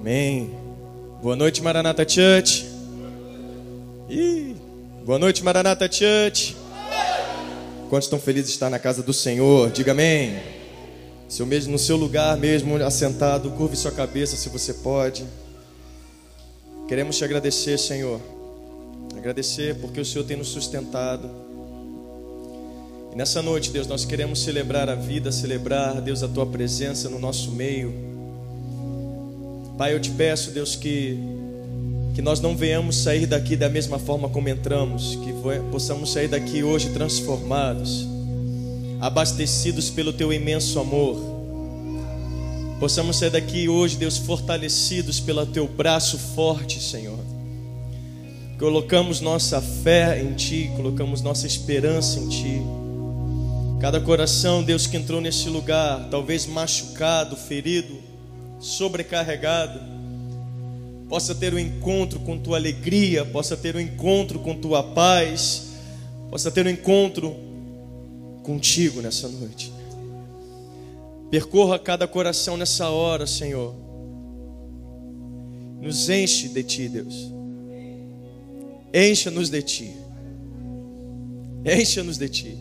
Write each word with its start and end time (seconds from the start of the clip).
Amém. 0.00 0.54
Boa 1.20 1.34
noite, 1.34 1.60
Maranata 1.60 2.08
Church. 2.08 2.64
Ih, 4.08 4.54
boa 5.04 5.18
noite, 5.18 5.42
Maranata 5.42 5.90
Church. 5.90 6.56
Quantos 7.90 8.06
estão 8.06 8.20
felizes 8.20 8.46
de 8.46 8.52
estar 8.52 8.70
na 8.70 8.78
casa 8.78 9.02
do 9.02 9.12
Senhor? 9.12 9.72
Diga 9.72 9.90
amém. 9.90 10.38
Seu 11.28 11.44
mesmo, 11.44 11.72
no 11.72 11.80
seu 11.80 11.96
lugar 11.96 12.36
mesmo, 12.36 12.76
assentado, 12.76 13.50
curve 13.50 13.74
sua 13.76 13.90
cabeça 13.90 14.36
se 14.36 14.48
você 14.48 14.72
pode. 14.72 15.26
Queremos 16.86 17.18
te 17.18 17.24
agradecer, 17.24 17.76
Senhor. 17.76 18.20
Agradecer 19.16 19.74
porque 19.80 20.00
o 20.00 20.04
Senhor 20.04 20.24
tem 20.24 20.36
nos 20.36 20.48
sustentado. 20.48 21.28
E 23.12 23.16
nessa 23.16 23.42
noite, 23.42 23.72
Deus, 23.72 23.88
nós 23.88 24.04
queremos 24.04 24.44
celebrar 24.44 24.88
a 24.88 24.94
vida, 24.94 25.32
celebrar, 25.32 26.00
Deus, 26.00 26.22
a 26.22 26.28
tua 26.28 26.46
presença 26.46 27.08
no 27.08 27.18
nosso 27.18 27.50
meio. 27.50 28.17
Pai, 29.78 29.94
eu 29.94 30.00
te 30.00 30.10
peço, 30.10 30.50
Deus, 30.50 30.76
que 30.76 31.16
que 32.18 32.22
nós 32.22 32.40
não 32.40 32.56
venhamos 32.56 32.96
sair 32.96 33.26
daqui 33.26 33.54
da 33.54 33.68
mesma 33.68 33.96
forma 33.96 34.28
como 34.28 34.48
entramos, 34.48 35.14
que 35.14 35.32
possamos 35.70 36.12
sair 36.12 36.26
daqui 36.26 36.64
hoje 36.64 36.88
transformados, 36.88 38.08
abastecidos 39.00 39.88
pelo 39.88 40.12
teu 40.12 40.32
imenso 40.32 40.80
amor. 40.80 41.16
Possamos 42.80 43.18
sair 43.18 43.30
daqui 43.30 43.68
hoje, 43.68 43.96
Deus, 43.96 44.18
fortalecidos 44.18 45.20
pelo 45.20 45.46
teu 45.46 45.68
braço 45.68 46.18
forte, 46.18 46.82
Senhor. 46.82 47.20
Colocamos 48.58 49.20
nossa 49.20 49.60
fé 49.60 50.20
em 50.20 50.32
Ti, 50.34 50.72
colocamos 50.74 51.22
nossa 51.22 51.46
esperança 51.46 52.18
em 52.18 52.28
Ti. 52.28 52.62
Cada 53.80 54.00
coração, 54.00 54.64
Deus, 54.64 54.88
que 54.88 54.96
entrou 54.96 55.20
nesse 55.20 55.48
lugar, 55.48 56.08
talvez 56.10 56.46
machucado, 56.46 57.36
ferido, 57.36 58.07
sobrecarregado, 58.58 59.80
possa 61.08 61.34
ter 61.34 61.54
um 61.54 61.58
encontro 61.58 62.20
com 62.20 62.38
tua 62.38 62.56
alegria, 62.56 63.24
possa 63.24 63.56
ter 63.56 63.74
um 63.76 63.80
encontro 63.80 64.38
com 64.38 64.54
tua 64.54 64.82
paz, 64.82 65.68
possa 66.30 66.50
ter 66.50 66.66
um 66.66 66.70
encontro 66.70 67.34
contigo 68.42 69.00
nessa 69.00 69.28
noite. 69.28 69.72
Percorra 71.30 71.78
cada 71.78 72.08
coração 72.08 72.56
nessa 72.56 72.88
hora, 72.88 73.26
Senhor. 73.26 73.74
Nos 75.80 76.08
enche 76.08 76.48
de 76.48 76.62
ti, 76.62 76.88
Deus. 76.88 77.32
Encha-nos 78.92 79.50
de 79.50 79.62
ti. 79.62 79.94
Encha-nos 81.64 82.16
de 82.16 82.28
ti. 82.28 82.58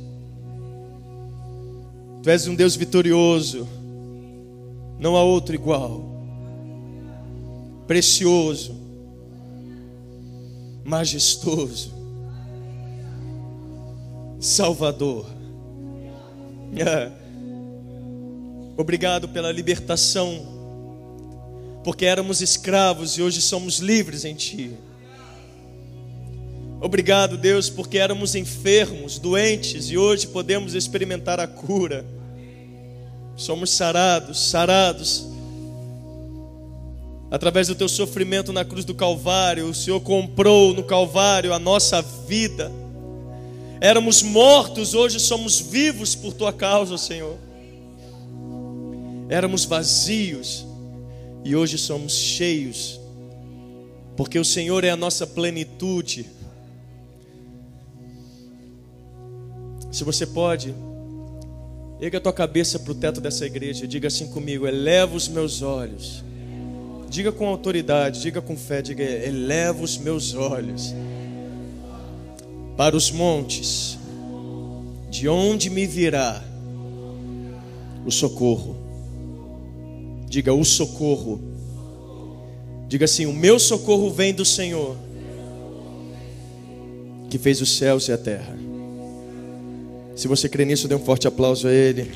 Tu 2.22 2.30
és 2.30 2.48
um 2.48 2.56
Deus 2.56 2.76
vitorioso. 2.76 3.67
Não 5.00 5.16
há 5.16 5.23
outro 5.23 5.56
igual 5.56 6.17
precioso, 7.88 8.76
majestoso, 10.84 11.94
Salvador. 14.39 15.26
É. 16.76 17.09
Obrigado 18.76 19.30
pela 19.30 19.52
libertação, 19.52 20.45
porque 21.84 22.06
éramos 22.06 22.42
escravos 22.42 23.17
e 23.17 23.22
hoje 23.22 23.42
somos 23.42 23.80
livres 23.80 24.26
em 24.26 24.36
Ti. 24.36 24.73
Obrigado, 26.80 27.38
Deus, 27.38 27.72
porque 27.72 27.98
éramos 27.98 28.36
enfermos, 28.36 29.17
doentes 29.17 29.89
e 29.89 29.98
hoje 29.98 30.28
podemos 30.28 30.76
experimentar 30.76 31.39
a 31.39 31.48
cura. 31.48 32.06
Somos 33.38 33.69
sarados, 33.69 34.49
sarados 34.49 35.27
Através 37.30 37.67
do 37.67 37.75
teu 37.75 37.89
sofrimento 37.89 38.53
na 38.53 38.63
cruz 38.63 38.85
do 38.85 38.95
Calvário, 38.95 39.69
o 39.69 39.73
Senhor 39.73 39.99
comprou 39.99 40.73
no 40.73 40.83
Calvário 40.83 41.53
a 41.53 41.59
nossa 41.59 42.02
vida. 42.02 42.71
Éramos 43.81 44.23
mortos, 44.23 44.93
hoje 44.93 45.20
somos 45.20 45.59
vivos 45.59 46.15
por 46.15 46.33
tua 46.33 46.53
causa, 46.53 46.97
Senhor. 46.97 47.37
Éramos 49.27 49.65
vazios 49.65 50.65
e 51.43 51.53
hoje 51.53 51.77
somos 51.77 52.14
cheios, 52.14 52.97
porque 54.15 54.39
o 54.39 54.45
Senhor 54.45 54.86
é 54.86 54.89
a 54.89 54.95
nossa 54.95 55.27
plenitude. 55.27 56.26
Se 59.92 60.05
você 60.05 60.26
pode, 60.26 60.73
erga 61.99 62.17
a 62.17 62.21
tua 62.21 62.33
cabeça 62.33 62.80
para 62.80 62.91
o 62.91 62.95
teto 62.95 63.19
dessa 63.19 63.45
igreja 63.45 63.85
e 63.85 63.87
diga 63.87 64.08
assim 64.08 64.27
comigo: 64.27 64.67
eleva 64.67 65.15
os 65.15 65.27
meus 65.27 65.61
olhos 65.61 66.23
Diga 67.09 67.31
com 67.31 67.47
autoridade, 67.47 68.21
diga 68.21 68.41
com 68.41 68.58
fé, 68.58 68.81
diga: 68.81 69.03
eleva 69.03 69.81
os 69.81 69.97
meus 69.97 70.33
olhos 70.33 70.93
para 72.75 72.95
os 72.95 73.09
montes, 73.09 73.97
de 75.09 75.27
onde 75.27 75.69
me 75.69 75.87
virá 75.87 76.43
o 78.05 78.11
socorro. 78.11 78.75
Diga: 80.27 80.53
o 80.53 80.65
socorro. 80.65 81.39
Diga 82.89 83.05
assim: 83.05 83.25
o 83.25 83.33
meu 83.33 83.58
socorro 83.58 84.11
vem 84.11 84.33
do 84.33 84.43
Senhor, 84.43 84.97
que 87.29 87.37
fez 87.37 87.61
os 87.61 87.77
céus 87.77 88.08
e 88.09 88.11
a 88.11 88.17
terra. 88.17 88.67
Se 90.17 90.28
você 90.28 90.50
crê 90.50 90.66
nisso, 90.66 90.88
dê 90.88 90.95
um 90.95 91.00
forte 91.00 91.28
aplauso 91.28 91.67
a 91.67 91.72
Ele. 91.72 92.11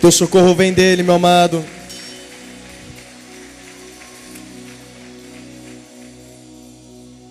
Teu 0.00 0.10
socorro 0.10 0.54
vem 0.54 0.72
dele, 0.72 1.02
meu 1.02 1.16
amado. 1.16 1.62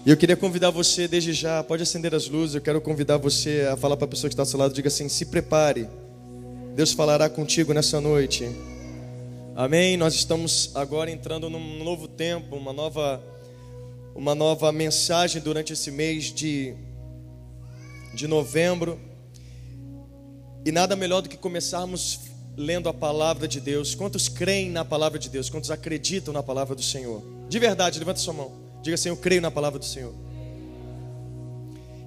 E 0.06 0.12
eu 0.12 0.16
queria 0.16 0.38
convidar 0.38 0.70
você 0.70 1.08
desde 1.08 1.34
já, 1.34 1.64
pode 1.64 1.82
acender 1.82 2.14
as 2.14 2.30
luzes, 2.30 2.54
eu 2.54 2.62
quero 2.62 2.80
convidar 2.80 3.18
você 3.18 3.68
a 3.72 3.76
falar 3.76 3.98
para 3.98 4.06
a 4.06 4.08
pessoa 4.08 4.30
que 4.30 4.34
está 4.34 4.44
ao 4.44 4.46
seu 4.46 4.60
lado, 4.60 4.76
diga 4.76 4.90
assim: 4.90 5.10
se 5.10 5.26
prepare, 5.26 5.88
Deus 6.76 6.94
falará 6.94 7.28
contigo 7.30 7.74
nessa 7.74 8.00
noite. 8.00 8.48
Amém? 9.56 9.98
Nós 9.98 10.14
estamos 10.14 10.72
agora 10.76 11.10
entrando 11.10 11.50
num 11.50 11.84
novo 11.84 12.08
tempo, 12.08 12.56
uma 12.56 12.72
nova, 12.72 13.22
uma 14.14 14.36
nova 14.36 14.72
mensagem 14.72 15.42
durante 15.42 15.74
esse 15.74 15.90
mês 15.90 16.26
de, 16.26 16.76
de 18.20 18.28
novembro. 18.28 19.00
E 20.66 20.74
nada 20.74 20.94
melhor 20.94 21.22
do 21.22 21.30
que 21.30 21.38
começarmos 21.38 22.20
lendo 22.58 22.90
a 22.90 22.94
palavra 22.94 23.48
de 23.48 23.62
Deus. 23.62 23.96
Quantos 23.96 24.28
creem 24.28 24.70
na 24.70 24.84
palavra 24.84 25.18
de 25.18 25.30
Deus? 25.30 25.50
Quantos 25.50 25.72
acreditam 25.72 26.34
na 26.34 26.44
palavra 26.44 26.76
do 26.76 26.84
Senhor? 26.84 27.24
De 27.48 27.58
verdade, 27.58 27.98
levanta 27.98 28.20
sua 28.20 28.34
mão. 28.34 28.52
Diga 28.84 28.96
assim: 28.96 29.08
Eu 29.08 29.16
creio 29.16 29.42
na 29.42 29.50
palavra 29.50 29.80
do 29.80 29.86
Senhor. 29.86 30.14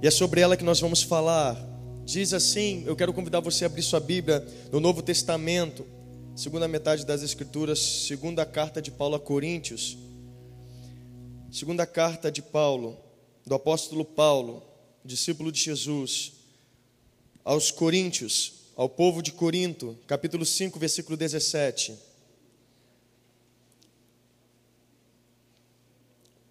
E 0.02 0.06
é 0.06 0.10
sobre 0.10 0.42
ela 0.42 0.54
que 0.54 0.64
nós 0.64 0.78
vamos 0.80 1.02
falar. 1.02 1.56
Diz 2.04 2.34
assim: 2.34 2.84
Eu 2.86 2.94
quero 2.94 3.14
convidar 3.14 3.40
você 3.40 3.64
a 3.64 3.68
abrir 3.68 3.82
sua 3.82 3.98
Bíblia 3.98 4.46
no 4.70 4.80
Novo 4.80 5.00
Testamento, 5.00 5.86
segunda 6.36 6.68
metade 6.68 7.06
das 7.06 7.22
Escrituras, 7.22 7.78
segunda 7.78 8.44
carta 8.44 8.82
de 8.82 8.90
Paulo 8.90 9.14
a 9.14 9.20
Coríntios. 9.20 9.96
Segunda 11.50 11.86
carta 11.86 12.30
de 12.30 12.42
Paulo, 12.42 12.98
do 13.46 13.54
apóstolo 13.54 14.04
Paulo, 14.04 14.62
discípulo 15.04 15.50
de 15.50 15.60
Jesus, 15.60 16.32
aos 17.44 17.70
Coríntios, 17.70 18.54
ao 18.76 18.88
povo 18.88 19.20
de 19.20 19.32
Corinto, 19.32 19.98
capítulo 20.06 20.46
5, 20.46 20.78
versículo 20.78 21.16
17. 21.16 21.96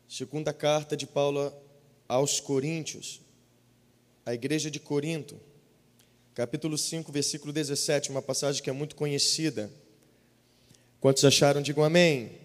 Segunda 0.08 0.52
carta 0.52 0.98
de 0.98 1.08
Paulo 1.08 1.54
aos 2.08 2.42
Coríntios, 2.42 3.22
a 4.26 4.34
igreja 4.34 4.70
de 4.70 4.80
Corinto, 4.80 5.40
capítulo 6.36 6.78
5, 6.78 7.10
versículo 7.12 7.54
17, 7.54 8.10
uma 8.10 8.22
passagem 8.22 8.62
que 8.62 8.70
é 8.70 8.74
muito 8.74 8.96
conhecida. 8.96 9.72
Quantos 11.00 11.24
acharam, 11.24 11.62
digam 11.62 11.84
amém. 11.84 12.26
amém. 12.26 12.42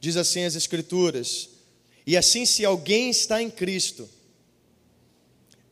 Diz 0.00 0.16
assim 0.16 0.44
as 0.44 0.54
Escrituras: 0.54 1.50
E 2.06 2.16
assim, 2.16 2.46
se 2.46 2.64
alguém 2.64 3.10
está 3.10 3.42
em 3.42 3.50
Cristo, 3.50 4.08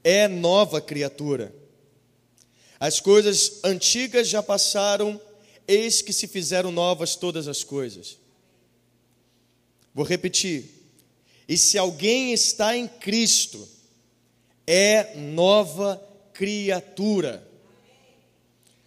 é 0.04 0.28
nova 0.28 0.80
criatura. 0.80 1.54
As 2.78 3.00
coisas 3.00 3.60
antigas 3.64 4.28
já 4.28 4.42
passaram, 4.42 5.18
eis 5.66 6.02
que 6.02 6.12
se 6.12 6.28
fizeram 6.28 6.70
novas 6.70 7.16
todas 7.16 7.48
as 7.48 7.64
coisas. 7.64 8.18
Vou 9.94 10.04
repetir. 10.04 10.70
E 11.48 11.56
se 11.56 11.78
alguém 11.78 12.32
está 12.34 12.76
em 12.76 12.86
Cristo, 12.86 13.66
é 14.66 15.14
nova 15.16 16.02
criatura. 16.32 17.46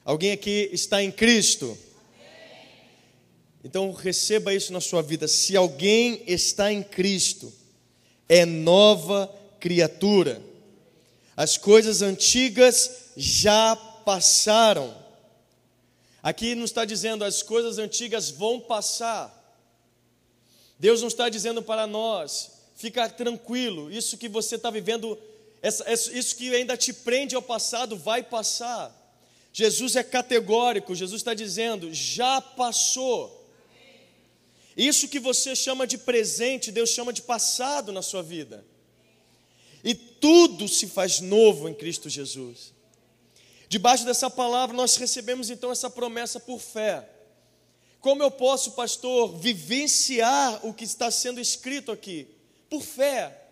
Alguém 0.06 0.32
aqui 0.32 0.70
está 0.72 1.02
em 1.02 1.12
Cristo? 1.12 1.78
Então 3.64 3.92
receba 3.92 4.54
isso 4.54 4.72
na 4.72 4.80
sua 4.80 5.02
vida. 5.02 5.28
Se 5.28 5.56
alguém 5.56 6.22
está 6.28 6.72
em 6.72 6.84
Cristo, 6.84 7.52
é 8.30 8.46
nova 8.46 9.34
criatura. 9.60 10.42
As 11.38 11.56
coisas 11.56 12.02
antigas 12.02 13.12
já 13.16 13.76
passaram. 13.76 14.98
Aqui 16.24 16.56
não 16.56 16.66
está 16.66 16.84
dizendo 16.84 17.24
as 17.24 17.44
coisas 17.44 17.78
antigas 17.78 18.32
vão 18.32 18.60
passar. 18.60 19.32
Deus 20.80 21.02
não 21.02 21.08
está 21.08 21.30
dizendo 21.30 21.62
para 21.62 21.86
nós, 21.86 22.52
fica 22.76 23.08
tranquilo, 23.08 23.92
isso 23.92 24.18
que 24.18 24.28
você 24.28 24.56
está 24.56 24.72
vivendo, 24.72 25.18
isso 26.12 26.36
que 26.36 26.56
ainda 26.56 26.76
te 26.76 26.92
prende 26.92 27.36
ao 27.36 27.42
passado 27.42 27.96
vai 27.96 28.24
passar. 28.24 28.92
Jesus 29.54 29.96
é 29.96 30.04
categórico, 30.04 30.96
Jesus 30.96 31.22
está 31.22 31.34
dizendo, 31.36 31.94
já 31.94 32.42
passou. 32.42 33.48
Isso 34.76 35.08
que 35.08 35.20
você 35.20 35.56
chama 35.56 35.88
de 35.88 35.98
presente, 35.98 36.72
Deus 36.72 36.90
chama 36.92 37.14
de 37.14 37.22
passado 37.22 37.92
na 37.92 38.02
sua 38.02 38.22
vida. 38.22 38.66
Tudo 40.20 40.68
se 40.68 40.88
faz 40.88 41.20
novo 41.20 41.68
em 41.68 41.74
Cristo 41.74 42.10
Jesus. 42.10 42.74
Debaixo 43.70 44.06
dessa 44.06 44.30
palavra, 44.30 44.76
nós 44.76 44.96
recebemos 44.96 45.50
então 45.50 45.72
essa 45.72 45.90
promessa 45.90 46.40
por 46.40 46.60
fé. 46.60 47.08
Como 48.00 48.24
eu 48.24 48.32
posso, 48.32 48.72
pastor, 48.72 49.38
vivenciar 49.38 50.66
o 50.66 50.74
que 50.74 50.86
está 50.86 51.12
sendo 51.12 51.42
escrito 51.42 51.92
aqui? 51.92 52.28
Por 52.70 52.82
fé. 52.82 53.44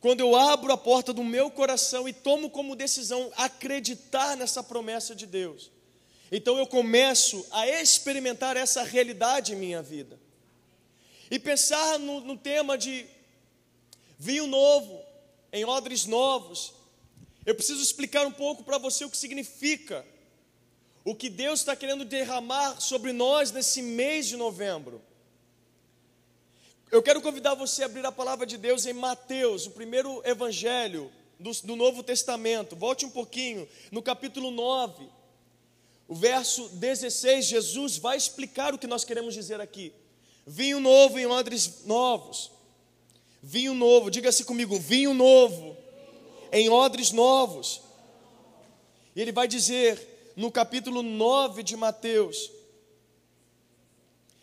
Quando 0.00 0.20
eu 0.20 0.34
abro 0.34 0.72
a 0.72 0.78
porta 0.78 1.12
do 1.12 1.22
meu 1.22 1.50
coração 1.50 2.08
e 2.08 2.12
tomo 2.12 2.48
como 2.48 2.74
decisão 2.74 3.30
acreditar 3.36 4.36
nessa 4.36 4.62
promessa 4.62 5.14
de 5.14 5.26
Deus. 5.26 5.70
Então 6.32 6.56
eu 6.56 6.66
começo 6.66 7.44
a 7.50 7.68
experimentar 7.68 8.56
essa 8.56 8.82
realidade 8.82 9.52
em 9.52 9.56
minha 9.56 9.82
vida. 9.82 10.18
E 11.30 11.38
pensar 11.38 11.98
no, 11.98 12.20
no 12.20 12.36
tema 12.36 12.78
de 12.78 13.04
vinho 14.18 14.46
novo, 14.46 15.02
em 15.52 15.64
odres 15.64 16.06
novos. 16.06 16.72
Eu 17.44 17.54
preciso 17.54 17.82
explicar 17.82 18.26
um 18.26 18.32
pouco 18.32 18.62
para 18.62 18.78
você 18.78 19.04
o 19.04 19.10
que 19.10 19.16
significa 19.16 20.06
o 21.04 21.14
que 21.14 21.30
Deus 21.30 21.60
está 21.60 21.74
querendo 21.74 22.04
derramar 22.04 22.80
sobre 22.80 23.12
nós 23.12 23.50
nesse 23.50 23.80
mês 23.82 24.26
de 24.26 24.36
novembro. 24.36 25.00
Eu 26.90 27.02
quero 27.02 27.22
convidar 27.22 27.54
você 27.54 27.82
a 27.82 27.86
abrir 27.86 28.04
a 28.04 28.12
palavra 28.12 28.44
de 28.44 28.58
Deus 28.58 28.84
em 28.84 28.92
Mateus, 28.92 29.66
o 29.66 29.70
primeiro 29.70 30.20
evangelho 30.24 31.10
do, 31.38 31.50
do 31.62 31.76
Novo 31.76 32.02
Testamento. 32.02 32.76
Volte 32.76 33.06
um 33.06 33.10
pouquinho, 33.10 33.68
no 33.90 34.02
capítulo 34.02 34.50
9, 34.50 35.08
o 36.08 36.14
verso 36.14 36.68
16. 36.70 37.46
Jesus 37.46 37.96
vai 37.96 38.16
explicar 38.16 38.74
o 38.74 38.78
que 38.78 38.86
nós 38.86 39.04
queremos 39.04 39.34
dizer 39.34 39.60
aqui. 39.60 39.92
Vinho 40.46 40.80
novo 40.80 41.18
em 41.18 41.26
odres 41.26 41.84
novos. 41.86 42.50
Vinho 43.42 43.74
novo, 43.74 44.10
diga-se 44.10 44.44
comigo, 44.44 44.78
vinho 44.78 45.14
novo 45.14 45.76
em 46.52 46.68
odres 46.68 47.12
novos. 47.12 47.80
E 49.14 49.20
ele 49.20 49.32
vai 49.32 49.48
dizer: 49.48 50.32
no 50.36 50.50
capítulo 50.50 51.02
9 51.02 51.62
de 51.62 51.76
Mateus, 51.76 52.50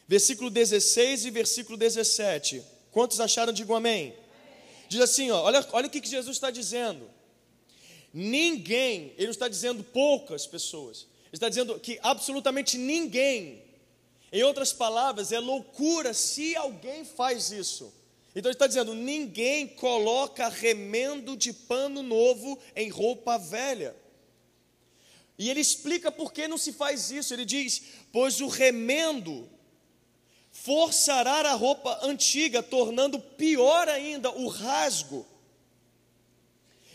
versículo 0.08 0.50
16 0.50 1.26
e 1.26 1.32
versículo 1.32 1.78
17. 1.78 2.64
Quantos 2.92 3.20
acharam? 3.20 3.54
Digam 3.54 3.76
amém. 3.76 4.16
Diz 4.90 5.02
assim: 5.02 5.30
ó, 5.32 5.44
olha, 5.44 5.66
olha 5.72 5.88
o 5.88 5.90
que 5.90 6.06
Jesus 6.06 6.36
está 6.36 6.50
dizendo. 6.50 7.10
Ninguém, 8.14 9.14
ele 9.16 9.26
não 9.26 9.32
está 9.32 9.48
dizendo 9.48 9.84
poucas 9.84 10.48
pessoas, 10.48 11.06
ele 11.26 11.34
está 11.34 11.50
dizendo 11.50 11.80
que 11.80 12.00
absolutamente 12.02 12.78
ninguém, 12.78 13.62
em 14.32 14.44
outras 14.44 14.74
palavras, 14.74 15.32
é 15.32 15.40
loucura 15.40 16.14
se 16.14 16.56
alguém 16.56 17.06
faz 17.06 17.52
isso. 17.52 17.94
Então 18.38 18.52
ele 18.52 18.56
está 18.56 18.68
dizendo: 18.68 18.94
ninguém 18.94 19.68
coloca 19.68 20.48
remendo 20.48 21.36
de 21.36 21.52
pano 21.52 22.04
novo 22.04 22.60
em 22.76 22.88
roupa 22.88 23.36
velha. 23.36 23.96
E 25.40 25.50
ele 25.50 25.60
explica 25.60 26.12
por 26.12 26.32
que 26.32 26.48
não 26.48 26.58
se 26.58 26.72
faz 26.72 27.10
isso. 27.10 27.34
Ele 27.34 27.44
diz: 27.44 27.82
Pois 28.12 28.40
o 28.40 28.48
remendo 28.48 29.50
forçará 30.52 31.50
a 31.50 31.56
roupa 31.56 32.00
antiga, 32.04 32.62
tornando 32.62 33.20
pior 33.20 33.90
ainda 33.90 34.30
o 34.30 34.48
rasgo. 34.48 35.26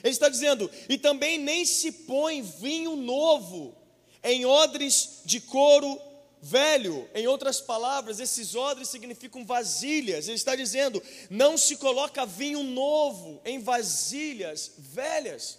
Ele 0.01 0.13
está 0.13 0.29
dizendo: 0.29 0.71
E 0.89 0.97
também 0.97 1.39
nem 1.39 1.65
se 1.65 1.91
põe 1.91 2.41
vinho 2.41 2.95
novo 2.95 3.75
em 4.23 4.47
odres 4.47 5.23
de 5.25 5.41
couro 5.41 6.01
velho. 6.43 7.09
Em 7.15 7.29
outras 7.29 7.61
palavras, 7.61 8.19
esses 8.19 8.57
odres 8.57 8.89
significam 8.89 9.45
vasilhas. 9.45 10.27
Ele 10.27 10.37
está 10.37 10.57
dizendo: 10.57 11.01
Não 11.31 11.57
se 11.57 11.77
coloca 11.77 12.27
vinho 12.27 12.65
novo 12.65 13.41
em 13.45 13.61
vasilhas 13.61 14.73
velhas. 14.77 15.59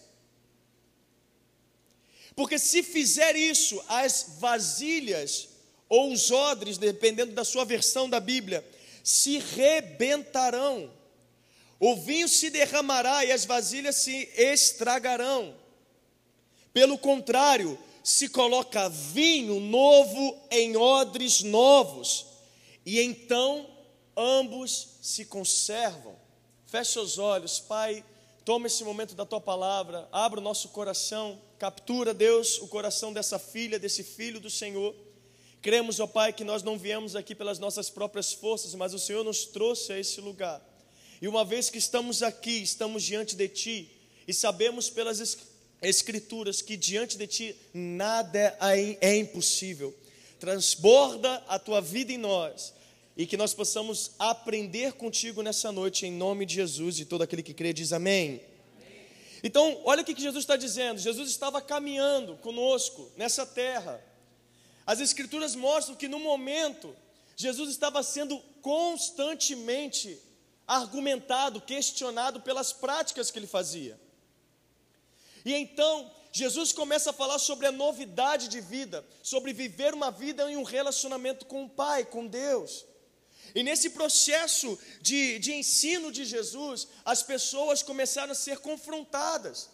Porque 2.35 2.59
se 2.59 2.83
fizer 2.83 3.35
isso, 3.35 3.81
as 3.87 4.35
vasilhas 4.39 5.49
ou 5.87 6.11
os 6.11 6.31
odres, 6.31 6.77
dependendo 6.77 7.33
da 7.33 7.45
sua 7.45 7.63
versão 7.63 8.09
da 8.09 8.19
Bíblia, 8.19 8.67
se 9.03 9.37
rebentarão. 9.37 10.91
O 11.79 11.95
vinho 11.95 12.27
se 12.27 12.49
derramará 12.49 13.23
e 13.23 13.31
as 13.31 13.45
vasilhas 13.45 13.97
se 13.97 14.29
estragarão. 14.35 15.55
Pelo 16.73 16.97
contrário, 16.97 17.77
se 18.03 18.27
coloca 18.27 18.89
vinho 18.89 19.61
novo 19.61 20.37
em 20.51 20.75
odres 20.75 21.41
novos, 21.41 22.25
e 22.85 22.99
então 22.99 23.65
ambos 24.15 24.97
se 25.01 25.25
conservam. 25.25 26.13
Feche 26.65 26.99
os 26.99 27.17
olhos, 27.17 27.59
Pai, 27.59 28.03
toma 28.43 28.67
esse 28.67 28.83
momento 28.83 29.15
da 29.15 29.25
tua 29.25 29.39
palavra, 29.39 30.07
abra 30.11 30.39
o 30.39 30.43
nosso 30.43 30.69
coração 30.69 31.39
Captura, 31.57 32.13
Deus, 32.13 32.57
o 32.57 32.67
coração 32.67 33.13
dessa 33.13 33.39
filha, 33.39 33.79
desse 33.79 34.03
filho 34.03 34.37
do 34.37 34.49
Senhor. 34.49 34.93
Cremos, 35.61 35.97
ó 36.01 36.05
Pai, 36.05 36.33
que 36.33 36.43
nós 36.43 36.61
não 36.61 36.77
viemos 36.77 37.15
aqui 37.15 37.33
pelas 37.33 37.57
nossas 37.57 37.89
próprias 37.89 38.33
forças, 38.33 38.75
mas 38.75 38.93
o 38.93 38.99
Senhor 38.99 39.23
nos 39.23 39.45
trouxe 39.45 39.93
a 39.93 39.97
esse 39.97 40.19
lugar. 40.19 40.61
E 41.21 41.27
uma 41.27 41.45
vez 41.45 41.69
que 41.69 41.77
estamos 41.77 42.21
aqui, 42.21 42.61
estamos 42.61 43.01
diante 43.01 43.33
de 43.33 43.47
Ti, 43.47 43.89
e 44.27 44.33
sabemos 44.33 44.89
pelas 44.89 45.21
Escrituras 45.21 45.52
que 46.65 46.77
diante 46.77 47.17
de 47.17 47.27
Ti 47.27 47.55
nada 47.73 48.57
é, 48.61 48.97
é 49.01 49.17
impossível. 49.17 49.93
Transborda 50.39 51.43
a 51.47 51.59
Tua 51.59 51.81
vida 51.81 52.11
em 52.11 52.17
nós 52.17 52.73
e 53.15 53.25
que 53.25 53.37
nós 53.37 53.53
possamos 53.53 54.11
aprender 54.17 54.93
contigo 54.93 55.41
nessa 55.41 55.71
noite, 55.71 56.05
em 56.05 56.11
nome 56.11 56.45
de 56.45 56.55
Jesus. 56.55 56.99
E 56.99 57.05
todo 57.05 57.21
aquele 57.21 57.43
que 57.43 57.53
crê 57.53 57.73
diz 57.73 57.93
amém. 57.93 58.41
Então, 59.43 59.81
olha 59.83 60.01
o 60.01 60.05
que 60.05 60.19
Jesus 60.19 60.43
está 60.43 60.55
dizendo. 60.55 60.99
Jesus 60.99 61.29
estava 61.29 61.61
caminhando 61.61 62.37
conosco 62.37 63.11
nessa 63.17 63.45
terra. 63.45 64.03
As 64.85 64.99
Escrituras 64.99 65.53
mostram 65.53 65.95
que 65.95 66.07
no 66.07 66.19
momento, 66.19 66.95
Jesus 67.35 67.69
estava 67.69 68.01
sendo 68.03 68.39
constantemente 68.61 70.17
argumentado, 70.65 71.59
questionado 71.61 72.41
pelas 72.41 72.71
práticas 72.71 73.29
que 73.29 73.37
ele 73.37 73.47
fazia. 73.47 73.99
E 75.45 75.53
então, 75.53 76.11
Jesus 76.31 76.71
começa 76.71 77.11
a 77.11 77.13
falar 77.13 77.37
sobre 77.37 77.67
a 77.67 77.71
novidade 77.71 78.47
de 78.47 78.59
vida, 78.59 79.05
sobre 79.21 79.53
viver 79.53 79.93
uma 79.93 80.09
vida 80.09 80.51
em 80.51 80.57
um 80.57 80.63
relacionamento 80.63 81.45
com 81.45 81.65
o 81.65 81.69
Pai, 81.69 82.05
com 82.05 82.25
Deus. 82.25 82.85
E 83.53 83.61
nesse 83.61 83.91
processo 83.91 84.79
de, 85.01 85.37
de 85.37 85.53
ensino 85.53 86.11
de 86.11 86.25
Jesus, 86.25 86.87
as 87.05 87.21
pessoas 87.21 87.83
começaram 87.83 88.31
a 88.31 88.35
ser 88.35 88.57
confrontadas. 88.59 89.69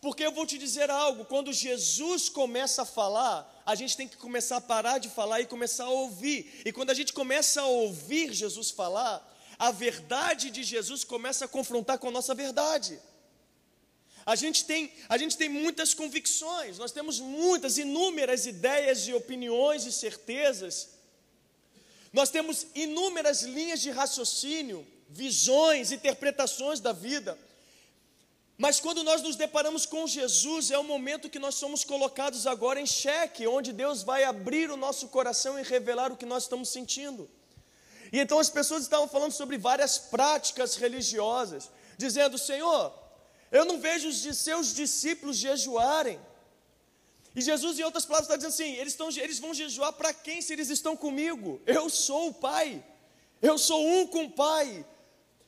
Porque 0.00 0.22
eu 0.22 0.30
vou 0.30 0.46
te 0.46 0.58
dizer 0.58 0.90
algo: 0.90 1.24
quando 1.24 1.52
Jesus 1.52 2.28
começa 2.28 2.82
a 2.82 2.86
falar, 2.86 3.62
a 3.66 3.74
gente 3.74 3.96
tem 3.96 4.06
que 4.06 4.16
começar 4.16 4.58
a 4.58 4.60
parar 4.60 4.98
de 4.98 5.08
falar 5.08 5.40
e 5.40 5.46
começar 5.46 5.84
a 5.84 5.90
ouvir. 5.90 6.62
E 6.64 6.72
quando 6.72 6.90
a 6.90 6.94
gente 6.94 7.12
começa 7.12 7.62
a 7.62 7.66
ouvir 7.66 8.32
Jesus 8.32 8.70
falar, 8.70 9.26
a 9.58 9.72
verdade 9.72 10.50
de 10.50 10.62
Jesus 10.62 11.02
começa 11.02 11.46
a 11.46 11.48
confrontar 11.48 11.98
com 11.98 12.08
a 12.08 12.12
nossa 12.12 12.34
verdade. 12.34 13.00
A 14.26 14.34
gente 14.34 14.64
tem, 14.64 14.92
a 15.08 15.16
gente 15.16 15.36
tem 15.36 15.48
muitas 15.48 15.94
convicções, 15.94 16.76
nós 16.76 16.90
temos 16.90 17.20
muitas, 17.20 17.78
inúmeras 17.78 18.44
ideias 18.44 19.06
e 19.06 19.14
opiniões 19.14 19.86
e 19.86 19.92
certezas 19.92 20.96
nós 22.16 22.30
temos 22.30 22.66
inúmeras 22.74 23.42
linhas 23.42 23.78
de 23.82 23.90
raciocínio, 23.90 24.86
visões, 25.06 25.92
interpretações 25.92 26.80
da 26.80 26.90
vida. 26.90 27.38
Mas 28.56 28.80
quando 28.80 29.04
nós 29.04 29.20
nos 29.20 29.36
deparamos 29.36 29.84
com 29.84 30.06
Jesus, 30.06 30.70
é 30.70 30.78
o 30.78 30.82
momento 30.82 31.28
que 31.28 31.38
nós 31.38 31.56
somos 31.56 31.84
colocados 31.84 32.46
agora 32.46 32.80
em 32.80 32.86
xeque, 32.86 33.46
onde 33.46 33.70
Deus 33.70 34.02
vai 34.02 34.24
abrir 34.24 34.70
o 34.70 34.78
nosso 34.78 35.08
coração 35.08 35.58
e 35.58 35.62
revelar 35.62 36.10
o 36.10 36.16
que 36.16 36.24
nós 36.24 36.44
estamos 36.44 36.70
sentindo. 36.70 37.28
E 38.10 38.18
então 38.18 38.38
as 38.38 38.48
pessoas 38.48 38.84
estavam 38.84 39.06
falando 39.06 39.32
sobre 39.32 39.58
várias 39.58 39.98
práticas 39.98 40.76
religiosas, 40.76 41.68
dizendo: 41.98 42.38
Senhor, 42.38 42.94
eu 43.50 43.64
não 43.64 43.80
vejo 43.80 44.08
os 44.08 44.22
seus 44.36 44.74
discípulos 44.74 45.36
jejuarem. 45.36 46.18
E 47.34 47.42
Jesus, 47.42 47.78
em 47.78 47.82
outras 47.82 48.06
palavras, 48.06 48.26
está 48.26 48.36
dizendo 48.36 48.54
assim: 48.54 48.80
eles, 48.80 48.94
estão, 48.94 49.10
eles 49.10 49.38
vão 49.38 49.52
jejuar 49.52 49.92
para 49.92 50.12
quem 50.12 50.40
se 50.40 50.52
eles 50.52 50.70
estão 50.70 50.96
comigo? 50.96 51.60
Eu 51.66 51.90
sou 51.90 52.28
o 52.28 52.34
Pai, 52.34 52.82
eu 53.42 53.58
sou 53.58 53.86
um 53.86 54.06
com 54.06 54.24
o 54.24 54.30
Pai. 54.30 54.84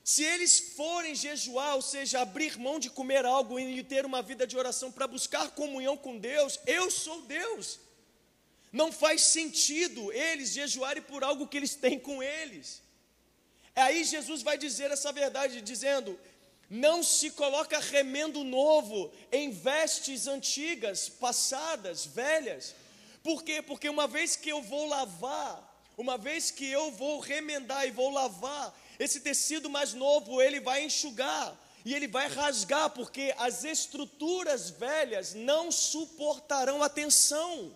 Se 0.05 0.23
eles 0.23 0.59
forem 0.75 1.14
jejuar, 1.14 1.75
ou 1.75 1.83
seja, 1.83 2.21
abrir 2.21 2.59
mão 2.59 2.78
de 2.78 2.88
comer 2.88 3.26
algo 3.26 3.59
e 3.59 3.83
ter 3.83 4.07
uma 4.07 4.23
vida 4.23 4.47
de 4.47 4.57
oração 4.57 4.90
para 4.90 5.07
buscar 5.07 5.50
comunhão 5.50 5.99
com 5.99 6.19
Deus, 6.19 6.59
eu 6.67 6.90
sou 6.90 7.21
Deus. 7.23 7.78
Não 8.73 8.90
faz 8.90 9.21
sentido 9.23 10.12
eles 10.12 10.50
jejuarem 10.50 11.02
por 11.02 11.25
algo 11.25 11.47
que 11.47 11.57
eles 11.57 11.75
têm 11.75 11.99
com 11.99 12.23
eles. 12.23 12.83
Aí 13.75 14.02
Jesus 14.05 14.43
vai 14.43 14.59
dizer 14.59 14.90
essa 14.90 15.12
verdade, 15.12 15.61
dizendo: 15.61 16.19
não 16.68 17.02
se 17.02 17.30
coloca 17.30 17.78
remendo 17.78 18.44
novo 18.44 19.10
em 19.32 19.50
vestes 19.50 20.26
antigas, 20.26 21.08
passadas, 21.08 22.04
velhas. 22.04 22.75
Por 23.22 23.42
quê? 23.42 23.62
Porque 23.62 23.88
uma 23.88 24.06
vez 24.06 24.37
que 24.37 24.50
eu 24.50 24.62
vou 24.62 24.87
lavar, 24.87 25.64
uma 25.96 26.18
vez 26.18 26.50
que 26.50 26.66
eu 26.66 26.90
vou 26.92 27.20
remendar 27.20 27.87
e 27.87 27.90
vou 27.90 28.10
lavar, 28.10 28.78
esse 28.98 29.20
tecido 29.20 29.70
mais 29.70 29.94
novo 29.94 30.42
ele 30.42 30.60
vai 30.60 30.84
enxugar 30.84 31.56
e 31.84 31.94
ele 31.94 32.06
vai 32.06 32.28
rasgar, 32.28 32.90
porque 32.90 33.34
as 33.38 33.64
estruturas 33.64 34.68
velhas 34.68 35.32
não 35.32 35.72
suportarão 35.72 36.82
a 36.82 36.88
tensão. 36.88 37.75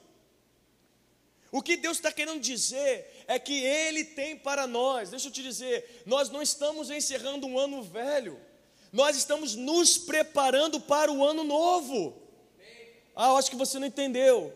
O 1.50 1.62
que 1.62 1.76
Deus 1.76 1.98
está 1.98 2.10
querendo 2.10 2.40
dizer 2.40 3.24
é 3.28 3.38
que 3.38 3.62
Ele 3.62 4.04
tem 4.04 4.36
para 4.36 4.66
nós, 4.66 5.10
deixa 5.10 5.28
eu 5.28 5.32
te 5.32 5.42
dizer, 5.42 6.02
nós 6.06 6.30
não 6.30 6.40
estamos 6.40 6.90
encerrando 6.90 7.46
um 7.46 7.58
ano 7.58 7.82
velho, 7.82 8.40
nós 8.92 9.16
estamos 9.16 9.54
nos 9.54 9.96
preparando 9.96 10.78
para 10.78 11.10
o 11.10 11.24
ano 11.24 11.42
novo. 11.42 12.22
Ah, 13.16 13.28
eu 13.28 13.36
acho 13.36 13.50
que 13.50 13.56
você 13.56 13.78
não 13.78 13.86
entendeu. 13.86 14.52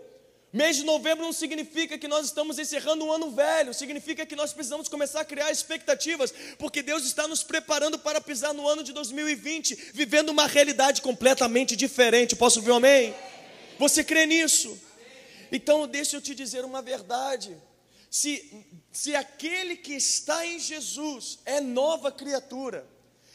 Mês 0.53 0.77
de 0.77 0.85
novembro 0.85 1.25
não 1.25 1.33
significa 1.33 1.99
que 1.99 2.07
nós 2.07 2.27
estamos 2.27 2.59
encerrando 2.59 3.05
um 3.05 3.13
ano 3.13 3.31
velho, 3.31 3.75
significa 3.75 4.25
que 4.25 4.37
nós 4.37 4.53
precisamos 4.53 4.89
começar 4.89 5.21
a 5.21 5.25
criar 5.25 5.51
expectativas, 5.51 6.33
porque 6.59 6.83
Deus 6.83 7.05
está 7.05 7.27
nos 7.27 7.43
preparando 7.43 7.99
para 7.99 8.21
pisar 8.21 8.55
no 8.55 8.67
ano 8.69 8.83
de 8.83 8.93
2020, 8.93 9.75
vivendo 9.93 10.31
uma 10.31 10.47
realidade 10.47 11.03
completamente 11.03 11.75
diferente. 11.75 12.37
Posso 12.37 12.61
ouvir 12.61 12.71
um 12.71 12.77
amém? 12.77 13.15
Você 13.79 14.05
crê 14.05 14.25
nisso? 14.25 14.79
Então, 15.51 15.87
deixa 15.87 16.17
eu 16.17 16.21
te 16.21 16.35
dizer 16.35 16.65
uma 16.65 16.81
verdade. 16.81 17.57
Se, 18.11 18.65
se 18.91 19.15
aquele 19.15 19.77
que 19.77 19.95
está 19.95 20.47
em 20.47 20.59
Jesus 20.59 21.39
é 21.45 21.61
nova 21.61 22.11
criatura, 22.11 22.87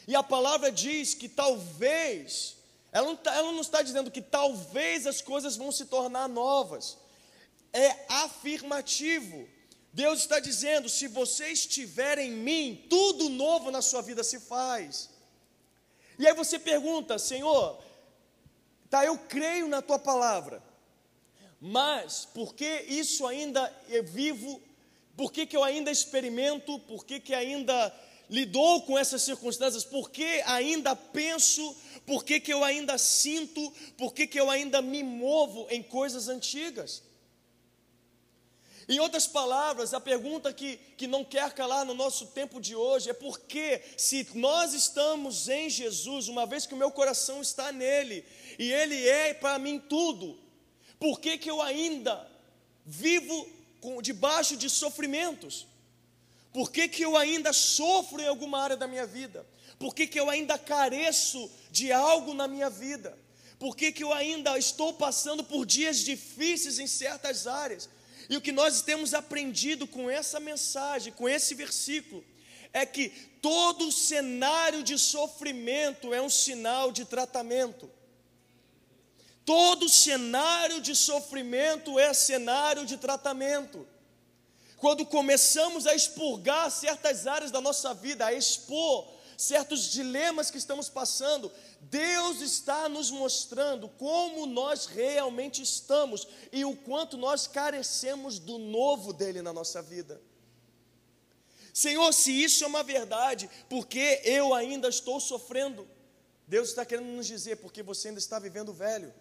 e 0.06 0.14
a 0.14 0.22
palavra 0.22 0.70
diz 0.70 1.14
que 1.14 1.28
talvez, 1.28 2.56
ela 2.90 3.06
não, 3.06 3.16
tá, 3.16 3.34
ela 3.34 3.52
não 3.52 3.60
está 3.60 3.82
dizendo 3.82 4.10
que 4.10 4.20
talvez 4.20 5.06
as 5.06 5.20
coisas 5.20 5.56
vão 5.56 5.70
se 5.70 5.86
tornar 5.86 6.28
novas, 6.28 6.98
é 7.72 8.04
afirmativo. 8.08 9.48
Deus 9.92 10.20
está 10.20 10.40
dizendo: 10.40 10.88
se 10.88 11.06
você 11.06 11.48
estiver 11.48 12.18
em 12.18 12.32
mim, 12.32 12.86
tudo 12.88 13.28
novo 13.28 13.70
na 13.70 13.82
sua 13.82 14.02
vida 14.02 14.24
se 14.24 14.40
faz. 14.40 15.10
E 16.18 16.26
aí 16.26 16.34
você 16.34 16.58
pergunta, 16.58 17.18
Senhor, 17.18 17.82
tá, 18.90 19.04
eu 19.04 19.16
creio 19.18 19.68
na 19.68 19.80
tua 19.80 19.98
palavra, 19.98 20.62
mas 21.60 22.24
por 22.24 22.54
que 22.54 22.82
isso 22.88 23.26
ainda 23.26 23.72
é 23.88 24.02
vivo? 24.02 24.60
Por 25.16 25.32
que, 25.32 25.46
que 25.46 25.56
eu 25.56 25.62
ainda 25.62 25.90
experimento? 25.90 26.78
Por 26.80 27.04
que, 27.04 27.20
que 27.20 27.34
ainda 27.34 27.94
lidou 28.32 28.80
com 28.82 28.98
essas 28.98 29.22
circunstâncias? 29.22 29.84
Por 29.84 30.10
que 30.10 30.42
ainda 30.46 30.96
penso? 30.96 31.76
Por 32.06 32.24
que, 32.24 32.40
que 32.40 32.52
eu 32.52 32.64
ainda 32.64 32.96
sinto? 32.96 33.70
Por 33.98 34.14
que, 34.14 34.26
que 34.26 34.40
eu 34.40 34.50
ainda 34.50 34.80
me 34.80 35.02
movo 35.02 35.66
em 35.70 35.82
coisas 35.82 36.28
antigas? 36.28 37.02
Em 38.88 38.98
outras 38.98 39.26
palavras, 39.26 39.92
a 39.92 40.00
pergunta 40.00 40.52
que, 40.52 40.78
que 40.96 41.06
não 41.06 41.24
quer 41.24 41.52
calar 41.52 41.84
no 41.84 41.94
nosso 41.94 42.28
tempo 42.28 42.58
de 42.58 42.74
hoje 42.74 43.10
é 43.10 43.12
por 43.12 43.38
que, 43.38 43.80
se 43.98 44.26
nós 44.34 44.72
estamos 44.72 45.48
em 45.48 45.68
Jesus, 45.68 46.26
uma 46.26 46.46
vez 46.46 46.66
que 46.66 46.74
o 46.74 46.76
meu 46.76 46.90
coração 46.90 47.42
está 47.42 47.70
nele, 47.70 48.24
e 48.58 48.72
ele 48.72 49.06
é 49.06 49.34
para 49.34 49.58
mim 49.58 49.78
tudo, 49.78 50.38
por 50.98 51.20
que, 51.20 51.36
que 51.36 51.50
eu 51.50 51.60
ainda 51.60 52.28
vivo 52.84 53.48
com, 53.80 54.00
debaixo 54.00 54.56
de 54.56 54.68
sofrimentos? 54.68 55.66
Por 56.52 56.70
que, 56.70 56.86
que 56.88 57.02
eu 57.02 57.16
ainda 57.16 57.52
sofro 57.52 58.20
em 58.20 58.28
alguma 58.28 58.60
área 58.60 58.76
da 58.76 58.86
minha 58.86 59.06
vida? 59.06 59.46
Por 59.78 59.94
que, 59.94 60.06
que 60.06 60.20
eu 60.20 60.28
ainda 60.28 60.58
careço 60.58 61.50
de 61.70 61.90
algo 61.90 62.34
na 62.34 62.46
minha 62.46 62.68
vida? 62.68 63.18
Por 63.58 63.76
que, 63.76 63.90
que 63.92 64.04
eu 64.04 64.12
ainda 64.12 64.58
estou 64.58 64.92
passando 64.92 65.42
por 65.42 65.64
dias 65.64 65.98
difíceis 65.98 66.78
em 66.78 66.86
certas 66.86 67.46
áreas? 67.46 67.88
E 68.28 68.36
o 68.36 68.40
que 68.40 68.52
nós 68.52 68.82
temos 68.82 69.14
aprendido 69.14 69.86
com 69.86 70.10
essa 70.10 70.38
mensagem, 70.38 71.12
com 71.12 71.28
esse 71.28 71.54
versículo, 71.54 72.24
é 72.72 72.84
que 72.84 73.08
todo 73.40 73.92
cenário 73.92 74.82
de 74.82 74.98
sofrimento 74.98 76.12
é 76.12 76.20
um 76.20 76.30
sinal 76.30 76.92
de 76.92 77.04
tratamento. 77.04 77.90
Todo 79.44 79.88
cenário 79.88 80.80
de 80.80 80.94
sofrimento 80.94 81.98
é 81.98 82.14
cenário 82.14 82.86
de 82.86 82.96
tratamento. 82.96 83.86
Quando 84.82 85.06
começamos 85.06 85.86
a 85.86 85.94
expurgar 85.94 86.68
certas 86.68 87.24
áreas 87.28 87.52
da 87.52 87.60
nossa 87.60 87.94
vida, 87.94 88.26
a 88.26 88.32
expor 88.32 89.06
certos 89.38 89.84
dilemas 89.92 90.50
que 90.50 90.58
estamos 90.58 90.88
passando, 90.88 91.52
Deus 91.82 92.40
está 92.40 92.88
nos 92.88 93.08
mostrando 93.08 93.88
como 93.90 94.44
nós 94.44 94.86
realmente 94.86 95.62
estamos 95.62 96.26
e 96.50 96.64
o 96.64 96.74
quanto 96.74 97.16
nós 97.16 97.46
carecemos 97.46 98.40
do 98.40 98.58
novo 98.58 99.12
dele 99.12 99.40
na 99.40 99.52
nossa 99.52 99.80
vida. 99.80 100.20
Senhor, 101.72 102.12
se 102.12 102.32
isso 102.42 102.64
é 102.64 102.66
uma 102.66 102.82
verdade, 102.82 103.48
porque 103.70 104.20
eu 104.24 104.52
ainda 104.52 104.88
estou 104.88 105.20
sofrendo? 105.20 105.88
Deus 106.48 106.70
está 106.70 106.84
querendo 106.84 107.06
nos 107.06 107.28
dizer, 107.28 107.58
porque 107.58 107.84
você 107.84 108.08
ainda 108.08 108.18
está 108.18 108.36
vivendo 108.36 108.72
velho. 108.72 109.14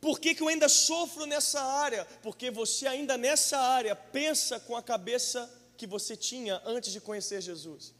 Por 0.00 0.20
que, 0.20 0.34
que 0.34 0.42
eu 0.42 0.48
ainda 0.48 0.68
sofro 0.68 1.26
nessa 1.26 1.60
área? 1.60 2.04
Porque 2.22 2.50
você 2.50 2.86
ainda 2.86 3.16
nessa 3.16 3.58
área 3.58 3.96
pensa 3.96 4.60
com 4.60 4.76
a 4.76 4.82
cabeça 4.82 5.50
que 5.76 5.86
você 5.86 6.16
tinha 6.16 6.62
antes 6.64 6.92
de 6.92 7.00
conhecer 7.00 7.40
Jesus. 7.40 7.94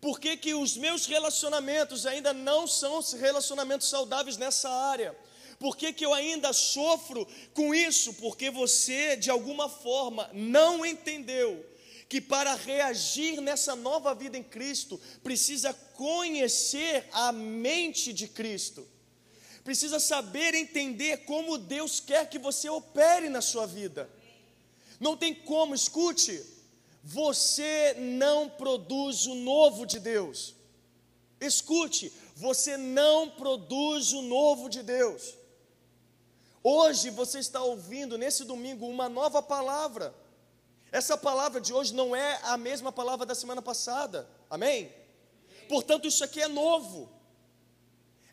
Por 0.00 0.20
que, 0.20 0.36
que 0.36 0.54
os 0.54 0.76
meus 0.76 1.06
relacionamentos 1.06 2.06
ainda 2.06 2.32
não 2.32 2.66
são 2.66 3.00
relacionamentos 3.18 3.88
saudáveis 3.88 4.36
nessa 4.36 4.68
área? 4.68 5.16
Por 5.58 5.76
que, 5.76 5.92
que 5.92 6.04
eu 6.04 6.14
ainda 6.14 6.52
sofro 6.52 7.26
com 7.52 7.74
isso? 7.74 8.14
Porque 8.14 8.50
você, 8.50 9.16
de 9.16 9.30
alguma 9.30 9.68
forma, 9.68 10.30
não 10.32 10.86
entendeu 10.86 11.64
que 12.08 12.20
para 12.20 12.54
reagir 12.54 13.40
nessa 13.40 13.76
nova 13.76 14.14
vida 14.14 14.38
em 14.38 14.42
Cristo, 14.42 15.00
precisa 15.22 15.74
conhecer 15.74 17.08
a 17.12 17.32
mente 17.32 18.12
de 18.12 18.26
Cristo 18.26 18.86
precisa 19.64 20.00
saber 20.00 20.54
entender 20.54 21.18
como 21.24 21.58
Deus 21.58 22.00
quer 22.00 22.28
que 22.28 22.38
você 22.38 22.68
opere 22.68 23.28
na 23.28 23.40
sua 23.40 23.66
vida. 23.66 24.08
Não 24.98 25.16
tem 25.16 25.34
como, 25.34 25.74
escute, 25.74 26.44
você 27.02 27.94
não 27.98 28.48
produz 28.48 29.26
o 29.26 29.34
novo 29.34 29.86
de 29.86 29.98
Deus. 29.98 30.54
Escute, 31.40 32.12
você 32.34 32.76
não 32.76 33.30
produz 33.30 34.12
o 34.12 34.22
novo 34.22 34.68
de 34.68 34.82
Deus. 34.82 35.34
Hoje 36.62 37.10
você 37.10 37.38
está 37.38 37.62
ouvindo, 37.62 38.18
nesse 38.18 38.44
domingo, 38.44 38.86
uma 38.86 39.08
nova 39.08 39.42
palavra. 39.42 40.14
Essa 40.90 41.16
palavra 41.16 41.60
de 41.60 41.72
hoje 41.72 41.94
não 41.94 42.14
é 42.16 42.40
a 42.42 42.56
mesma 42.56 42.90
palavra 42.90 43.24
da 43.24 43.34
semana 43.34 43.62
passada, 43.62 44.28
amém? 44.50 44.92
Portanto, 45.68 46.08
isso 46.08 46.24
aqui 46.24 46.40
é 46.40 46.48
novo. 46.48 47.08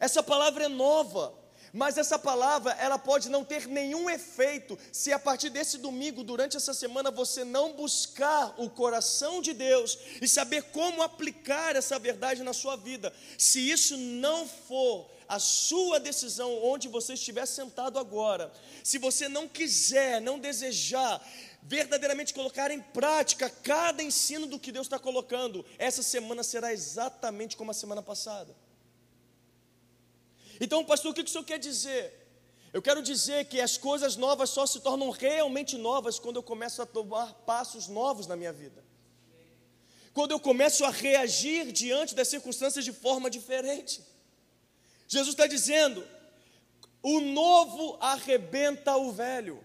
Essa 0.05 0.21
palavra 0.21 0.65
é 0.65 0.67
nova, 0.67 1.33
mas 1.73 1.97
essa 1.97 2.19
palavra 2.19 2.73
ela 2.73 2.99
pode 2.99 3.27
não 3.27 3.43
ter 3.43 3.67
nenhum 3.67 4.07
efeito 4.07 4.77
se 4.91 5.11
a 5.11 5.17
partir 5.17 5.49
desse 5.49 5.79
domingo, 5.79 6.23
durante 6.23 6.55
essa 6.55 6.75
semana, 6.75 7.09
você 7.09 7.43
não 7.43 7.73
buscar 7.73 8.53
o 8.59 8.69
coração 8.69 9.41
de 9.41 9.51
Deus 9.51 9.97
e 10.21 10.27
saber 10.27 10.61
como 10.65 11.01
aplicar 11.01 11.75
essa 11.75 11.97
verdade 11.97 12.43
na 12.43 12.53
sua 12.53 12.75
vida. 12.75 13.11
Se 13.35 13.67
isso 13.67 13.97
não 13.97 14.47
for 14.47 15.09
a 15.27 15.39
sua 15.39 15.99
decisão 15.99 16.63
onde 16.63 16.87
você 16.87 17.13
estiver 17.13 17.47
sentado 17.47 17.97
agora, 17.97 18.53
se 18.83 18.99
você 18.99 19.27
não 19.27 19.47
quiser, 19.47 20.21
não 20.21 20.37
desejar 20.37 21.19
verdadeiramente 21.63 22.31
colocar 22.31 22.69
em 22.69 22.79
prática 22.79 23.49
cada 23.49 24.03
ensino 24.03 24.45
do 24.45 24.59
que 24.59 24.71
Deus 24.71 24.85
está 24.85 24.99
colocando, 24.99 25.65
essa 25.79 26.03
semana 26.03 26.43
será 26.43 26.71
exatamente 26.71 27.57
como 27.57 27.71
a 27.71 27.73
semana 27.73 28.03
passada. 28.03 28.55
Então, 30.59 30.83
pastor, 30.83 31.11
o 31.11 31.13
que 31.13 31.21
o 31.21 31.27
senhor 31.27 31.43
quer 31.43 31.59
dizer? 31.59 32.25
Eu 32.73 32.81
quero 32.81 33.01
dizer 33.01 33.45
que 33.45 33.61
as 33.61 33.77
coisas 33.77 34.15
novas 34.15 34.49
só 34.49 34.65
se 34.65 34.79
tornam 34.81 35.09
realmente 35.09 35.77
novas 35.77 36.19
quando 36.19 36.37
eu 36.37 36.43
começo 36.43 36.81
a 36.81 36.85
tomar 36.85 37.33
passos 37.45 37.87
novos 37.87 38.27
na 38.27 38.35
minha 38.35 38.51
vida. 38.51 38.83
Quando 40.13 40.31
eu 40.31 40.39
começo 40.39 40.83
a 40.85 40.89
reagir 40.89 41.71
diante 41.71 42.15
das 42.15 42.27
circunstâncias 42.27 42.83
de 42.83 42.91
forma 42.91 43.29
diferente. 43.29 44.01
Jesus 45.07 45.33
está 45.33 45.47
dizendo: 45.47 46.05
o 47.01 47.19
novo 47.21 47.97
arrebenta 47.99 48.95
o 48.97 49.11
velho. 49.11 49.63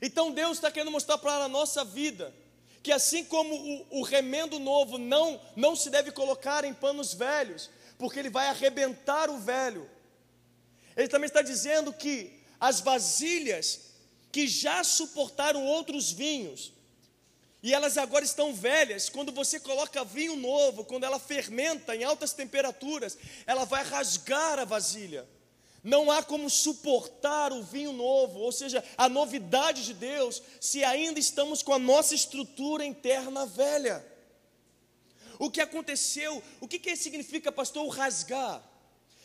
Então 0.00 0.30
Deus 0.32 0.58
está 0.58 0.70
querendo 0.70 0.90
mostrar 0.90 1.18
para 1.18 1.44
a 1.44 1.48
nossa 1.48 1.84
vida 1.84 2.34
que 2.82 2.92
assim 2.92 3.24
como 3.24 3.54
o, 3.54 4.00
o 4.00 4.02
remendo 4.02 4.58
novo 4.58 4.96
não, 4.96 5.38
não 5.54 5.76
se 5.76 5.90
deve 5.90 6.10
colocar 6.12 6.64
em 6.64 6.72
panos 6.72 7.12
velhos, 7.12 7.68
porque 8.00 8.18
ele 8.18 8.30
vai 8.30 8.46
arrebentar 8.48 9.28
o 9.28 9.38
velho. 9.38 9.88
Ele 10.96 11.06
também 11.06 11.26
está 11.26 11.42
dizendo 11.42 11.92
que 11.92 12.42
as 12.58 12.80
vasilhas 12.80 13.90
que 14.32 14.48
já 14.48 14.82
suportaram 14.82 15.66
outros 15.66 16.10
vinhos, 16.10 16.72
e 17.62 17.74
elas 17.74 17.98
agora 17.98 18.24
estão 18.24 18.54
velhas. 18.54 19.10
Quando 19.10 19.30
você 19.30 19.60
coloca 19.60 20.02
vinho 20.02 20.34
novo, 20.34 20.82
quando 20.82 21.04
ela 21.04 21.18
fermenta 21.18 21.94
em 21.94 22.02
altas 22.02 22.32
temperaturas, 22.32 23.18
ela 23.46 23.66
vai 23.66 23.84
rasgar 23.84 24.58
a 24.58 24.64
vasilha. 24.64 25.28
Não 25.84 26.10
há 26.10 26.22
como 26.22 26.48
suportar 26.48 27.52
o 27.52 27.62
vinho 27.62 27.92
novo, 27.92 28.38
ou 28.38 28.50
seja, 28.50 28.82
a 28.96 29.10
novidade 29.10 29.84
de 29.84 29.92
Deus, 29.92 30.42
se 30.58 30.82
ainda 30.84 31.20
estamos 31.20 31.62
com 31.62 31.74
a 31.74 31.78
nossa 31.78 32.14
estrutura 32.14 32.82
interna 32.82 33.44
velha. 33.44 34.09
O 35.40 35.50
que 35.50 35.60
aconteceu? 35.60 36.40
O 36.60 36.68
que, 36.68 36.78
que 36.78 36.94
significa, 36.94 37.50
pastor, 37.50 37.84
o 37.84 37.88
rasgar? 37.88 38.62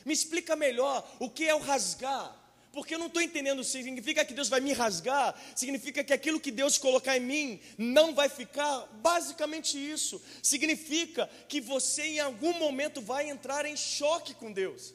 Me 0.03 0.13
explica 0.13 0.55
melhor 0.55 1.07
o 1.19 1.29
que 1.29 1.47
é 1.47 1.53
o 1.53 1.59
rasgar 1.59 2.43
porque 2.75 2.93
eu 2.93 2.99
não 2.99 3.07
estou 3.07 3.21
entendendo. 3.21 3.63
Significa 3.63 4.25
que 4.25 4.33
Deus 4.33 4.49
vai 4.49 4.59
me 4.59 4.73
rasgar? 4.73 5.33
Significa 5.55 6.03
que 6.03 6.11
aquilo 6.11 6.41
que 6.41 6.51
Deus 6.51 6.77
colocar 6.77 7.15
em 7.15 7.21
mim 7.21 7.59
não 7.77 8.13
vai 8.13 8.27
ficar? 8.27 8.85
Basicamente 9.01 9.77
isso. 9.77 10.21
Significa 10.43 11.29
que 11.47 11.61
você 11.61 12.03
em 12.03 12.19
algum 12.19 12.51
momento 12.59 13.01
vai 13.01 13.29
entrar 13.29 13.65
em 13.65 13.77
choque 13.77 14.33
com 14.33 14.51
Deus. 14.51 14.93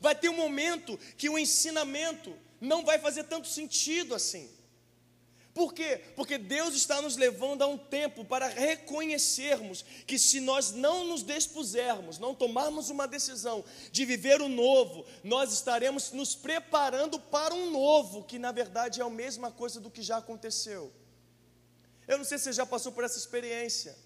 Vai 0.00 0.14
ter 0.14 0.30
um 0.30 0.36
momento 0.36 0.98
que 1.18 1.28
o 1.28 1.38
ensinamento 1.38 2.34
não 2.58 2.86
vai 2.86 2.98
fazer 2.98 3.24
tanto 3.24 3.46
sentido 3.46 4.14
assim. 4.14 4.48
Por 5.56 5.72
quê? 5.72 6.02
Porque 6.14 6.36
Deus 6.36 6.74
está 6.74 7.00
nos 7.00 7.16
levando 7.16 7.62
a 7.62 7.66
um 7.66 7.78
tempo 7.78 8.26
para 8.26 8.46
reconhecermos 8.46 9.86
que 10.06 10.18
se 10.18 10.38
nós 10.38 10.72
não 10.72 11.04
nos 11.04 11.22
dispusermos, 11.22 12.18
não 12.18 12.34
tomarmos 12.34 12.90
uma 12.90 13.08
decisão 13.08 13.64
de 13.90 14.04
viver 14.04 14.42
o 14.42 14.50
novo, 14.50 15.06
nós 15.24 15.54
estaremos 15.54 16.12
nos 16.12 16.34
preparando 16.34 17.18
para 17.18 17.54
um 17.54 17.70
novo, 17.70 18.22
que 18.24 18.38
na 18.38 18.52
verdade 18.52 19.00
é 19.00 19.02
a 19.02 19.08
mesma 19.08 19.50
coisa 19.50 19.80
do 19.80 19.90
que 19.90 20.02
já 20.02 20.18
aconteceu. 20.18 20.92
Eu 22.06 22.18
não 22.18 22.24
sei 22.26 22.36
se 22.36 22.44
você 22.44 22.52
já 22.52 22.66
passou 22.66 22.92
por 22.92 23.02
essa 23.02 23.16
experiência 23.16 23.96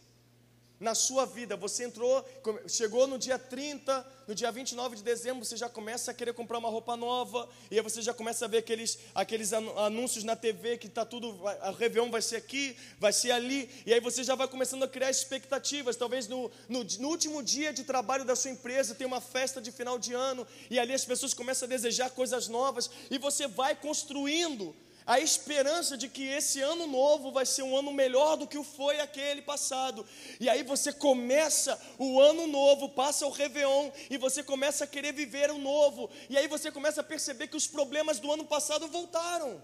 na 0.81 0.95
sua 0.95 1.27
vida. 1.27 1.57
Você 1.57 1.85
entrou, 1.85 2.25
chegou 2.67 3.07
no 3.07 3.19
dia 3.19 3.39
30, 3.39 4.07
no 4.27 4.35
dia 4.35 4.51
29 4.51 4.97
de 4.97 5.03
dezembro, 5.03 5.45
você 5.45 5.57
já 5.57 5.69
começa 5.69 6.11
a 6.11 6.15
querer 6.15 6.33
comprar 6.33 6.59
uma 6.59 6.71
roupa 6.71 6.97
nova, 6.97 7.47
e 7.71 7.77
aí 7.77 7.83
você 7.83 8.01
já 8.01 8.15
começa 8.15 8.47
a 8.47 8.49
ver 8.49 8.59
aqueles, 8.59 8.99
aqueles 9.15 9.53
anúncios 9.53 10.25
na 10.25 10.35
TV 10.35 10.79
que 10.79 10.87
está 10.87 11.05
tudo, 11.05 11.47
a 11.47 11.71
Réveillon 11.73 12.11
vai 12.11 12.23
ser 12.23 12.37
aqui, 12.37 12.75
vai 12.99 13.13
ser 13.13 13.33
ali, 13.33 13.69
e 13.85 13.93
aí 13.93 14.01
você 14.01 14.25
já 14.25 14.35
vai 14.35 14.49
começando 14.49 14.83
a 14.83 14.89
criar 14.89 15.11
expectativas. 15.11 15.97
Talvez 15.97 16.27
no, 16.27 16.51
no, 16.69 16.83
no 16.83 17.09
último 17.09 17.43
dia 17.43 17.73
de 17.73 17.85
trabalho 17.85 18.25
da 18.25 18.35
sua 18.35 18.51
empresa 18.51 18.95
tem 18.95 19.07
uma 19.07 19.21
festa 19.21 19.61
de 19.61 19.71
final 19.71 19.99
de 19.99 20.15
ano, 20.15 20.47
e 20.71 20.79
ali 20.79 20.95
as 20.95 21.05
pessoas 21.05 21.35
começam 21.35 21.67
a 21.67 21.69
desejar 21.69 22.11
coisas 22.11 22.49
novas, 22.49 22.91
e 23.11 23.19
você 23.19 23.47
vai 23.47 23.75
construindo 23.75 24.75
a 25.07 25.19
esperança 25.19 25.97
de 25.97 26.09
que 26.09 26.23
esse 26.23 26.61
ano 26.61 26.87
novo 26.87 27.33
vai 27.33 27.47
ser 27.47 27.63
um 27.63 27.77
ano 27.77 27.93
melhor 27.93 28.37
do 28.37 28.47
que 28.47 28.63
foi 28.63 29.01
aquele 29.01 29.43
passado. 29.43 30.07
E 30.39 30.49
aí 30.49 30.63
você 30.63 30.93
começa 30.93 31.81
o 31.99 32.21
ano 32.21 32.47
novo, 32.47 32.89
passa 32.91 33.27
o 33.27 33.31
Réveillon 33.31 33.91
e 34.09 34.17
você 34.17 34.43
começa 34.43 34.85
a 34.85 34.87
querer 34.87 35.13
viver 35.13 35.51
o 35.51 35.59
novo. 35.59 36.11
E 36.29 36.37
aí 36.37 36.47
você 36.47 36.71
começa 36.71 37.01
a 37.01 37.05
perceber 37.05 37.49
que 37.49 37.57
os 37.57 37.67
problemas 37.67 38.19
do 38.19 38.31
ano 38.31 38.45
passado 38.45 38.87
voltaram. 38.89 39.63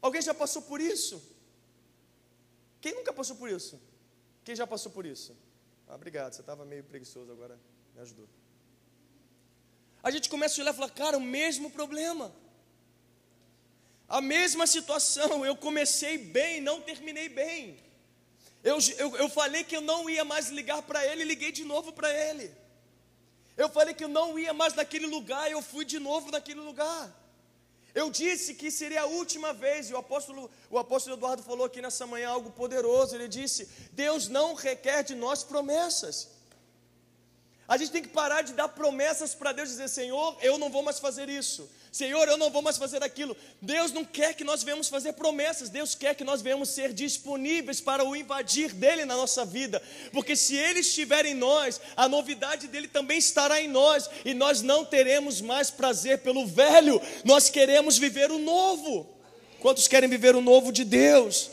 Alguém 0.00 0.22
já 0.22 0.34
passou 0.34 0.62
por 0.62 0.80
isso? 0.80 1.22
Quem 2.80 2.94
nunca 2.94 3.12
passou 3.12 3.36
por 3.36 3.48
isso? 3.48 3.80
Quem 4.44 4.56
já 4.56 4.66
passou 4.66 4.90
por 4.90 5.06
isso? 5.06 5.36
Ah, 5.88 5.94
obrigado, 5.94 6.32
você 6.32 6.40
estava 6.40 6.64
meio 6.64 6.82
preguiçoso 6.82 7.30
agora, 7.30 7.58
me 7.94 8.00
ajudou. 8.00 8.28
A 10.02 10.10
gente 10.10 10.28
começa 10.28 10.60
a 10.60 10.62
olhar 10.62 10.72
e 10.72 10.76
falar, 10.76 10.90
cara, 10.90 11.16
o 11.16 11.20
mesmo 11.20 11.70
problema. 11.70 12.34
A 14.08 14.20
mesma 14.20 14.66
situação, 14.66 15.44
eu 15.44 15.56
comecei 15.56 16.18
bem, 16.18 16.60
não 16.60 16.80
terminei 16.80 17.28
bem. 17.28 17.78
Eu, 18.62 18.78
eu, 18.98 19.16
eu 19.16 19.28
falei 19.28 19.64
que 19.64 19.76
eu 19.76 19.80
não 19.80 20.08
ia 20.08 20.24
mais 20.24 20.48
ligar 20.48 20.82
para 20.82 21.04
ele, 21.06 21.24
liguei 21.24 21.50
de 21.50 21.64
novo 21.64 21.92
para 21.92 22.12
ele. 22.12 22.52
Eu 23.56 23.68
falei 23.68 23.94
que 23.94 24.04
eu 24.04 24.08
não 24.08 24.38
ia 24.38 24.52
mais 24.52 24.74
naquele 24.74 25.06
lugar, 25.06 25.50
eu 25.50 25.60
fui 25.60 25.84
de 25.84 25.98
novo 25.98 26.30
naquele 26.30 26.60
lugar. 26.60 27.12
Eu 27.94 28.10
disse 28.10 28.54
que 28.54 28.70
seria 28.70 29.02
a 29.02 29.06
última 29.06 29.52
vez, 29.52 29.90
e 29.90 29.92
o 29.92 29.98
apóstolo, 29.98 30.50
o 30.70 30.78
apóstolo 30.78 31.16
Eduardo 31.16 31.42
falou 31.42 31.66
aqui 31.66 31.82
nessa 31.82 32.06
manhã 32.06 32.30
algo 32.30 32.50
poderoso. 32.50 33.14
Ele 33.14 33.28
disse: 33.28 33.68
Deus 33.92 34.28
não 34.28 34.54
requer 34.54 35.02
de 35.02 35.14
nós 35.14 35.44
promessas. 35.44 36.30
A 37.68 37.76
gente 37.76 37.92
tem 37.92 38.02
que 38.02 38.08
parar 38.08 38.42
de 38.42 38.54
dar 38.54 38.68
promessas 38.68 39.34
para 39.34 39.52
Deus 39.52 39.68
dizer: 39.68 39.88
Senhor, 39.88 40.36
eu 40.40 40.56
não 40.56 40.70
vou 40.70 40.82
mais 40.82 40.98
fazer 40.98 41.28
isso. 41.28 41.68
Senhor, 41.92 42.26
eu 42.26 42.38
não 42.38 42.50
vou 42.50 42.62
mais 42.62 42.78
fazer 42.78 43.02
aquilo. 43.02 43.36
Deus 43.60 43.92
não 43.92 44.02
quer 44.02 44.34
que 44.34 44.42
nós 44.42 44.62
venhamos 44.62 44.88
fazer 44.88 45.12
promessas, 45.12 45.68
Deus 45.68 45.94
quer 45.94 46.14
que 46.14 46.24
nós 46.24 46.40
venhamos 46.40 46.70
ser 46.70 46.90
disponíveis 46.90 47.82
para 47.82 48.02
o 48.02 48.16
invadir 48.16 48.72
dele 48.72 49.04
na 49.04 49.14
nossa 49.14 49.44
vida, 49.44 49.80
porque 50.10 50.34
se 50.34 50.56
ele 50.56 50.80
estiver 50.80 51.26
em 51.26 51.34
nós, 51.34 51.78
a 51.94 52.08
novidade 52.08 52.66
dele 52.66 52.88
também 52.88 53.18
estará 53.18 53.60
em 53.60 53.68
nós, 53.68 54.08
e 54.24 54.32
nós 54.32 54.62
não 54.62 54.86
teremos 54.86 55.42
mais 55.42 55.70
prazer 55.70 56.22
pelo 56.22 56.46
velho, 56.46 56.98
nós 57.26 57.50
queremos 57.50 57.98
viver 57.98 58.32
o 58.32 58.38
novo. 58.38 59.06
Quantos 59.60 59.86
querem 59.86 60.08
viver 60.08 60.34
o 60.34 60.40
novo 60.40 60.72
de 60.72 60.86
Deus? 60.86 61.50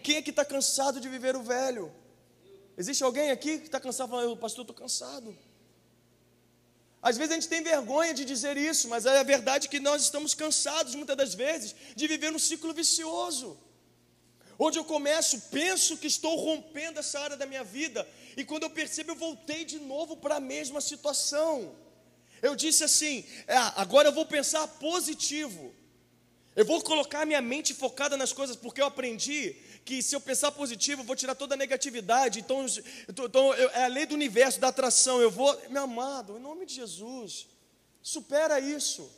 Quem 0.00 0.14
é 0.14 0.22
que 0.22 0.30
está 0.30 0.44
cansado 0.44 1.00
de 1.00 1.08
viver 1.08 1.34
o 1.34 1.42
velho? 1.42 1.92
Existe 2.78 3.02
alguém 3.02 3.32
aqui 3.32 3.58
que 3.58 3.66
está 3.66 3.80
cansado 3.80 4.10
falando, 4.10 4.36
pastor, 4.36 4.62
estou 4.62 4.76
cansado. 4.76 5.36
Às 7.08 7.16
vezes 7.16 7.30
a 7.30 7.34
gente 7.36 7.48
tem 7.48 7.62
vergonha 7.62 8.12
de 8.12 8.24
dizer 8.24 8.56
isso, 8.56 8.88
mas 8.88 9.06
é 9.06 9.16
a 9.16 9.22
verdade 9.22 9.68
que 9.68 9.78
nós 9.78 10.02
estamos 10.02 10.34
cansados, 10.34 10.96
muitas 10.96 11.16
das 11.16 11.34
vezes, 11.34 11.72
de 11.94 12.04
viver 12.12 12.32
num 12.32 12.38
ciclo 12.46 12.74
vicioso. 12.74 13.56
Onde 14.58 14.76
eu 14.80 14.84
começo, 14.84 15.40
penso 15.52 15.96
que 15.96 16.08
estou 16.08 16.34
rompendo 16.34 16.98
essa 16.98 17.20
área 17.20 17.36
da 17.36 17.46
minha 17.46 17.62
vida, 17.62 18.00
e 18.36 18.44
quando 18.44 18.64
eu 18.64 18.70
percebo, 18.70 19.12
eu 19.12 19.14
voltei 19.14 19.64
de 19.64 19.78
novo 19.78 20.16
para 20.16 20.36
a 20.38 20.40
mesma 20.40 20.80
situação. 20.80 21.76
Eu 22.42 22.56
disse 22.56 22.82
assim: 22.82 23.24
é, 23.46 23.56
agora 23.84 24.08
eu 24.08 24.12
vou 24.12 24.26
pensar 24.26 24.66
positivo. 24.66 25.72
Eu 26.56 26.64
vou 26.64 26.82
colocar 26.82 27.26
minha 27.26 27.42
mente 27.42 27.74
focada 27.74 28.16
nas 28.16 28.32
coisas, 28.32 28.56
porque 28.56 28.80
eu 28.80 28.86
aprendi 28.86 29.54
que 29.84 30.02
se 30.02 30.16
eu 30.16 30.20
pensar 30.20 30.50
positivo, 30.50 31.02
eu 31.02 31.04
vou 31.04 31.14
tirar 31.14 31.34
toda 31.34 31.54
a 31.54 31.56
negatividade. 31.56 32.40
Então, 32.40 32.64
então 33.06 33.52
é 33.52 33.84
a 33.84 33.88
lei 33.88 34.06
do 34.06 34.14
universo, 34.14 34.58
da 34.58 34.68
atração. 34.68 35.20
Eu 35.20 35.30
vou, 35.30 35.54
meu 35.68 35.82
amado, 35.82 36.38
em 36.38 36.40
nome 36.40 36.64
de 36.64 36.74
Jesus, 36.74 37.46
supera 38.02 38.58
isso. 38.58 39.12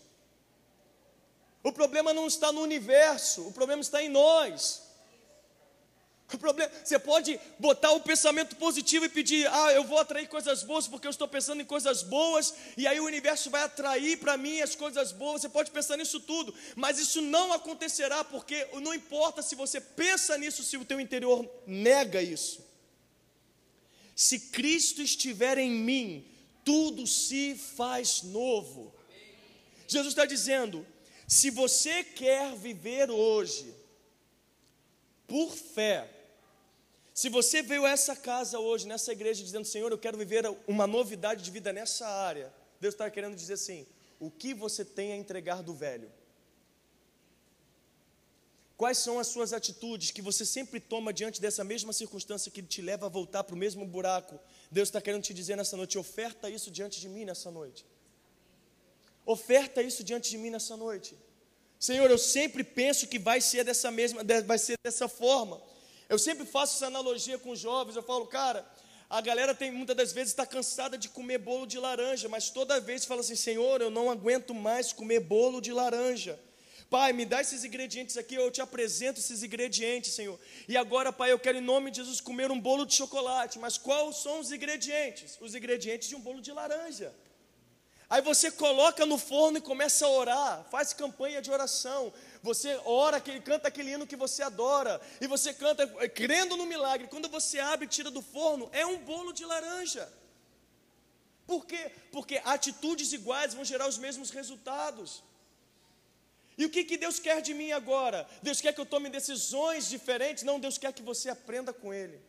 O 1.62 1.70
problema 1.70 2.12
não 2.12 2.26
está 2.26 2.50
no 2.50 2.60
universo, 2.60 3.46
o 3.46 3.52
problema 3.52 3.82
está 3.82 4.02
em 4.02 4.08
nós. 4.08 4.87
O 6.32 6.36
problema, 6.36 6.70
você 6.84 6.98
pode 6.98 7.40
botar 7.58 7.92
o 7.92 8.00
pensamento 8.00 8.54
positivo 8.56 9.06
e 9.06 9.08
pedir: 9.08 9.48
"Ah, 9.50 9.72
eu 9.72 9.82
vou 9.84 9.98
atrair 9.98 10.28
coisas 10.28 10.62
boas 10.62 10.86
porque 10.86 11.06
eu 11.06 11.10
estou 11.10 11.26
pensando 11.26 11.62
em 11.62 11.64
coisas 11.64 12.02
boas", 12.02 12.54
e 12.76 12.86
aí 12.86 13.00
o 13.00 13.06
universo 13.06 13.48
vai 13.48 13.62
atrair 13.62 14.18
para 14.18 14.36
mim 14.36 14.60
as 14.60 14.74
coisas 14.74 15.10
boas. 15.10 15.40
Você 15.40 15.48
pode 15.48 15.70
pensar 15.70 15.96
nisso 15.96 16.20
tudo, 16.20 16.54
mas 16.76 16.98
isso 16.98 17.22
não 17.22 17.52
acontecerá 17.52 18.22
porque 18.24 18.68
não 18.82 18.92
importa 18.92 19.40
se 19.40 19.54
você 19.54 19.80
pensa 19.80 20.36
nisso 20.36 20.62
se 20.62 20.76
o 20.76 20.84
teu 20.84 21.00
interior 21.00 21.48
nega 21.66 22.20
isso. 22.20 22.62
Se 24.14 24.38
Cristo 24.38 25.00
estiver 25.00 25.56
em 25.56 25.70
mim, 25.70 26.26
tudo 26.62 27.06
se 27.06 27.54
faz 27.54 28.22
novo. 28.22 28.94
Jesus 29.86 30.12
está 30.12 30.26
dizendo: 30.26 30.86
se 31.26 31.48
você 31.48 32.04
quer 32.04 32.54
viver 32.54 33.10
hoje 33.10 33.74
por 35.26 35.54
fé, 35.54 36.17
se 37.18 37.28
você 37.28 37.62
veio 37.62 37.84
a 37.84 37.90
essa 37.90 38.14
casa 38.14 38.60
hoje, 38.60 38.86
nessa 38.86 39.10
igreja, 39.10 39.42
dizendo, 39.42 39.64
Senhor, 39.64 39.90
eu 39.90 39.98
quero 39.98 40.16
viver 40.16 40.44
uma 40.68 40.86
novidade 40.86 41.42
de 41.42 41.50
vida 41.50 41.72
nessa 41.72 42.06
área, 42.06 42.54
Deus 42.80 42.94
está 42.94 43.10
querendo 43.10 43.34
dizer 43.34 43.54
assim: 43.54 43.84
o 44.20 44.30
que 44.30 44.54
você 44.54 44.84
tem 44.84 45.10
a 45.12 45.16
entregar 45.16 45.60
do 45.60 45.74
velho? 45.74 46.08
Quais 48.76 48.98
são 48.98 49.18
as 49.18 49.26
suas 49.26 49.52
atitudes 49.52 50.12
que 50.12 50.22
você 50.22 50.46
sempre 50.46 50.78
toma 50.78 51.12
diante 51.12 51.40
dessa 51.40 51.64
mesma 51.64 51.92
circunstância 51.92 52.52
que 52.52 52.62
te 52.62 52.80
leva 52.80 53.06
a 53.06 53.08
voltar 53.08 53.42
para 53.42 53.56
o 53.56 53.58
mesmo 53.58 53.84
buraco? 53.84 54.38
Deus 54.70 54.86
está 54.86 55.00
querendo 55.00 55.24
te 55.24 55.34
dizer 55.34 55.56
nessa 55.56 55.76
noite: 55.76 55.98
oferta 55.98 56.48
isso 56.48 56.70
diante 56.70 57.00
de 57.00 57.08
mim 57.08 57.24
nessa 57.24 57.50
noite. 57.50 57.84
Oferta 59.26 59.82
isso 59.82 60.04
diante 60.04 60.30
de 60.30 60.38
mim 60.38 60.50
nessa 60.50 60.76
noite. 60.76 61.18
Senhor, 61.80 62.08
eu 62.08 62.18
sempre 62.18 62.62
penso 62.62 63.08
que 63.08 63.18
vai 63.18 63.40
ser 63.40 63.64
dessa 63.64 63.90
mesma, 63.90 64.22
vai 64.46 64.58
ser 64.58 64.76
dessa 64.84 65.08
forma. 65.08 65.60
Eu 66.08 66.18
sempre 66.18 66.46
faço 66.46 66.76
essa 66.76 66.86
analogia 66.86 67.38
com 67.38 67.50
os 67.50 67.58
jovens, 67.58 67.96
eu 67.96 68.02
falo, 68.02 68.26
cara, 68.26 68.66
a 69.10 69.20
galera 69.20 69.54
tem 69.54 69.70
muitas 69.70 69.96
das 69.96 70.12
vezes 70.12 70.32
está 70.32 70.46
cansada 70.46 70.96
de 70.96 71.08
comer 71.08 71.38
bolo 71.38 71.66
de 71.66 71.78
laranja, 71.78 72.28
mas 72.28 72.50
toda 72.50 72.80
vez 72.80 73.04
fala 73.04 73.20
assim, 73.20 73.36
Senhor, 73.36 73.80
eu 73.80 73.90
não 73.90 74.10
aguento 74.10 74.54
mais 74.54 74.92
comer 74.92 75.20
bolo 75.20 75.60
de 75.60 75.72
laranja. 75.72 76.38
Pai, 76.90 77.12
me 77.12 77.26
dá 77.26 77.42
esses 77.42 77.64
ingredientes 77.64 78.16
aqui, 78.16 78.34
eu 78.34 78.50
te 78.50 78.62
apresento 78.62 79.20
esses 79.20 79.42
ingredientes, 79.42 80.14
Senhor. 80.14 80.40
E 80.66 80.74
agora, 80.74 81.12
Pai, 81.12 81.30
eu 81.30 81.38
quero 81.38 81.58
em 81.58 81.62
nome 81.62 81.90
de 81.90 81.98
Jesus 81.98 82.20
comer 82.20 82.50
um 82.50 82.58
bolo 82.58 82.86
de 82.86 82.94
chocolate, 82.94 83.58
mas 83.58 83.76
quais 83.76 84.16
são 84.16 84.40
os 84.40 84.50
ingredientes? 84.50 85.36
Os 85.40 85.54
ingredientes 85.54 86.08
de 86.08 86.16
um 86.16 86.20
bolo 86.20 86.40
de 86.40 86.50
laranja. 86.50 87.14
Aí 88.08 88.22
você 88.22 88.50
coloca 88.50 89.04
no 89.04 89.18
forno 89.18 89.58
e 89.58 89.60
começa 89.60 90.06
a 90.06 90.10
orar, 90.10 90.66
faz 90.70 90.94
campanha 90.94 91.42
de 91.42 91.50
oração. 91.50 92.10
Você 92.42 92.80
ora, 92.84 93.20
canta 93.20 93.68
aquele 93.68 93.92
hino 93.92 94.06
que 94.06 94.16
você 94.16 94.42
adora, 94.42 95.00
e 95.20 95.26
você 95.26 95.52
canta 95.52 95.82
eh, 96.00 96.08
crendo 96.08 96.56
no 96.56 96.66
milagre. 96.66 97.08
Quando 97.08 97.28
você 97.28 97.58
abre 97.58 97.86
e 97.86 97.88
tira 97.88 98.10
do 98.10 98.22
forno, 98.22 98.68
é 98.72 98.86
um 98.86 98.98
bolo 98.98 99.32
de 99.32 99.44
laranja. 99.44 100.10
Por 101.46 101.64
quê? 101.66 101.90
Porque 102.12 102.40
atitudes 102.44 103.12
iguais 103.12 103.54
vão 103.54 103.64
gerar 103.64 103.88
os 103.88 103.98
mesmos 103.98 104.30
resultados. 104.30 105.24
E 106.58 106.64
o 106.64 106.70
que, 106.70 106.84
que 106.84 106.96
Deus 106.96 107.18
quer 107.18 107.40
de 107.40 107.54
mim 107.54 107.70
agora? 107.72 108.28
Deus 108.42 108.60
quer 108.60 108.72
que 108.72 108.80
eu 108.80 108.86
tome 108.86 109.08
decisões 109.08 109.88
diferentes? 109.88 110.42
Não, 110.42 110.58
Deus 110.58 110.76
quer 110.76 110.92
que 110.92 111.02
você 111.02 111.30
aprenda 111.30 111.72
com 111.72 111.94
Ele. 111.94 112.20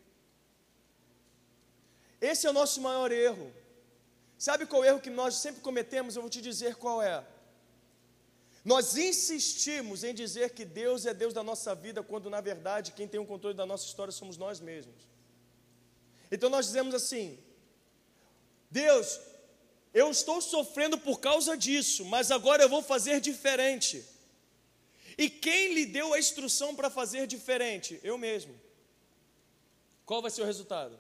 Esse 2.22 2.46
é 2.46 2.50
o 2.50 2.54
nosso 2.54 2.80
maior 2.80 3.12
erro. 3.12 3.52
Sabe 4.38 4.66
qual 4.66 4.86
erro 4.86 5.02
que 5.02 5.10
nós 5.10 5.36
sempre 5.36 5.62
cometemos? 5.62 6.16
Eu 6.16 6.22
vou 6.22 6.30
te 6.30 6.42
dizer 6.42 6.76
qual 6.76 7.02
é. 7.02 7.26
Nós 8.64 8.98
insistimos 8.98 10.04
em 10.04 10.14
dizer 10.14 10.52
que 10.52 10.66
Deus 10.66 11.06
é 11.06 11.14
Deus 11.14 11.34
da 11.34 11.44
nossa 11.44 11.74
vida, 11.74 12.04
quando 12.04 12.30
na 12.30 12.42
verdade 12.42 12.92
quem 12.92 13.08
tem 13.08 13.20
o 13.20 13.26
controle 13.26 13.56
da 13.56 13.66
nossa 13.66 13.86
história 13.86 14.12
somos 14.12 14.38
nós 14.38 14.60
mesmos. 14.60 15.08
Então 16.32 16.50
nós 16.50 16.66
dizemos 16.66 16.94
assim: 16.94 17.40
Deus, 18.70 19.20
eu 19.94 20.12
estou 20.12 20.42
sofrendo 20.42 20.98
por 20.98 21.20
causa 21.20 21.58
disso, 21.58 22.06
mas 22.06 22.32
agora 22.32 22.64
eu 22.64 22.70
vou 22.70 22.82
fazer 22.82 23.20
diferente. 23.20 24.06
E 25.18 25.30
quem 25.30 25.74
lhe 25.74 25.86
deu 25.86 26.14
a 26.14 26.20
instrução 26.20 26.76
para 26.76 26.90
fazer 26.90 27.28
diferente? 27.28 28.00
Eu 28.04 28.18
mesmo. 28.18 28.54
Qual 30.06 30.22
vai 30.22 30.32
ser 30.32 30.42
o 30.42 30.46
resultado? 30.46 30.98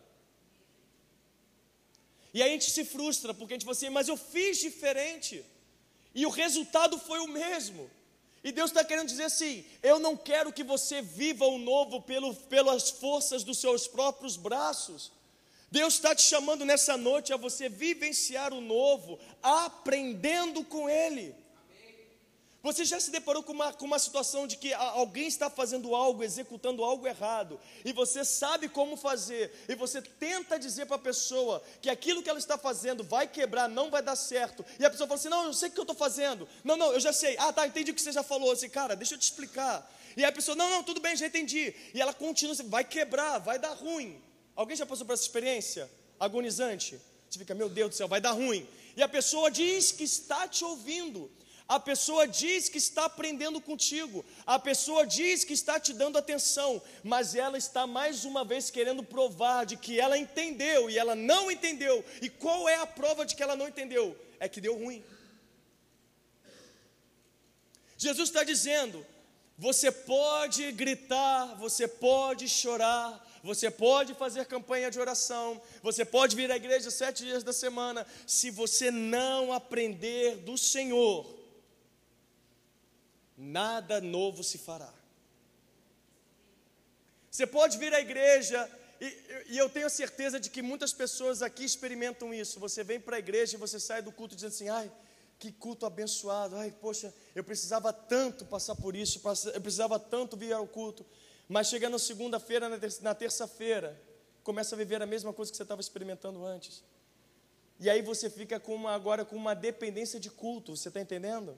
E 2.33 2.43
aí 2.43 2.49
a 2.49 2.53
gente 2.53 2.69
se 2.69 2.85
frustra, 2.85 3.33
porque 3.33 3.53
a 3.53 3.55
gente 3.55 3.65
fala 3.65 3.75
assim, 3.75 3.89
mas 3.89 4.07
eu 4.07 4.17
fiz 4.17 4.57
diferente, 4.59 5.43
e 6.13 6.25
o 6.25 6.29
resultado 6.29 6.97
foi 6.97 7.19
o 7.19 7.27
mesmo. 7.27 7.89
E 8.43 8.51
Deus 8.51 8.71
está 8.71 8.83
querendo 8.83 9.07
dizer 9.07 9.23
assim: 9.23 9.65
eu 9.83 9.99
não 9.99 10.15
quero 10.15 10.53
que 10.53 10.63
você 10.63 11.01
viva 11.01 11.45
o 11.45 11.57
novo 11.57 12.01
pelo, 12.01 12.33
pelas 12.33 12.89
forças 12.89 13.43
dos 13.43 13.59
seus 13.59 13.87
próprios 13.87 14.37
braços. 14.37 15.11
Deus 15.71 15.95
está 15.95 16.15
te 16.15 16.23
chamando 16.23 16.65
nessa 16.65 16.97
noite 16.97 17.31
a 17.31 17.37
você 17.37 17.69
vivenciar 17.69 18.53
o 18.53 18.61
novo, 18.61 19.19
aprendendo 19.41 20.63
com 20.63 20.89
Ele. 20.89 21.35
Você 22.61 22.83
já 22.83 22.99
se 22.99 23.09
deparou 23.09 23.41
com 23.41 23.53
uma, 23.53 23.71
com 23.71 23.85
uma 23.85 23.97
situação 23.97 24.45
de 24.45 24.57
que 24.57 24.73
alguém 24.73 25.27
está 25.27 25.49
fazendo 25.49 25.95
algo, 25.95 26.23
executando 26.23 26.83
algo 26.83 27.07
errado, 27.07 27.57
e 27.85 27.93
você 27.93 28.25
sabe 28.25 28.67
como 28.67 28.97
fazer, 28.97 29.53
e 29.69 29.75
você 29.75 30.01
tenta 30.01 30.59
dizer 30.59 30.85
para 30.85 30.97
a 30.97 30.99
pessoa 30.99 31.63
que 31.81 31.89
aquilo 31.89 32.21
que 32.21 32.29
ela 32.29 32.37
está 32.37 32.57
fazendo 32.57 33.01
vai 33.01 33.27
quebrar, 33.27 33.69
não 33.69 33.89
vai 33.89 34.01
dar 34.01 34.17
certo, 34.17 34.65
e 34.77 34.83
a 34.83 34.89
pessoa 34.89 35.07
fala 35.07 35.17
assim: 35.17 35.29
Não, 35.29 35.45
eu 35.45 35.53
sei 35.53 35.69
o 35.69 35.71
que 35.71 35.79
eu 35.79 35.83
estou 35.83 35.95
fazendo, 35.95 36.49
não, 36.61 36.75
não, 36.75 36.91
eu 36.91 36.99
já 36.99 37.13
sei, 37.13 37.37
ah, 37.39 37.53
tá, 37.53 37.65
entendi 37.65 37.91
o 37.91 37.95
que 37.95 38.01
você 38.01 38.11
já 38.11 38.23
falou, 38.23 38.51
assim, 38.51 38.69
cara, 38.69 38.93
deixa 38.93 39.15
eu 39.15 39.19
te 39.19 39.23
explicar. 39.23 39.89
E 40.17 40.25
a 40.25 40.31
pessoa: 40.31 40.53
Não, 40.53 40.69
não, 40.69 40.83
tudo 40.83 40.99
bem, 40.99 41.15
já 41.15 41.27
entendi, 41.27 41.73
e 41.93 42.01
ela 42.01 42.13
continua, 42.13 42.53
assim, 42.53 42.67
vai 42.67 42.83
quebrar, 42.83 43.37
vai 43.39 43.57
dar 43.57 43.71
ruim. 43.71 44.21
Alguém 44.53 44.75
já 44.75 44.85
passou 44.85 45.05
por 45.05 45.13
essa 45.13 45.23
experiência 45.23 45.89
agonizante? 46.19 46.99
Você 47.29 47.39
fica, 47.39 47.55
meu 47.55 47.69
Deus 47.69 47.91
do 47.91 47.95
céu, 47.95 48.07
vai 48.07 48.19
dar 48.19 48.31
ruim. 48.31 48.67
E 48.97 49.01
a 49.01 49.07
pessoa 49.07 49.49
diz 49.49 49.93
que 49.93 50.03
está 50.03 50.45
te 50.47 50.65
ouvindo, 50.65 51.31
a 51.69 51.79
pessoa 51.79 52.27
diz 52.27 52.67
que 52.67 52.79
está 52.79 53.05
aprendendo 53.05 53.61
contigo, 53.61 54.25
a 54.43 54.57
pessoa 54.57 55.05
diz 55.05 55.43
que 55.43 55.53
está 55.53 55.79
te 55.79 55.93
dando 55.93 56.17
atenção, 56.17 56.81
mas 57.03 57.35
ela 57.35 57.59
está 57.59 57.85
mais 57.85 58.25
uma 58.25 58.43
vez 58.43 58.71
querendo 58.71 59.03
provar 59.03 59.67
de 59.67 59.77
que 59.77 59.99
ela 59.99 60.17
entendeu 60.17 60.89
e 60.89 60.97
ela 60.97 61.15
não 61.15 61.51
entendeu. 61.51 62.03
E 62.23 62.27
qual 62.27 62.67
é 62.67 62.77
a 62.77 62.87
prova 62.87 63.23
de 63.23 63.35
que 63.35 63.43
ela 63.43 63.55
não 63.55 63.67
entendeu? 63.67 64.17
É 64.39 64.49
que 64.49 64.59
deu 64.59 64.75
ruim. 64.75 65.03
Jesus 67.99 68.29
está 68.29 68.43
dizendo: 68.43 69.05
você 69.55 69.91
pode 69.91 70.71
gritar, 70.71 71.55
você 71.57 71.87
pode 71.87 72.49
chorar, 72.49 73.23
você 73.43 73.69
pode 73.69 74.15
fazer 74.15 74.45
campanha 74.45 74.89
de 74.89 74.99
oração, 74.99 75.61
você 75.83 76.03
pode 76.03 76.35
vir 76.35 76.51
à 76.51 76.55
igreja 76.55 76.89
sete 76.89 77.25
dias 77.25 77.43
da 77.43 77.53
semana, 77.53 78.07
se 78.25 78.49
você 78.49 78.89
não 78.89 79.53
aprender 79.53 80.37
do 80.37 80.57
Senhor, 80.57 81.38
nada 83.39 84.01
novo 84.01 84.43
se 84.43 84.57
fará. 84.57 84.93
Você 87.31 87.47
pode 87.47 87.77
vir 87.77 87.93
à 87.93 88.01
igreja, 88.01 88.69
e, 88.99 89.05
e, 89.51 89.57
eu 89.57 89.69
tenho 89.69 89.89
certeza 89.89 90.39
de 90.39 90.49
que 90.49 90.61
muitas 90.61 90.91
pessoas 90.91 91.41
aqui 91.41 91.63
experimentam 91.63 92.33
isso. 92.33 92.59
Você 92.59 92.83
vem 92.83 92.99
para 92.99 93.15
a 93.15 93.19
igreja 93.19 93.55
e 93.55 93.59
você 93.59 93.79
sai 93.79 94.01
do 94.01 94.11
culto 94.11 94.35
dizendo 94.35 94.49
assim: 94.49 94.67
ai, 94.67 94.91
que 95.37 95.53
culto 95.53 95.85
abençoado, 95.85 96.57
ai, 96.57 96.69
poxa, 96.69 97.13
eu 97.33 97.43
precisava 97.43 97.93
tanto 97.93 98.45
passar 98.45 98.75
por 98.75 98.93
isso, 98.93 99.21
eu 99.53 99.61
precisava 99.61 99.97
tanto 99.97 100.35
vir 100.35 100.51
ao 100.51 100.67
culto. 100.67 101.05
Mas 101.47 101.67
chega 101.67 101.89
na 101.89 101.97
segunda-feira, 101.97 102.69
na 103.01 103.15
terça-feira, 103.15 103.99
começa 104.43 104.75
a 104.75 104.77
viver 104.77 105.01
a 105.01 105.05
mesma 105.05 105.31
coisa 105.31 105.49
que 105.49 105.57
você 105.57 105.63
estava 105.63 105.81
experimentando 105.81 106.45
antes. 106.45 106.83
E 107.79 107.89
aí 107.89 108.01
você 108.01 108.29
fica 108.29 108.59
com 108.59 108.75
uma, 108.75 108.91
agora 108.91 109.23
com 109.23 109.35
uma 109.35 109.55
dependência 109.55 110.19
de 110.19 110.29
culto, 110.29 110.75
você 110.75 110.89
está 110.89 110.99
entendendo? 110.99 111.57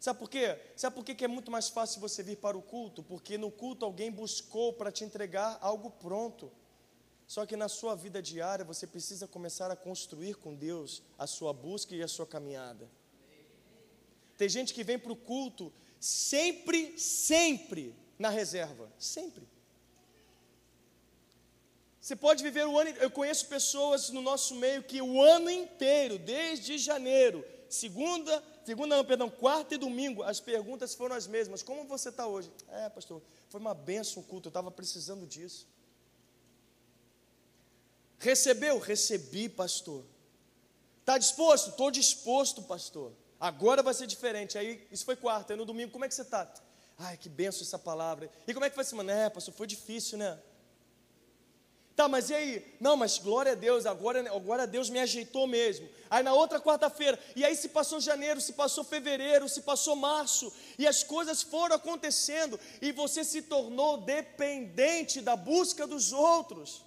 Sabe 0.00 0.18
por 0.18 0.30
quê? 0.30 0.58
Sabe 0.74 0.96
por 0.96 1.04
quê 1.04 1.14
que 1.14 1.26
é 1.26 1.28
muito 1.28 1.50
mais 1.50 1.68
fácil 1.68 2.00
você 2.00 2.22
vir 2.22 2.38
para 2.38 2.56
o 2.56 2.62
culto? 2.62 3.02
Porque 3.02 3.36
no 3.36 3.50
culto 3.50 3.84
alguém 3.84 4.10
buscou 4.10 4.72
para 4.72 4.90
te 4.90 5.04
entregar 5.04 5.58
algo 5.60 5.90
pronto. 5.90 6.50
Só 7.26 7.44
que 7.44 7.54
na 7.54 7.68
sua 7.68 7.94
vida 7.94 8.22
diária 8.22 8.64
você 8.64 8.86
precisa 8.86 9.28
começar 9.28 9.70
a 9.70 9.76
construir 9.76 10.36
com 10.36 10.54
Deus 10.54 11.02
a 11.18 11.26
sua 11.26 11.52
busca 11.52 11.94
e 11.94 12.02
a 12.02 12.08
sua 12.08 12.26
caminhada. 12.26 12.90
Tem 14.38 14.48
gente 14.48 14.72
que 14.72 14.82
vem 14.82 14.98
para 14.98 15.12
o 15.12 15.16
culto 15.16 15.70
sempre, 16.00 16.98
sempre 16.98 17.94
na 18.18 18.30
reserva. 18.30 18.90
Sempre. 18.98 19.46
Você 22.00 22.16
pode 22.16 22.42
viver 22.42 22.66
o 22.66 22.78
ano. 22.78 22.88
Eu 22.92 23.10
conheço 23.10 23.46
pessoas 23.48 24.08
no 24.08 24.22
nosso 24.22 24.54
meio 24.54 24.82
que 24.82 25.02
o 25.02 25.22
ano 25.22 25.50
inteiro, 25.50 26.18
desde 26.18 26.78
janeiro, 26.78 27.44
segunda, 27.68 28.42
segunda 28.70 28.96
não, 28.96 29.04
perdão, 29.04 29.28
quarta 29.28 29.74
e 29.74 29.78
domingo, 29.78 30.22
as 30.22 30.38
perguntas 30.38 30.94
foram 30.94 31.16
as 31.16 31.26
mesmas. 31.26 31.60
Como 31.60 31.84
você 31.86 32.08
está 32.08 32.28
hoje? 32.28 32.52
É, 32.70 32.88
pastor, 32.88 33.20
foi 33.48 33.60
uma 33.60 33.74
benção 33.74 34.22
o 34.22 34.26
culto, 34.26 34.46
eu 34.46 34.50
estava 34.50 34.70
precisando 34.70 35.26
disso. 35.26 35.66
Recebeu? 38.20 38.78
Recebi, 38.78 39.48
pastor. 39.48 40.04
Está 41.00 41.18
disposto? 41.18 41.70
Estou 41.70 41.90
disposto, 41.90 42.62
pastor. 42.62 43.12
Agora 43.40 43.82
vai 43.82 43.92
ser 43.92 44.06
diferente. 44.06 44.56
Aí, 44.56 44.86
isso 44.92 45.04
foi 45.04 45.16
quarta, 45.16 45.52
aí 45.52 45.56
no 45.56 45.64
domingo, 45.64 45.90
como 45.90 46.04
é 46.04 46.08
que 46.08 46.14
você 46.14 46.22
está? 46.22 46.48
Ai, 46.96 47.16
que 47.16 47.28
benção 47.28 47.62
essa 47.62 47.78
palavra. 47.78 48.30
E 48.46 48.54
como 48.54 48.64
é 48.64 48.70
que 48.70 48.76
foi 48.76 48.84
semana? 48.84 49.12
É, 49.12 49.28
pastor, 49.28 49.52
foi 49.52 49.66
difícil, 49.66 50.16
né? 50.16 50.38
Tá, 52.00 52.08
mas 52.08 52.30
e 52.30 52.34
aí? 52.34 52.64
Não, 52.80 52.96
mas 52.96 53.18
glória 53.18 53.52
a 53.52 53.54
Deus, 53.54 53.84
agora, 53.84 54.20
agora 54.34 54.66
Deus 54.66 54.88
me 54.88 54.98
ajeitou 54.98 55.46
mesmo. 55.46 55.86
Aí 56.08 56.22
na 56.22 56.32
outra 56.32 56.58
quarta-feira, 56.58 57.20
e 57.36 57.44
aí 57.44 57.54
se 57.54 57.68
passou 57.68 58.00
janeiro, 58.00 58.40
se 58.40 58.54
passou 58.54 58.82
fevereiro, 58.82 59.46
se 59.50 59.60
passou 59.60 59.94
março, 59.94 60.50
e 60.78 60.86
as 60.86 61.02
coisas 61.02 61.42
foram 61.42 61.76
acontecendo, 61.76 62.58
e 62.80 62.90
você 62.90 63.22
se 63.22 63.42
tornou 63.42 63.98
dependente 63.98 65.20
da 65.20 65.36
busca 65.36 65.86
dos 65.86 66.10
outros. 66.10 66.82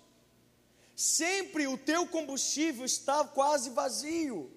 Sempre 0.95 1.67
o 1.67 1.77
teu 1.77 2.07
combustível 2.07 2.83
está 2.83 3.23
quase 3.23 3.69
vazio. 3.69 4.51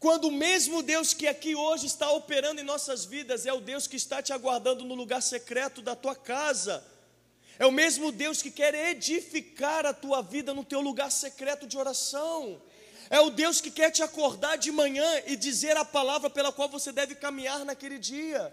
Quando 0.00 0.28
o 0.28 0.32
mesmo 0.32 0.82
Deus 0.82 1.12
que 1.12 1.26
aqui 1.26 1.54
hoje 1.54 1.88
está 1.88 2.10
operando 2.10 2.58
em 2.58 2.64
nossas 2.64 3.04
vidas 3.04 3.44
é 3.44 3.52
o 3.52 3.60
Deus 3.60 3.86
que 3.86 3.96
está 3.96 4.22
te 4.22 4.32
aguardando 4.32 4.82
no 4.82 4.94
lugar 4.94 5.20
secreto 5.20 5.82
da 5.82 5.94
tua 5.94 6.16
casa 6.16 6.82
é 7.58 7.66
o 7.66 7.72
mesmo 7.72 8.10
Deus 8.10 8.42
que 8.42 8.50
quer 8.50 8.74
edificar 8.74 9.86
a 9.86 9.92
tua 9.92 10.22
vida 10.22 10.52
no 10.52 10.64
teu 10.64 10.80
lugar 10.80 11.10
secreto 11.10 11.66
de 11.66 11.78
oração. 11.78 12.60
É 13.10 13.20
o 13.20 13.30
Deus 13.30 13.60
que 13.60 13.70
quer 13.70 13.90
te 13.90 14.02
acordar 14.02 14.56
de 14.56 14.72
manhã 14.72 15.22
e 15.26 15.36
dizer 15.36 15.76
a 15.76 15.84
palavra 15.84 16.28
pela 16.28 16.52
qual 16.52 16.68
você 16.68 16.90
deve 16.90 17.14
caminhar 17.14 17.64
naquele 17.64 17.98
dia. 17.98 18.52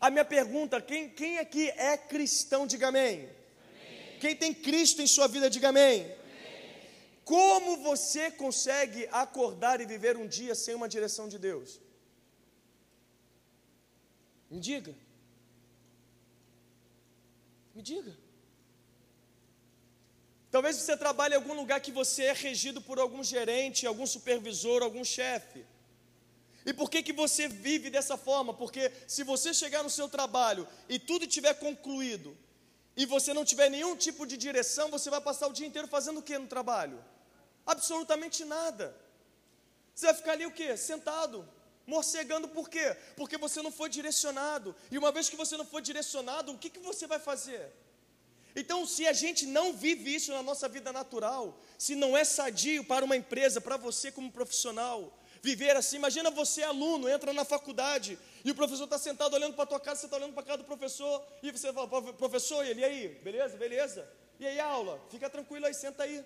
A 0.00 0.10
minha 0.10 0.24
pergunta: 0.24 0.80
quem, 0.80 1.10
quem 1.10 1.38
aqui 1.38 1.68
é 1.70 1.96
cristão, 1.96 2.66
diga 2.66 2.88
amém. 2.88 3.28
amém. 3.28 4.18
Quem 4.20 4.34
tem 4.36 4.54
Cristo 4.54 5.02
em 5.02 5.06
sua 5.06 5.26
vida, 5.26 5.50
diga 5.50 5.68
amém. 5.68 6.02
amém. 6.02 6.14
Como 7.24 7.78
você 7.78 8.30
consegue 8.30 9.08
acordar 9.10 9.80
e 9.80 9.86
viver 9.86 10.16
um 10.16 10.26
dia 10.26 10.54
sem 10.54 10.74
uma 10.74 10.88
direção 10.88 11.28
de 11.28 11.38
Deus? 11.38 11.80
Me 14.50 14.60
diga. 14.60 14.94
Me 17.74 17.82
diga. 17.82 18.16
Talvez 20.50 20.76
você 20.76 20.96
trabalhe 20.96 21.34
em 21.34 21.36
algum 21.36 21.54
lugar 21.54 21.80
que 21.80 21.90
você 21.90 22.24
é 22.24 22.32
regido 22.32 22.80
por 22.80 22.98
algum 23.00 23.24
gerente, 23.24 23.86
algum 23.86 24.06
supervisor, 24.06 24.82
algum 24.82 25.04
chefe. 25.04 25.66
E 26.64 26.72
por 26.72 26.88
que, 26.88 27.02
que 27.02 27.12
você 27.12 27.48
vive 27.48 27.90
dessa 27.90 28.16
forma? 28.16 28.54
Porque 28.54 28.90
se 29.06 29.22
você 29.24 29.52
chegar 29.52 29.82
no 29.82 29.90
seu 29.90 30.08
trabalho 30.08 30.66
e 30.88 30.98
tudo 30.98 31.26
tiver 31.26 31.54
concluído, 31.54 32.36
e 32.96 33.04
você 33.04 33.34
não 33.34 33.44
tiver 33.44 33.68
nenhum 33.68 33.96
tipo 33.96 34.24
de 34.26 34.36
direção, 34.36 34.90
você 34.90 35.10
vai 35.10 35.20
passar 35.20 35.48
o 35.48 35.52
dia 35.52 35.66
inteiro 35.66 35.88
fazendo 35.88 36.20
o 36.20 36.22
que 36.22 36.38
no 36.38 36.46
trabalho? 36.46 37.04
Absolutamente 37.66 38.44
nada. 38.44 38.96
Você 39.94 40.06
vai 40.06 40.14
ficar 40.14 40.32
ali 40.32 40.46
o 40.46 40.52
quê? 40.52 40.76
Sentado, 40.76 41.48
morcegando 41.86 42.48
por 42.48 42.68
quê? 42.68 42.96
Porque 43.16 43.36
você 43.36 43.62
não 43.62 43.70
foi 43.70 43.88
direcionado. 43.88 44.74
E 44.90 44.98
uma 44.98 45.12
vez 45.12 45.28
que 45.28 45.36
você 45.36 45.56
não 45.56 45.64
foi 45.64 45.82
direcionado, 45.82 46.52
o 46.52 46.58
que, 46.58 46.70
que 46.70 46.78
você 46.78 47.06
vai 47.06 47.18
fazer? 47.18 47.72
Então, 48.56 48.86
se 48.86 49.06
a 49.06 49.12
gente 49.12 49.46
não 49.46 49.72
vive 49.72 50.14
isso 50.14 50.32
na 50.32 50.42
nossa 50.42 50.68
vida 50.68 50.92
natural, 50.92 51.58
se 51.76 51.96
não 51.96 52.16
é 52.16 52.24
sadio 52.24 52.84
para 52.84 53.04
uma 53.04 53.16
empresa, 53.16 53.60
para 53.60 53.76
você 53.76 54.12
como 54.12 54.30
profissional, 54.30 55.12
viver 55.42 55.76
assim, 55.76 55.96
imagina 55.96 56.30
você 56.30 56.62
aluno, 56.62 57.08
entra 57.08 57.32
na 57.32 57.44
faculdade 57.44 58.18
e 58.44 58.50
o 58.50 58.54
professor 58.54 58.84
está 58.84 58.96
sentado 58.96 59.34
olhando 59.34 59.54
para 59.54 59.64
a 59.64 59.66
tua 59.66 59.80
casa, 59.80 60.00
você 60.00 60.06
está 60.06 60.16
olhando 60.16 60.32
para 60.32 60.42
a 60.42 60.46
casa 60.46 60.58
do 60.58 60.64
professor 60.64 61.22
e 61.42 61.50
você 61.50 61.72
fala, 61.72 61.88
professor, 62.12 62.64
e 62.64 62.70
ele, 62.70 62.80
e 62.80 62.84
aí, 62.84 63.08
beleza, 63.22 63.56
beleza? 63.56 64.08
E 64.38 64.46
aí, 64.46 64.58
aula? 64.60 65.00
Fica 65.10 65.28
tranquilo 65.28 65.66
aí, 65.66 65.74
senta 65.74 66.04
aí. 66.04 66.24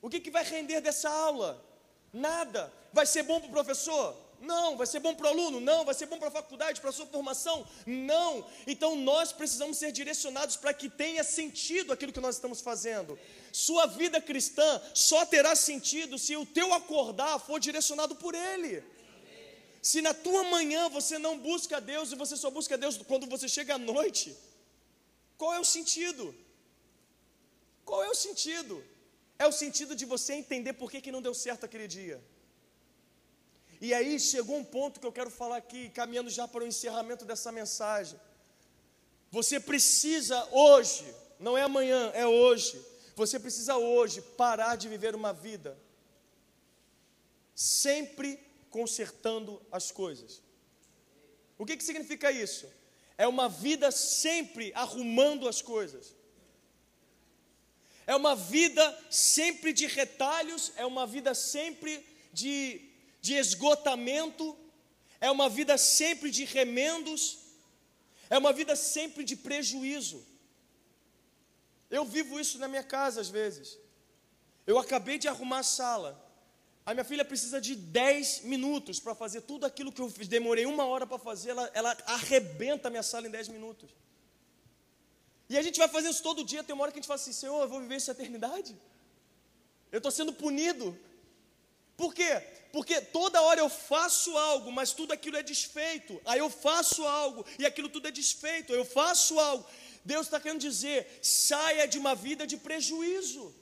O 0.00 0.08
que, 0.08 0.20
que 0.20 0.30
vai 0.30 0.44
render 0.44 0.80
dessa 0.80 1.10
aula? 1.10 1.64
Nada. 2.12 2.72
Vai 2.92 3.06
ser 3.06 3.24
bom 3.24 3.40
para 3.40 3.48
o 3.48 3.52
professor? 3.52 4.16
Não. 4.40 4.76
Vai 4.76 4.86
ser 4.86 5.00
bom 5.00 5.14
para 5.14 5.26
o 5.26 5.30
aluno? 5.30 5.60
Não. 5.60 5.84
Vai 5.84 5.94
ser 5.94 6.06
bom 6.06 6.18
para 6.18 6.28
a 6.28 6.30
faculdade, 6.30 6.80
para 6.80 6.90
a 6.90 6.92
sua 6.92 7.06
formação? 7.06 7.66
Não. 7.86 8.46
Então 8.66 8.96
nós 8.96 9.32
precisamos 9.32 9.78
ser 9.78 9.92
direcionados 9.92 10.56
para 10.56 10.72
que 10.72 10.88
tenha 10.88 11.24
sentido 11.24 11.92
aquilo 11.92 12.12
que 12.12 12.20
nós 12.20 12.36
estamos 12.36 12.60
fazendo. 12.60 13.18
Sua 13.52 13.86
vida 13.86 14.20
cristã 14.20 14.80
só 14.94 15.24
terá 15.26 15.54
sentido 15.56 16.18
se 16.18 16.36
o 16.36 16.46
teu 16.46 16.72
acordar 16.72 17.38
for 17.38 17.58
direcionado 17.58 18.14
por 18.16 18.34
Ele. 18.34 18.82
Se 19.80 20.02
na 20.02 20.12
tua 20.12 20.44
manhã 20.44 20.88
você 20.88 21.18
não 21.18 21.38
busca 21.38 21.80
Deus 21.80 22.12
e 22.12 22.16
você 22.16 22.36
só 22.36 22.50
busca 22.50 22.76
Deus 22.76 22.98
quando 22.98 23.26
você 23.26 23.48
chega 23.48 23.74
à 23.74 23.78
noite, 23.78 24.36
qual 25.36 25.54
é 25.54 25.60
o 25.60 25.64
sentido? 25.64 26.34
Qual 27.84 28.02
é 28.04 28.08
o 28.10 28.14
sentido? 28.14 28.84
É 29.38 29.46
o 29.46 29.52
sentido 29.52 29.94
de 29.94 30.04
você 30.04 30.34
entender 30.34 30.72
por 30.72 30.90
que, 30.90 31.00
que 31.00 31.12
não 31.12 31.22
deu 31.22 31.32
certo 31.32 31.64
aquele 31.64 31.86
dia. 31.86 32.20
E 33.80 33.94
aí 33.94 34.18
chegou 34.18 34.56
um 34.56 34.64
ponto 34.64 34.98
que 34.98 35.06
eu 35.06 35.12
quero 35.12 35.30
falar 35.30 35.56
aqui, 35.56 35.88
caminhando 35.90 36.30
já 36.30 36.48
para 36.48 36.64
o 36.64 36.66
encerramento 36.66 37.24
dessa 37.24 37.52
mensagem. 37.52 38.18
Você 39.30 39.60
precisa 39.60 40.46
hoje, 40.50 41.04
não 41.38 41.56
é 41.56 41.62
amanhã, 41.62 42.10
é 42.14 42.26
hoje. 42.26 42.80
Você 43.14 43.38
precisa 43.38 43.76
hoje 43.76 44.20
parar 44.36 44.76
de 44.76 44.88
viver 44.88 45.14
uma 45.14 45.32
vida 45.32 45.78
sempre 47.54 48.38
consertando 48.70 49.60
as 49.72 49.90
coisas. 49.90 50.40
O 51.58 51.66
que, 51.66 51.76
que 51.76 51.82
significa 51.82 52.30
isso? 52.30 52.70
É 53.16 53.26
uma 53.26 53.48
vida 53.48 53.90
sempre 53.90 54.72
arrumando 54.74 55.48
as 55.48 55.60
coisas. 55.60 56.14
É 58.06 58.14
uma 58.14 58.36
vida 58.36 58.98
sempre 59.10 59.72
de 59.72 59.86
retalhos, 59.86 60.72
é 60.76 60.86
uma 60.86 61.06
vida 61.06 61.34
sempre 61.34 62.06
de 62.32 62.87
de 63.20 63.34
esgotamento, 63.34 64.56
é 65.20 65.30
uma 65.30 65.48
vida 65.48 65.76
sempre 65.76 66.30
de 66.30 66.44
remendos, 66.44 67.38
é 68.30 68.38
uma 68.38 68.52
vida 68.52 68.76
sempre 68.76 69.24
de 69.24 69.36
prejuízo. 69.36 70.24
Eu 71.90 72.04
vivo 72.04 72.38
isso 72.38 72.58
na 72.58 72.68
minha 72.68 72.82
casa 72.82 73.20
às 73.20 73.28
vezes. 73.28 73.78
Eu 74.66 74.78
acabei 74.78 75.18
de 75.18 75.26
arrumar 75.26 75.60
a 75.60 75.62
sala. 75.62 76.24
A 76.84 76.94
minha 76.94 77.04
filha 77.04 77.24
precisa 77.24 77.60
de 77.60 77.74
10 77.74 78.42
minutos 78.44 78.98
para 78.98 79.14
fazer 79.14 79.42
tudo 79.42 79.66
aquilo 79.66 79.92
que 79.92 80.00
eu 80.00 80.08
demorei 80.26 80.64
uma 80.66 80.86
hora 80.86 81.06
para 81.06 81.18
fazer, 81.18 81.50
ela, 81.50 81.70
ela 81.74 81.96
arrebenta 82.06 82.88
a 82.88 82.90
minha 82.90 83.02
sala 83.02 83.26
em 83.26 83.30
10 83.30 83.48
minutos. 83.48 83.90
E 85.48 85.56
a 85.56 85.62
gente 85.62 85.78
vai 85.78 85.88
fazer 85.88 86.10
isso 86.10 86.22
todo 86.22 86.44
dia, 86.44 86.62
tem 86.62 86.74
uma 86.74 86.82
hora 86.82 86.92
que 86.92 86.98
a 86.98 87.00
gente 87.00 87.08
fala 87.08 87.20
assim, 87.20 87.32
Senhor, 87.32 87.60
eu 87.60 87.68
vou 87.68 87.80
viver 87.80 87.96
essa 87.96 88.12
eternidade? 88.12 88.76
Eu 89.90 89.98
estou 89.98 90.10
sendo 90.10 90.32
punido. 90.32 90.98
Por 91.96 92.14
quê? 92.14 92.42
Porque 92.72 93.00
toda 93.00 93.40
hora 93.40 93.60
eu 93.60 93.68
faço 93.68 94.36
algo, 94.36 94.70
mas 94.70 94.92
tudo 94.92 95.12
aquilo 95.12 95.36
é 95.36 95.42
desfeito. 95.42 96.20
Aí 96.24 96.38
eu 96.38 96.50
faço 96.50 97.06
algo 97.06 97.44
e 97.58 97.64
aquilo 97.64 97.88
tudo 97.88 98.08
é 98.08 98.10
desfeito. 98.10 98.72
Eu 98.72 98.84
faço 98.84 99.38
algo. 99.40 99.64
Deus 100.04 100.26
está 100.26 100.38
querendo 100.40 100.60
dizer: 100.60 101.20
saia 101.22 101.86
de 101.86 101.98
uma 101.98 102.14
vida 102.14 102.46
de 102.46 102.56
prejuízo. 102.56 103.54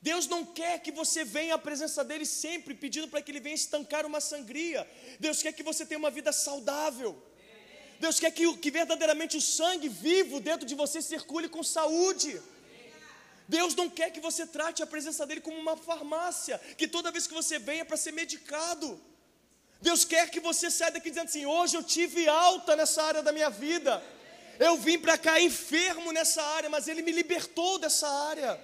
Deus 0.00 0.26
não 0.26 0.44
quer 0.44 0.74
que 0.84 0.92
você 0.92 1.24
venha 1.24 1.54
à 1.54 1.58
presença 1.58 2.04
dele 2.04 2.26
sempre 2.26 2.74
pedindo 2.74 3.08
para 3.08 3.22
que 3.22 3.30
ele 3.30 3.40
venha 3.40 3.54
estancar 3.54 4.04
uma 4.04 4.20
sangria. 4.20 4.86
Deus 5.18 5.40
quer 5.42 5.52
que 5.52 5.62
você 5.62 5.86
tenha 5.86 5.98
uma 5.98 6.10
vida 6.10 6.30
saudável. 6.30 7.12
Deus 7.98 8.20
quer 8.20 8.30
que, 8.30 8.44
que 8.58 8.70
verdadeiramente 8.70 9.36
o 9.38 9.40
sangue 9.40 9.88
vivo 9.88 10.40
dentro 10.40 10.66
de 10.66 10.74
você 10.74 11.00
circule 11.00 11.48
com 11.48 11.62
saúde. 11.62 12.40
Deus 13.48 13.74
não 13.74 13.90
quer 13.90 14.10
que 14.10 14.20
você 14.20 14.46
trate 14.46 14.82
a 14.82 14.86
presença 14.86 15.26
dele 15.26 15.40
como 15.40 15.58
uma 15.58 15.76
farmácia, 15.76 16.58
que 16.78 16.88
toda 16.88 17.10
vez 17.10 17.26
que 17.26 17.34
você 17.34 17.58
venha 17.58 17.84
para 17.84 17.96
ser 17.96 18.12
medicado. 18.12 19.00
Deus 19.80 20.04
quer 20.04 20.30
que 20.30 20.40
você 20.40 20.70
saia 20.70 20.92
daqui 20.92 21.10
dizendo 21.10 21.26
assim: 21.26 21.44
hoje 21.44 21.76
eu 21.76 21.82
tive 21.82 22.26
alta 22.28 22.74
nessa 22.74 23.02
área 23.02 23.22
da 23.22 23.32
minha 23.32 23.50
vida. 23.50 24.02
Eu 24.58 24.76
vim 24.76 24.98
para 24.98 25.18
cá 25.18 25.40
enfermo 25.40 26.12
nessa 26.12 26.42
área, 26.42 26.70
mas 26.70 26.88
Ele 26.88 27.02
me 27.02 27.12
libertou 27.12 27.78
dessa 27.78 28.08
área. 28.08 28.58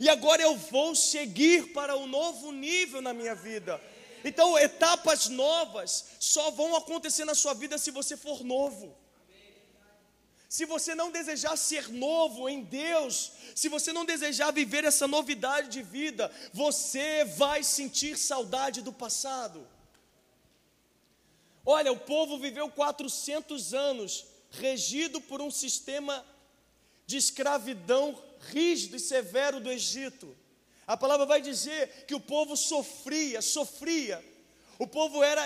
E 0.00 0.08
agora 0.08 0.42
eu 0.42 0.56
vou 0.56 0.94
seguir 0.94 1.72
para 1.72 1.96
um 1.96 2.06
novo 2.06 2.52
nível 2.52 3.00
na 3.00 3.14
minha 3.14 3.34
vida. 3.34 3.80
Então, 4.24 4.58
etapas 4.58 5.28
novas 5.28 6.04
só 6.20 6.50
vão 6.50 6.76
acontecer 6.76 7.24
na 7.24 7.34
sua 7.34 7.54
vida 7.54 7.78
se 7.78 7.90
você 7.90 8.16
for 8.16 8.44
novo. 8.44 8.96
Se 10.48 10.64
você 10.64 10.94
não 10.94 11.10
desejar 11.10 11.56
ser 11.56 11.88
novo 11.88 12.48
em 12.48 12.62
Deus, 12.62 13.32
se 13.54 13.68
você 13.68 13.92
não 13.92 14.04
desejar 14.04 14.50
viver 14.50 14.82
essa 14.84 15.06
novidade 15.06 15.68
de 15.68 15.82
vida, 15.82 16.32
você 16.54 17.24
vai 17.24 17.62
sentir 17.62 18.16
saudade 18.16 18.80
do 18.80 18.92
passado. 18.92 19.66
Olha, 21.66 21.92
o 21.92 21.98
povo 21.98 22.38
viveu 22.38 22.70
400 22.70 23.74
anos 23.74 24.24
regido 24.50 25.20
por 25.20 25.42
um 25.42 25.50
sistema 25.50 26.24
de 27.06 27.18
escravidão 27.18 28.18
rígido 28.50 28.96
e 28.96 29.00
severo 29.00 29.60
do 29.60 29.70
Egito. 29.70 30.34
A 30.86 30.96
palavra 30.96 31.26
vai 31.26 31.42
dizer 31.42 32.06
que 32.06 32.14
o 32.14 32.20
povo 32.20 32.56
sofria, 32.56 33.42
sofria. 33.42 34.24
O 34.78 34.86
povo 34.86 35.22
era 35.24 35.42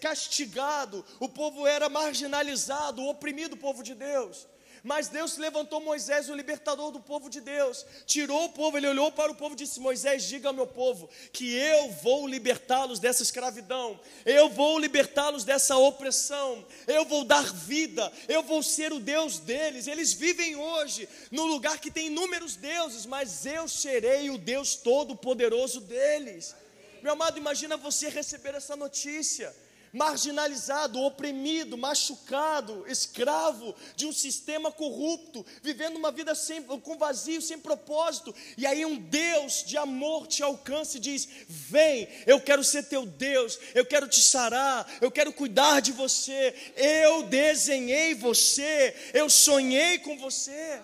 castigado, 0.00 1.04
o 1.18 1.28
povo 1.28 1.66
era 1.66 1.88
marginalizado, 1.88 3.06
oprimido, 3.06 3.52
o 3.52 3.58
povo 3.58 3.82
de 3.82 3.94
Deus. 3.94 4.46
Mas 4.82 5.08
Deus 5.08 5.36
levantou 5.36 5.80
Moisés, 5.80 6.30
o 6.30 6.34
libertador 6.34 6.90
do 6.90 7.00
povo 7.00 7.28
de 7.28 7.40
Deus, 7.40 7.84
tirou 8.06 8.46
o 8.46 8.48
povo, 8.48 8.78
ele 8.78 8.88
olhou 8.88 9.12
para 9.12 9.30
o 9.30 9.34
povo 9.34 9.52
e 9.52 9.58
disse: 9.58 9.78
Moisés, 9.78 10.24
diga 10.24 10.48
ao 10.48 10.54
meu 10.54 10.66
povo 10.66 11.08
que 11.32 11.54
eu 11.54 11.90
vou 11.90 12.26
libertá-los 12.26 12.98
dessa 12.98 13.22
escravidão, 13.22 14.00
eu 14.24 14.48
vou 14.48 14.78
libertá-los 14.78 15.44
dessa 15.44 15.76
opressão, 15.76 16.64
eu 16.86 17.04
vou 17.04 17.24
dar 17.24 17.44
vida, 17.52 18.10
eu 18.28 18.42
vou 18.42 18.62
ser 18.62 18.92
o 18.92 19.00
Deus 19.00 19.38
deles. 19.38 19.86
Eles 19.86 20.14
vivem 20.14 20.56
hoje 20.56 21.08
no 21.30 21.44
lugar 21.44 21.78
que 21.78 21.90
tem 21.90 22.06
inúmeros 22.06 22.56
deuses, 22.56 23.04
mas 23.04 23.44
eu 23.44 23.68
serei 23.68 24.30
o 24.30 24.38
Deus 24.38 24.76
todo-poderoso 24.76 25.80
deles. 25.80 26.54
Meu 27.02 27.12
amado, 27.12 27.38
imagina 27.38 27.76
você 27.76 28.08
receber 28.08 28.54
essa 28.54 28.76
notícia 28.76 29.54
marginalizado, 29.92 31.00
oprimido, 31.00 31.76
machucado, 31.76 32.84
escravo 32.86 33.74
de 33.96 34.06
um 34.06 34.12
sistema 34.12 34.70
corrupto, 34.70 35.44
vivendo 35.62 35.96
uma 35.96 36.12
vida 36.12 36.34
sem, 36.34 36.62
com 36.62 36.96
vazio, 36.96 37.42
sem 37.42 37.58
propósito. 37.58 38.34
E 38.56 38.66
aí 38.66 38.84
um 38.86 38.96
Deus 38.96 39.64
de 39.64 39.76
amor 39.76 40.26
te 40.26 40.42
alcança 40.42 40.96
e 40.96 41.00
diz: 41.00 41.28
Vem, 41.48 42.08
eu 42.26 42.40
quero 42.40 42.62
ser 42.62 42.84
teu 42.84 43.04
Deus, 43.04 43.58
eu 43.74 43.84
quero 43.84 44.08
te 44.08 44.20
sarar, 44.20 44.90
eu 45.00 45.10
quero 45.10 45.32
cuidar 45.32 45.80
de 45.80 45.92
você. 45.92 46.54
Eu 46.76 47.24
desenhei 47.24 48.14
você, 48.14 48.94
eu 49.12 49.28
sonhei 49.28 49.98
com 49.98 50.16
você. 50.18 50.80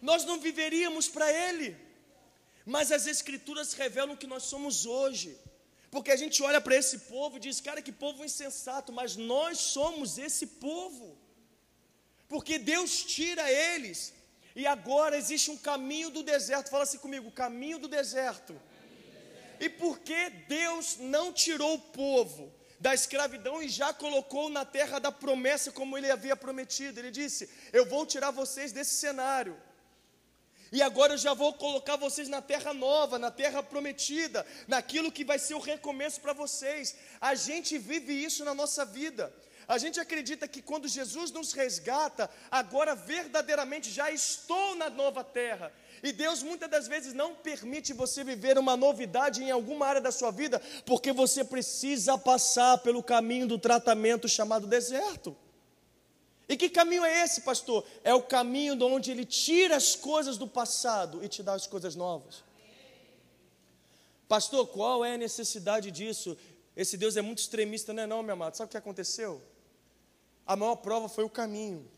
Nós 0.00 0.24
não 0.24 0.40
viveríamos 0.40 1.08
para 1.08 1.32
Ele, 1.32 1.76
mas 2.66 2.90
as 2.90 3.06
Escrituras 3.06 3.72
revelam 3.72 4.16
que 4.16 4.26
nós 4.26 4.42
somos 4.44 4.84
hoje. 4.84 5.38
Porque 5.92 6.10
a 6.10 6.16
gente 6.16 6.42
olha 6.42 6.58
para 6.58 6.74
esse 6.74 6.96
povo 7.00 7.36
e 7.36 7.40
diz, 7.46 7.60
cara, 7.60 7.82
que 7.86 7.92
povo 7.92 8.24
insensato, 8.24 8.90
mas 8.98 9.14
nós 9.14 9.58
somos 9.58 10.16
esse 10.26 10.46
povo. 10.46 11.18
Porque 12.26 12.58
Deus 12.58 13.04
tira 13.04 13.44
eles, 13.52 14.14
e 14.56 14.66
agora 14.66 15.18
existe 15.18 15.50
um 15.50 15.58
caminho 15.58 16.08
do 16.08 16.22
deserto. 16.22 16.70
Fala 16.70 16.84
assim 16.84 16.96
comigo, 16.96 17.30
caminho 17.30 17.78
do 17.78 17.88
deserto. 17.88 18.58
E 19.60 19.68
por 19.68 19.98
que 19.98 20.30
Deus 20.48 20.96
não 20.98 21.30
tirou 21.30 21.74
o 21.74 21.78
povo 21.78 22.50
da 22.80 22.94
escravidão 22.94 23.62
e 23.62 23.68
já 23.68 23.92
colocou 23.92 24.48
na 24.48 24.64
terra 24.64 24.98
da 24.98 25.12
promessa 25.12 25.70
como 25.70 25.98
ele 25.98 26.10
havia 26.10 26.34
prometido? 26.34 26.98
Ele 26.98 27.10
disse: 27.10 27.50
Eu 27.70 27.84
vou 27.84 28.06
tirar 28.06 28.30
vocês 28.30 28.72
desse 28.72 28.94
cenário 28.94 29.54
E 30.72 30.80
agora 30.80 31.12
eu 31.12 31.18
já 31.18 31.34
vou 31.34 31.52
colocar 31.52 31.96
vocês 31.96 32.28
na 32.28 32.40
terra 32.40 32.72
nova, 32.72 33.18
na 33.18 33.30
terra 33.30 33.62
prometida, 33.62 34.46
naquilo 34.66 35.12
que 35.12 35.22
vai 35.22 35.38
ser 35.38 35.54
o 35.54 35.60
recomeço 35.60 36.18
para 36.18 36.32
vocês. 36.32 36.96
A 37.20 37.34
gente 37.34 37.76
vive 37.76 38.14
isso 38.14 38.42
na 38.42 38.54
nossa 38.54 38.82
vida. 38.86 39.30
A 39.68 39.76
gente 39.76 40.00
acredita 40.00 40.48
que 40.48 40.62
quando 40.62 40.88
Jesus 40.88 41.30
nos 41.30 41.52
resgata, 41.52 42.28
agora 42.50 42.94
verdadeiramente 42.94 43.90
já 43.90 44.10
estou 44.10 44.74
na 44.74 44.88
nova 44.88 45.22
terra. 45.22 45.70
E 46.02 46.10
Deus 46.10 46.42
muitas 46.42 46.70
das 46.70 46.88
vezes 46.88 47.12
não 47.12 47.34
permite 47.34 47.92
você 47.92 48.24
viver 48.24 48.56
uma 48.58 48.76
novidade 48.76 49.42
em 49.42 49.50
alguma 49.50 49.86
área 49.86 50.00
da 50.00 50.10
sua 50.10 50.30
vida, 50.30 50.60
porque 50.86 51.12
você 51.12 51.44
precisa 51.44 52.16
passar 52.16 52.78
pelo 52.78 53.02
caminho 53.02 53.46
do 53.46 53.58
tratamento 53.58 54.26
chamado 54.26 54.66
deserto. 54.66 55.36
E 56.52 56.56
que 56.56 56.68
caminho 56.68 57.02
é 57.02 57.24
esse, 57.24 57.40
pastor? 57.40 57.82
É 58.04 58.12
o 58.12 58.22
caminho 58.22 58.76
de 58.76 58.84
onde 58.84 59.10
ele 59.10 59.24
tira 59.24 59.74
as 59.74 59.96
coisas 59.96 60.36
do 60.36 60.46
passado 60.46 61.24
e 61.24 61.28
te 61.28 61.42
dá 61.42 61.54
as 61.54 61.66
coisas 61.66 61.96
novas. 61.96 62.44
Pastor, 64.28 64.66
qual 64.66 65.02
é 65.02 65.14
a 65.14 65.16
necessidade 65.16 65.90
disso? 65.90 66.36
Esse 66.76 66.98
Deus 66.98 67.16
é 67.16 67.22
muito 67.22 67.38
extremista, 67.38 67.94
não 67.94 68.02
é 68.02 68.06
não, 68.06 68.22
meu 68.22 68.34
amado? 68.34 68.54
Sabe 68.54 68.68
o 68.68 68.70
que 68.70 68.76
aconteceu? 68.76 69.40
A 70.46 70.54
maior 70.54 70.76
prova 70.76 71.08
foi 71.08 71.24
o 71.24 71.30
caminho. 71.30 71.90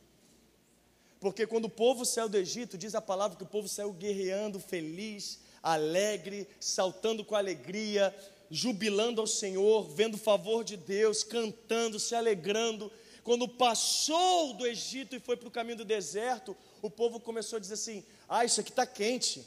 Porque 1.19 1.49
quando 1.49 1.65
o 1.65 1.69
povo 1.71 2.05
saiu 2.05 2.29
do 2.29 2.37
Egito, 2.37 2.79
diz 2.79 2.95
a 2.95 3.03
palavra 3.03 3.37
que 3.37 3.43
o 3.43 3.49
povo 3.49 3.67
saiu 3.67 3.93
guerreando, 3.93 4.61
feliz, 4.61 5.41
alegre, 5.65 6.47
saltando 6.61 7.25
com 7.25 7.35
alegria, 7.35 8.15
jubilando 8.49 9.21
ao 9.21 9.27
Senhor, 9.27 9.83
vendo 9.89 10.15
o 10.15 10.19
favor 10.19 10.63
de 10.63 10.77
Deus, 10.77 11.25
cantando, 11.25 11.99
se 11.99 12.15
alegrando. 12.15 12.93
Quando 13.25 13.49
passou 13.49 14.53
do 14.53 14.67
Egito 14.67 15.17
e 15.17 15.19
foi 15.19 15.35
para 15.35 15.49
o 15.49 15.51
caminho 15.51 15.79
do 15.79 15.85
deserto, 15.85 16.55
o 16.83 16.91
povo 16.91 17.19
começou 17.19 17.57
a 17.57 17.61
dizer 17.61 17.75
assim: 17.75 18.05
Ah, 18.29 18.45
isso 18.45 18.61
aqui 18.61 18.71
está 18.71 18.87
quente. 18.87 19.43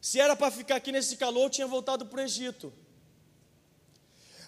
Se 0.00 0.18
era 0.18 0.34
para 0.34 0.50
ficar 0.50 0.76
aqui 0.76 0.90
nesse 0.90 1.16
calor, 1.16 1.48
tinha 1.48 1.68
voltado 1.68 2.04
para 2.04 2.18
o 2.18 2.22
Egito. 2.24 2.72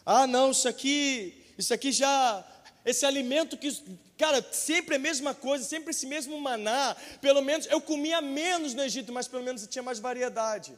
Ah, 0.05 0.27
não, 0.27 0.51
isso 0.51 0.69
aqui, 0.69 1.47
isso 1.57 1.73
aqui 1.73 1.93
já, 1.93 2.45
esse 2.85 3.07
alimento 3.07 3.57
que, 3.57 3.73
cara, 4.19 4.45
sempre 4.53 4.97
a 4.97 4.99
mesma 4.99 5.33
coisa, 5.33 5.65
sempre 5.65 5.93
esse 5.93 6.05
mesmo 6.05 6.41
maná. 6.41 6.97
Pelo 7.21 7.43
menos 7.43 7.67
eu 7.67 7.81
comia 7.81 8.21
menos 8.21 8.75
no 8.75 8.83
Egito, 8.83 9.13
mas 9.13 9.29
pelo 9.29 9.45
menos 9.45 9.65
tinha 9.69 9.85
mais 9.85 10.01
variedade. 10.01 10.77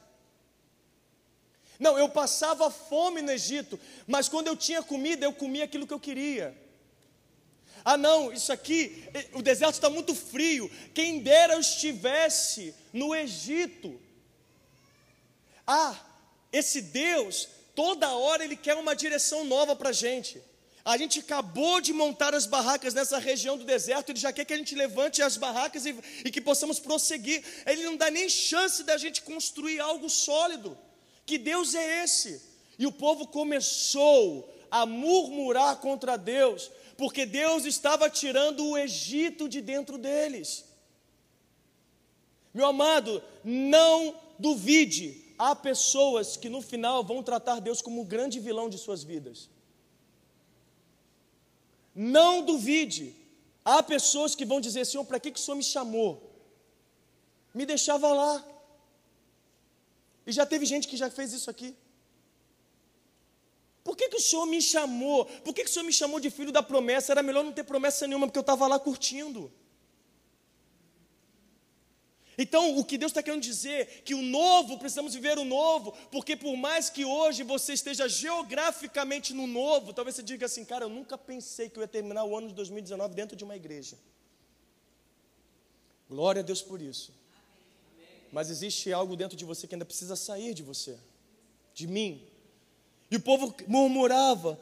Não, 1.78 1.96
eu 1.96 2.08
passava 2.08 2.70
fome 2.70 3.22
no 3.22 3.30
Egito, 3.30 3.78
mas 4.06 4.28
quando 4.28 4.48
eu 4.48 4.56
tinha 4.56 4.82
comida, 4.82 5.24
eu 5.24 5.32
comia 5.32 5.64
aquilo 5.64 5.86
que 5.86 5.94
eu 5.94 6.00
queria. 6.00 6.56
Ah, 7.84 7.96
não, 7.96 8.32
isso 8.32 8.52
aqui, 8.52 9.04
eh, 9.14 9.28
o 9.32 9.40
deserto 9.40 9.74
está 9.74 9.88
muito 9.88 10.14
frio. 10.14 10.70
Quem 10.92 11.20
dera 11.20 11.54
eu 11.54 11.60
estivesse 11.60 12.74
no 12.92 13.14
Egito. 13.14 13.98
Ah, 15.66 15.96
esse 16.52 16.82
Deus, 16.82 17.48
toda 17.74 18.10
hora 18.10 18.44
Ele 18.44 18.56
quer 18.56 18.74
uma 18.74 18.96
direção 18.96 19.44
nova 19.44 19.76
para 19.76 19.90
a 19.90 19.92
gente. 19.92 20.42
A 20.84 20.96
gente 20.96 21.20
acabou 21.20 21.80
de 21.80 21.92
montar 21.92 22.34
as 22.34 22.46
barracas 22.46 22.94
nessa 22.94 23.18
região 23.18 23.56
do 23.56 23.64
deserto, 23.64 24.10
Ele 24.10 24.18
já 24.18 24.32
quer 24.32 24.44
que 24.44 24.52
a 24.52 24.56
gente 24.56 24.74
levante 24.74 25.22
as 25.22 25.36
barracas 25.36 25.86
e, 25.86 25.94
e 26.24 26.30
que 26.30 26.40
possamos 26.40 26.80
prosseguir. 26.80 27.44
Ele 27.64 27.84
não 27.84 27.96
dá 27.96 28.10
nem 28.10 28.28
chance 28.28 28.82
da 28.82 28.96
gente 28.96 29.22
construir 29.22 29.78
algo 29.78 30.10
sólido. 30.10 30.76
Que 31.28 31.36
Deus 31.36 31.74
é 31.74 32.04
esse? 32.04 32.40
E 32.78 32.86
o 32.86 32.92
povo 33.04 33.26
começou 33.26 34.50
a 34.70 34.86
murmurar 34.86 35.76
contra 35.76 36.16
Deus, 36.16 36.70
porque 36.96 37.26
Deus 37.26 37.66
estava 37.66 38.08
tirando 38.08 38.64
o 38.64 38.78
Egito 38.78 39.46
de 39.46 39.60
dentro 39.60 39.98
deles. 39.98 40.64
Meu 42.54 42.64
amado, 42.64 43.22
não 43.44 44.18
duvide, 44.38 45.34
há 45.38 45.54
pessoas 45.54 46.34
que 46.34 46.48
no 46.48 46.62
final 46.62 47.04
vão 47.04 47.22
tratar 47.22 47.60
Deus 47.60 47.82
como 47.82 48.00
o 48.00 48.06
grande 48.06 48.40
vilão 48.40 48.70
de 48.70 48.78
suas 48.78 49.04
vidas. 49.04 49.50
Não 51.94 52.42
duvide, 52.42 53.14
há 53.62 53.82
pessoas 53.82 54.34
que 54.34 54.46
vão 54.46 54.62
dizer: 54.62 54.86
Senhor, 54.86 55.04
para 55.04 55.20
que, 55.20 55.30
que 55.30 55.38
o 55.38 55.42
Senhor 55.42 55.58
me 55.58 55.62
chamou? 55.62 56.10
Me 57.52 57.66
deixava 57.66 58.14
lá. 58.14 58.57
E 60.28 60.32
já 60.38 60.44
teve 60.44 60.66
gente 60.66 60.86
que 60.86 60.96
já 61.02 61.08
fez 61.08 61.32
isso 61.32 61.48
aqui. 61.48 61.74
Por 63.82 63.96
que, 63.96 64.10
que 64.10 64.16
o 64.16 64.20
Senhor 64.20 64.44
me 64.44 64.60
chamou? 64.60 65.24
Por 65.24 65.54
que, 65.54 65.64
que 65.64 65.70
o 65.70 65.72
Senhor 65.72 65.86
me 65.86 65.92
chamou 66.00 66.20
de 66.20 66.28
filho 66.28 66.52
da 66.52 66.62
promessa? 66.62 67.12
Era 67.14 67.22
melhor 67.22 67.42
não 67.42 67.50
ter 67.50 67.64
promessa 67.64 68.06
nenhuma, 68.06 68.26
porque 68.26 68.38
eu 68.38 68.42
estava 68.42 68.66
lá 68.66 68.78
curtindo. 68.78 69.50
Então, 72.36 72.76
o 72.76 72.84
que 72.84 72.98
Deus 72.98 73.10
está 73.10 73.22
querendo 73.22 73.40
dizer 73.42 74.02
que 74.04 74.14
o 74.14 74.20
novo, 74.20 74.78
precisamos 74.78 75.14
viver 75.14 75.38
o 75.38 75.46
novo, 75.46 75.92
porque 76.10 76.36
por 76.36 76.54
mais 76.58 76.90
que 76.90 77.06
hoje 77.06 77.42
você 77.42 77.72
esteja 77.72 78.06
geograficamente 78.06 79.32
no 79.32 79.46
novo, 79.46 79.94
talvez 79.94 80.14
você 80.14 80.22
diga 80.22 80.44
assim, 80.44 80.62
cara, 80.62 80.84
eu 80.84 80.90
nunca 80.90 81.16
pensei 81.16 81.70
que 81.70 81.78
eu 81.78 81.82
ia 81.82 81.88
terminar 81.88 82.24
o 82.24 82.36
ano 82.36 82.48
de 82.48 82.54
2019 82.54 83.14
dentro 83.14 83.34
de 83.34 83.44
uma 83.44 83.56
igreja. 83.56 83.98
Glória 86.06 86.40
a 86.40 86.44
Deus 86.44 86.60
por 86.60 86.82
isso. 86.82 87.16
Mas 88.32 88.50
existe 88.50 88.92
algo 88.92 89.16
dentro 89.16 89.36
de 89.36 89.44
você 89.44 89.66
que 89.66 89.74
ainda 89.74 89.84
precisa 89.84 90.16
sair 90.16 90.54
de 90.54 90.62
você, 90.62 90.98
de 91.74 91.86
mim. 91.86 92.26
E 93.10 93.16
o 93.16 93.20
povo 93.20 93.54
murmurava, 93.66 94.58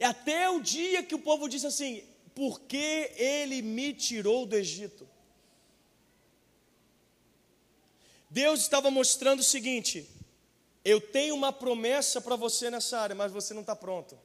até 0.00 0.50
o 0.50 0.60
dia 0.60 1.02
que 1.02 1.14
o 1.14 1.18
povo 1.18 1.48
disse 1.48 1.66
assim: 1.66 2.02
Por 2.34 2.60
que 2.60 3.12
ele 3.16 3.62
me 3.62 3.94
tirou 3.94 4.44
do 4.44 4.56
Egito? 4.56 5.08
Deus 8.28 8.60
estava 8.60 8.90
mostrando 8.90 9.40
o 9.40 9.44
seguinte: 9.44 10.08
Eu 10.84 11.00
tenho 11.00 11.34
uma 11.34 11.52
promessa 11.52 12.20
para 12.20 12.36
você 12.36 12.70
nessa 12.70 12.98
área, 12.98 13.16
mas 13.16 13.32
você 13.32 13.54
não 13.54 13.62
está 13.62 13.74
pronto. 13.74 14.18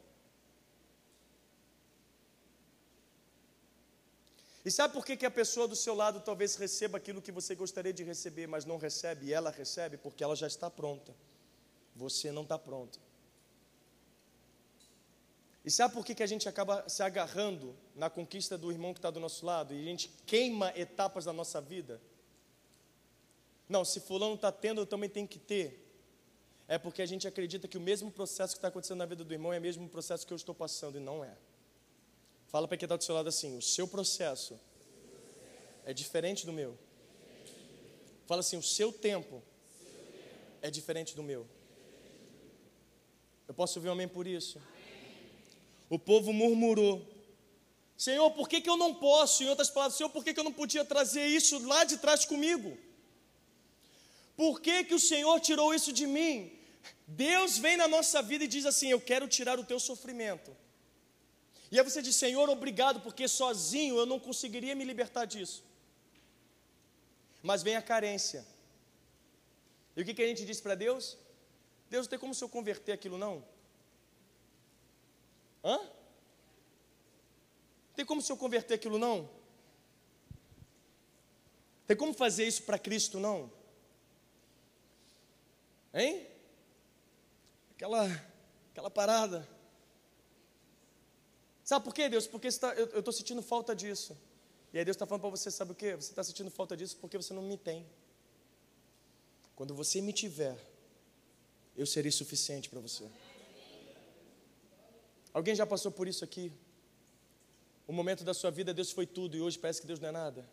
E 4.64 4.70
sabe 4.70 4.94
por 4.94 5.06
que, 5.06 5.18
que 5.18 5.26
a 5.26 5.32
pessoa 5.32 5.68
do 5.68 5.76
seu 5.76 5.96
lado 5.96 6.20
talvez 6.20 6.56
receba 6.56 6.98
aquilo 6.98 7.22
que 7.22 7.32
você 7.32 7.56
gostaria 7.56 7.92
de 7.92 8.04
receber, 8.04 8.48
mas 8.48 8.64
não 8.64 8.78
recebe, 8.78 9.28
e 9.28 9.34
ela 9.34 9.50
recebe? 9.50 9.98
Porque 9.98 10.24
ela 10.24 10.36
já 10.36 10.48
está 10.48 10.70
pronta. 10.70 11.16
Você 11.96 12.32
não 12.32 12.44
está 12.44 12.60
pronto. 12.60 13.00
E 15.64 15.70
sabe 15.70 15.94
por 15.94 16.06
que, 16.06 16.16
que 16.16 16.24
a 16.24 16.28
gente 16.28 16.48
acaba 16.50 16.88
se 16.88 17.04
agarrando 17.04 17.76
na 17.96 18.10
conquista 18.10 18.58
do 18.58 18.72
irmão 18.72 18.94
que 18.94 19.00
está 19.00 19.12
do 19.12 19.20
nosso 19.20 19.46
lado 19.46 19.74
e 19.74 19.80
a 19.80 19.86
gente 19.86 20.10
queima 20.26 20.72
etapas 20.76 21.26
da 21.26 21.34
nossa 21.34 21.60
vida? 21.60 22.02
Não, 23.70 23.86
se 23.86 24.00
fulano 24.00 24.36
está 24.36 24.52
tendo, 24.52 24.82
eu 24.82 24.86
também 24.86 25.10
tenho 25.10 25.28
que 25.28 25.40
ter. 25.40 25.88
É 26.68 26.78
porque 26.78 27.02
a 27.02 27.06
gente 27.06 27.28
acredita 27.28 27.68
que 27.68 27.78
o 27.78 27.82
mesmo 27.82 28.12
processo 28.12 28.54
que 28.54 28.58
está 28.58 28.70
acontecendo 28.70 28.98
na 28.98 29.06
vida 29.06 29.24
do 29.24 29.34
irmão 29.34 29.54
é 29.54 29.60
o 29.60 29.62
mesmo 29.62 29.88
processo 29.88 30.26
que 30.26 30.34
eu 30.34 30.36
estou 30.36 30.54
passando, 30.54 30.98
e 30.98 31.02
não 31.02 31.24
é. 31.24 31.36
Fala 32.52 32.68
para 32.68 32.76
quem 32.78 32.86
está 32.86 32.98
do 32.98 33.04
seu 33.04 33.16
lado 33.16 33.30
assim: 33.30 33.58
o 33.58 33.62
seu 33.62 33.88
processo 33.88 34.60
é 35.86 35.94
diferente 35.94 36.46
do 36.46 36.52
meu. 36.52 36.78
Fala 38.28 38.42
assim: 38.42 38.58
o 38.58 38.64
seu 38.64 38.92
tempo 38.92 39.42
é 40.62 40.70
diferente 40.70 41.16
do 41.16 41.24
meu. 41.24 41.48
Eu 43.48 43.54
posso 43.54 43.80
ouvir 43.80 43.90
um 43.90 43.94
amém 43.94 44.08
por 44.08 44.28
isso? 44.28 44.62
O 45.90 45.98
povo 45.98 46.34
murmurou. 46.34 47.06
Senhor, 47.98 48.32
por 48.32 48.50
que, 48.50 48.60
que 48.60 48.70
eu 48.70 48.78
não 48.78 48.94
posso? 48.96 49.44
Em 49.44 49.50
outras 49.50 49.70
palavras, 49.70 49.98
Senhor, 49.98 50.10
por 50.10 50.24
que, 50.24 50.34
que 50.34 50.40
eu 50.40 50.44
não 50.44 50.54
podia 50.54 50.84
trazer 50.84 51.26
isso 51.28 51.66
lá 51.68 51.84
de 51.84 51.98
trás 51.98 52.26
comigo? 52.26 52.78
Por 54.36 54.60
que, 54.60 54.84
que 54.86 54.96
o 54.96 55.00
Senhor 55.00 55.40
tirou 55.40 55.74
isso 55.74 55.94
de 55.94 56.08
mim? 56.08 56.52
Deus 57.08 57.58
vem 57.58 57.78
na 57.78 57.88
nossa 57.88 58.22
vida 58.22 58.44
e 58.44 58.48
diz 58.48 58.66
assim: 58.66 58.90
Eu 58.90 59.00
quero 59.00 59.28
tirar 59.28 59.58
o 59.58 59.64
teu 59.64 59.80
sofrimento. 59.80 60.52
E 61.72 61.80
aí 61.80 61.84
você 61.84 62.02
diz, 62.02 62.18
Senhor, 62.18 62.50
obrigado, 62.50 63.00
porque 63.00 63.28
sozinho 63.28 63.98
eu 63.98 64.06
não 64.06 64.20
conseguiria 64.20 64.76
me 64.76 64.84
libertar 64.84 65.24
disso. 65.24 65.64
Mas 67.42 67.64
vem 67.64 67.78
a 67.78 67.82
carência. 67.82 68.46
E 69.96 70.02
o 70.02 70.06
que, 70.06 70.14
que 70.14 70.22
a 70.22 70.28
gente 70.28 70.46
diz 70.46 70.60
para 70.60 70.76
Deus? 70.76 71.18
Deus, 71.90 72.06
não 72.06 72.10
tem 72.10 72.20
como 72.20 72.36
se 72.36 72.44
eu 72.44 72.50
converter 72.50 72.92
aquilo, 72.92 73.18
não? 73.18 73.44
Hã? 75.64 75.80
Tem 77.96 78.06
como 78.06 78.22
se 78.22 78.32
eu 78.32 78.38
converter 78.38 78.74
aquilo, 78.74 78.98
não? 78.98 79.30
Tem 81.88 81.96
como 81.96 82.14
fazer 82.14 82.46
isso 82.46 82.64
para 82.64 82.80
Cristo, 82.80 83.20
não? 83.20 83.52
Hein? 85.94 86.28
Aquela, 87.76 88.06
aquela 88.72 88.90
parada. 88.90 89.48
Sabe 91.72 91.86
por 91.86 91.94
quê, 91.94 92.10
Deus? 92.10 92.28
Porque 92.28 92.52
tá, 92.52 92.74
eu 92.74 93.00
estou 93.00 93.14
sentindo 93.14 93.42
falta 93.42 93.74
disso. 93.74 94.18
E 94.74 94.78
aí 94.78 94.84
Deus 94.84 94.96
está 94.96 95.06
falando 95.06 95.22
para 95.22 95.30
você, 95.30 95.50
sabe 95.50 95.72
o 95.72 95.76
quê? 95.82 95.96
Você 95.96 96.12
está 96.12 96.22
sentindo 96.22 96.52
falta 96.52 96.76
disso 96.76 96.98
porque 97.00 97.16
você 97.16 97.34
não 97.34 97.42
me 97.42 97.58
tem. 97.58 97.86
Quando 99.56 99.74
você 99.74 100.02
me 100.02 100.12
tiver, 100.12 100.58
eu 101.78 101.86
serei 101.86 102.12
suficiente 102.12 102.68
para 102.68 102.82
você. 102.82 103.06
Alguém 105.34 105.56
já 105.56 105.66
passou 105.66 105.94
por 105.94 106.10
isso 106.10 106.26
aqui? 106.26 106.52
O 107.88 107.94
momento 107.94 108.26
da 108.26 108.34
sua 108.34 108.52
vida, 108.52 108.74
Deus 108.74 108.92
foi 108.92 109.06
tudo 109.06 109.38
e 109.38 109.40
hoje 109.40 109.58
parece 109.58 109.80
que 109.80 109.88
Deus 109.88 110.02
não 110.02 110.10
é 110.10 110.12
nada. 110.12 110.46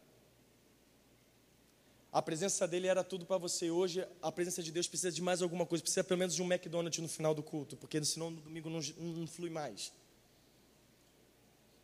A 2.13 2.23
presença 2.23 2.65
dele 2.69 2.87
era 2.87 3.03
tudo 3.03 3.27
para 3.27 3.39
você. 3.39 3.73
Hoje, 3.73 4.07
a 4.23 4.31
presença 4.31 4.63
de 4.63 4.71
Deus 4.71 4.87
precisa 4.87 5.11
de 5.11 5.21
mais 5.21 5.43
alguma 5.43 5.67
coisa. 5.67 5.83
Precisa 5.83 6.05
pelo 6.05 6.19
menos 6.19 6.37
de 6.37 6.43
um 6.45 6.47
McDonald's 6.47 7.03
no 7.03 7.09
final 7.09 7.35
do 7.35 7.43
culto, 7.43 7.77
porque 7.77 8.05
senão 8.05 8.33
domingo 8.33 8.71
não, 8.71 8.79
não 8.99 9.27
flui 9.27 9.51
mais. 9.51 9.93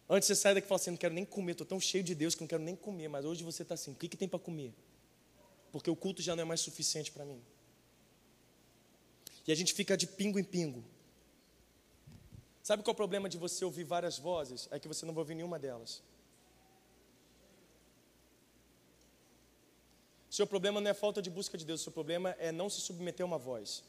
Antes 0.09 0.27
você 0.27 0.35
sai 0.35 0.55
daqui 0.55 0.67
e 0.67 0.69
fala 0.69 0.81
assim: 0.81 0.91
não 0.91 0.99
quero 0.99 1.15
nem 1.15 1.25
comer, 1.25 1.53
estou 1.53 1.67
tão 1.67 1.81
cheio 1.81 2.05
de 2.05 2.15
Deus 2.15 2.35
que 2.35 2.43
não 2.43 2.49
quero 2.49 2.63
nem 2.63 2.77
comer. 2.77 3.09
Mas 3.09 3.25
hoje 3.25 3.43
você 3.43 3.63
está 3.63 3.75
assim: 3.75 3.93
o 3.93 3.95
que, 3.95 4.09
que 4.09 4.17
tem 4.17 4.29
para 4.29 4.39
comer? 4.39 4.75
Porque 5.73 5.91
o 5.91 5.97
culto 5.97 6.23
já 6.23 6.37
não 6.37 6.43
é 6.43 6.45
mais 6.45 6.61
suficiente 6.61 7.11
para 7.11 7.25
mim. 7.25 7.43
E 9.47 9.53
a 9.53 9.55
gente 9.55 9.73
fica 9.75 9.97
de 9.97 10.07
pingo 10.07 10.39
em 10.39 10.45
pingo. 10.45 10.85
Sabe 12.63 12.83
qual 12.83 12.93
é 12.93 12.95
o 12.95 12.97
problema 12.97 13.29
de 13.29 13.37
você 13.37 13.65
ouvir 13.65 13.85
várias 13.85 14.19
vozes? 14.19 14.69
É 14.71 14.79
que 14.79 14.89
você 14.89 15.05
não 15.05 15.13
vai 15.13 15.21
ouvir 15.21 15.35
nenhuma 15.35 15.59
delas. 15.59 16.03
Seu 20.31 20.47
problema 20.47 20.81
não 20.81 20.91
é 20.91 20.95
falta 20.95 21.23
de 21.23 21.31
busca 21.31 21.57
de 21.57 21.65
Deus, 21.65 21.81
seu 21.81 21.93
problema 21.93 22.31
é 22.41 22.51
não 22.51 22.69
se 22.69 22.81
submeter 22.81 23.23
a 23.23 23.27
uma 23.27 23.39
voz. 23.39 23.85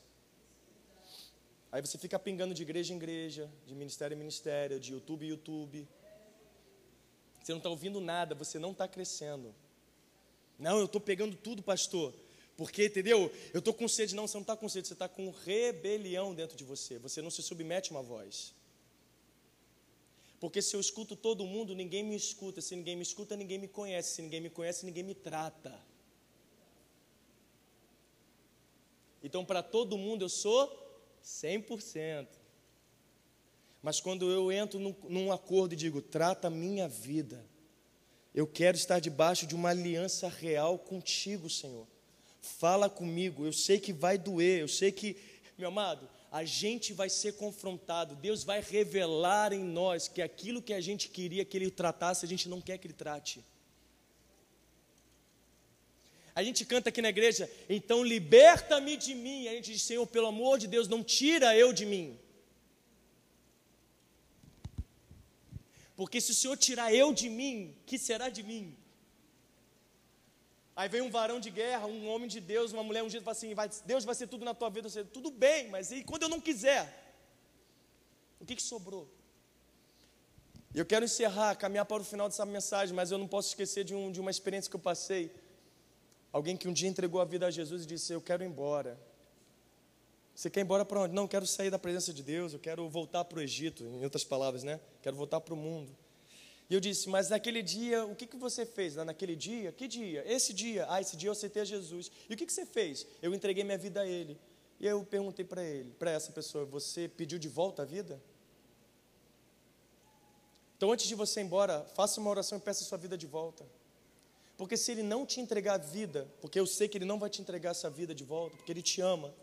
Aí 1.72 1.82
você 1.82 1.98
fica 1.98 2.20
pingando 2.20 2.54
de 2.54 2.62
igreja 2.62 2.94
em 2.94 2.98
igreja, 2.98 3.50
de 3.66 3.74
ministério 3.74 4.14
em 4.14 4.18
ministério, 4.18 4.80
de 4.80 4.94
YouTube 4.94 5.26
em 5.26 5.30
YouTube. 5.30 5.88
Você 7.46 7.52
não 7.52 7.60
está 7.60 7.70
ouvindo 7.70 8.02
nada, 8.02 8.34
você 8.34 8.58
não 8.58 8.72
está 8.72 8.88
crescendo. 8.88 9.54
Não, 10.58 10.80
eu 10.80 10.86
estou 10.86 11.00
pegando 11.00 11.36
tudo, 11.36 11.62
pastor. 11.62 12.12
Porque, 12.58 12.86
entendeu? 12.88 13.32
Eu 13.54 13.60
estou 13.60 13.72
com 13.72 13.88
sede. 13.88 14.16
Não, 14.16 14.28
você 14.28 14.36
não 14.36 14.42
está 14.42 14.58
com 14.58 14.68
sede, 14.68 14.88
você 14.88 14.94
está 14.94 15.08
com 15.08 15.30
rebelião 15.30 16.34
dentro 16.34 16.58
de 16.58 16.64
você. 16.64 16.98
Você 16.98 17.22
não 17.22 17.30
se 17.30 17.44
submete 17.44 17.92
a 17.92 17.98
uma 17.98 18.02
voz. 18.02 18.52
Porque 20.40 20.60
se 20.60 20.76
eu 20.76 20.80
escuto 20.80 21.16
todo 21.16 21.46
mundo, 21.46 21.76
ninguém 21.76 22.04
me 22.04 22.16
escuta. 22.16 22.62
Se 22.62 22.76
ninguém 22.76 22.96
me 22.96 23.04
escuta, 23.04 23.38
ninguém 23.38 23.60
me 23.60 23.68
conhece. 23.68 24.16
Se 24.16 24.24
ninguém 24.24 24.42
me 24.42 24.50
conhece, 24.50 24.84
ninguém 24.84 25.04
me 25.04 25.14
trata. 25.14 25.80
Então, 29.22 29.46
para 29.46 29.62
todo 29.62 30.00
mundo, 30.00 30.26
eu 30.26 30.30
sou 30.30 30.68
100%. 31.24 32.28
Mas 33.86 34.00
quando 34.00 34.32
eu 34.32 34.52
entro 34.52 34.80
num, 34.80 34.96
num 35.08 35.32
acordo 35.32 35.74
e 35.74 35.78
digo, 35.78 36.02
trata 36.02 36.48
a 36.48 36.50
minha 36.50 36.88
vida, 36.88 37.46
eu 38.34 38.48
quero 38.48 38.76
estar 38.76 39.00
debaixo 39.00 39.46
de 39.46 39.54
uma 39.54 39.70
aliança 39.70 40.28
real 40.28 40.80
contigo, 40.80 41.48
Senhor. 41.48 41.86
Fala 42.42 42.90
comigo, 42.90 43.46
eu 43.46 43.54
sei 43.54 43.80
que 43.80 43.94
vai 43.94 44.18
doer, 44.18 44.62
eu 44.62 44.68
sei 44.68 44.92
que, 44.92 45.16
meu 45.56 45.68
amado, 45.68 46.10
a 46.32 46.44
gente 46.44 46.94
vai 46.94 47.12
ser 47.12 47.34
confrontado, 47.34 48.16
Deus 48.16 48.44
vai 48.44 48.60
revelar 48.60 49.54
em 49.54 49.64
nós 49.64 50.08
que 50.08 50.20
aquilo 50.20 50.64
que 50.64 50.74
a 50.74 50.82
gente 50.82 51.08
queria 51.08 51.46
que 51.46 51.56
Ele 51.56 51.70
tratasse, 51.70 52.26
a 52.26 52.28
gente 52.28 52.50
não 52.50 52.60
quer 52.60 52.80
que 52.80 52.88
Ele 52.88 52.94
trate. 52.96 53.46
A 56.34 56.42
gente 56.42 56.66
canta 56.66 56.90
aqui 56.90 57.04
na 57.04 57.10
igreja, 57.10 57.48
então 57.70 58.04
liberta-me 58.04 58.98
de 58.98 59.14
mim. 59.14 59.48
A 59.48 59.52
gente 59.52 59.74
diz, 59.74 59.84
Senhor, 59.84 60.08
pelo 60.08 60.26
amor 60.26 60.58
de 60.58 60.66
Deus, 60.66 60.88
não 60.88 61.04
tira 61.04 61.56
eu 61.56 61.72
de 61.72 61.86
mim. 61.86 62.25
Porque 65.96 66.20
se 66.20 66.32
o 66.32 66.36
Senhor 66.36 66.58
tirar 66.58 66.94
eu 66.94 67.14
de 67.14 67.30
mim, 67.30 67.76
que 67.86 67.98
será 67.98 68.30
de 68.30 68.44
mim? 68.44 68.78
Aí 70.76 70.90
vem 70.90 71.02
um 71.02 71.10
varão 71.10 71.40
de 71.40 71.50
guerra, 71.50 71.86
um 71.88 72.10
homem 72.10 72.28
de 72.28 72.42
Deus, 72.42 72.74
uma 72.74 72.84
mulher 72.84 73.02
um 73.02 73.08
dia 73.08 73.22
fala 73.22 73.32
assim: 73.32 73.54
vai, 73.54 73.70
Deus 73.86 74.04
vai 74.04 74.14
ser 74.14 74.28
tudo 74.28 74.44
na 74.44 74.54
tua 74.54 74.70
vida. 74.70 74.90
Você, 74.90 75.06
tudo 75.06 75.32
bem, 75.32 75.70
mas 75.70 75.92
e 75.92 76.04
quando 76.04 76.24
eu 76.24 76.30
não 76.30 76.42
quiser? 76.42 77.04
O 78.40 78.46
que, 78.46 78.56
que 78.56 78.62
sobrou? 78.62 79.10
Eu 80.74 80.86
quero 80.86 81.06
encerrar, 81.06 81.56
caminhar 81.56 81.86
para 81.86 82.02
o 82.02 82.06
final 82.06 82.28
dessa 82.28 82.46
mensagem, 82.46 82.94
mas 82.94 83.10
eu 83.10 83.18
não 83.18 83.30
posso 83.30 83.48
esquecer 83.48 83.86
de, 83.86 83.96
um, 83.96 84.12
de 84.12 84.20
uma 84.20 84.30
experiência 84.30 84.70
que 84.70 84.76
eu 84.76 84.80
passei. 84.80 85.34
Alguém 86.34 86.58
que 86.58 86.68
um 86.68 86.74
dia 86.74 86.90
entregou 86.90 87.22
a 87.22 87.26
vida 87.26 87.48
a 87.48 87.52
Jesus 87.52 87.84
e 87.84 87.86
disse: 87.86 88.12
Eu 88.12 88.20
quero 88.20 88.44
ir 88.44 88.48
embora. 88.48 89.00
Você 90.36 90.50
quer 90.50 90.60
ir 90.60 90.64
embora 90.64 90.84
para 90.84 91.02
onde? 91.02 91.16
Não, 91.16 91.28
quero 91.28 91.48
sair 91.48 91.70
da 91.72 91.80
presença 91.80 92.14
de 92.14 92.22
Deus, 92.22 92.54
eu 92.54 92.60
quero 92.60 92.88
voltar 92.90 93.24
para 93.24 93.40
o 93.40 93.42
Egito, 93.42 93.84
em 93.84 94.04
outras 94.04 94.24
palavras, 94.24 94.64
né? 94.64 94.80
Quero 95.02 95.16
voltar 95.16 95.40
para 95.40 95.54
o 95.54 95.58
mundo. 95.58 95.96
E 96.70 96.74
eu 96.74 96.80
disse, 96.80 97.08
mas 97.08 97.30
naquele 97.30 97.62
dia, 97.62 98.06
o 98.06 98.16
que, 98.16 98.28
que 98.28 98.36
você 98.36 98.66
fez? 98.66 98.96
Naquele 98.96 99.36
dia? 99.36 99.72
Que 99.72 99.88
dia? 99.88 100.24
Esse 100.28 100.52
dia. 100.54 100.86
Ah, 100.90 101.00
esse 101.00 101.16
dia 101.16 101.30
eu 101.30 101.32
aceitei 101.32 101.62
a 101.62 101.66
Jesus. 101.66 102.12
E 102.30 102.34
o 102.34 102.38
que, 102.38 102.46
que 102.46 102.52
você 102.52 102.66
fez? 102.66 103.08
Eu 103.22 103.34
entreguei 103.34 103.64
minha 103.64 103.78
vida 103.78 104.02
a 104.02 104.08
Ele. 104.08 104.38
E 104.80 104.86
eu 104.86 105.04
perguntei 105.06 105.46
para 105.46 105.64
ele, 105.64 105.92
para 105.92 106.12
essa 106.12 106.32
pessoa, 106.32 106.66
você 106.66 107.08
pediu 107.08 107.40
de 107.40 107.48
volta 107.48 107.84
a 107.84 107.86
vida? 107.86 108.22
Então, 110.76 110.92
antes 110.92 111.08
de 111.08 111.16
você 111.16 111.40
ir 111.40 111.44
embora, 111.44 111.86
faça 111.96 112.20
uma 112.20 112.30
oração 112.30 112.58
e 112.58 112.62
peça 112.62 112.84
a 112.84 112.88
sua 112.88 112.98
vida 112.98 113.18
de 113.18 113.26
volta. 113.26 113.66
Porque 114.58 114.76
se 114.76 114.92
ele 114.92 115.04
não 115.04 115.26
te 115.26 115.40
entregar 115.40 115.76
a 115.76 115.78
vida, 115.78 116.28
porque 116.42 116.60
eu 116.60 116.66
sei 116.66 116.88
que 116.88 116.98
ele 116.98 117.06
não 117.06 117.18
vai 117.18 117.30
te 117.30 117.42
entregar 117.42 117.72
essa 117.72 117.90
vida 117.90 118.14
de 118.14 118.24
volta, 118.24 118.58
porque 118.58 118.72
ele 118.72 118.82
te 118.82 119.02
ama, 119.02 119.34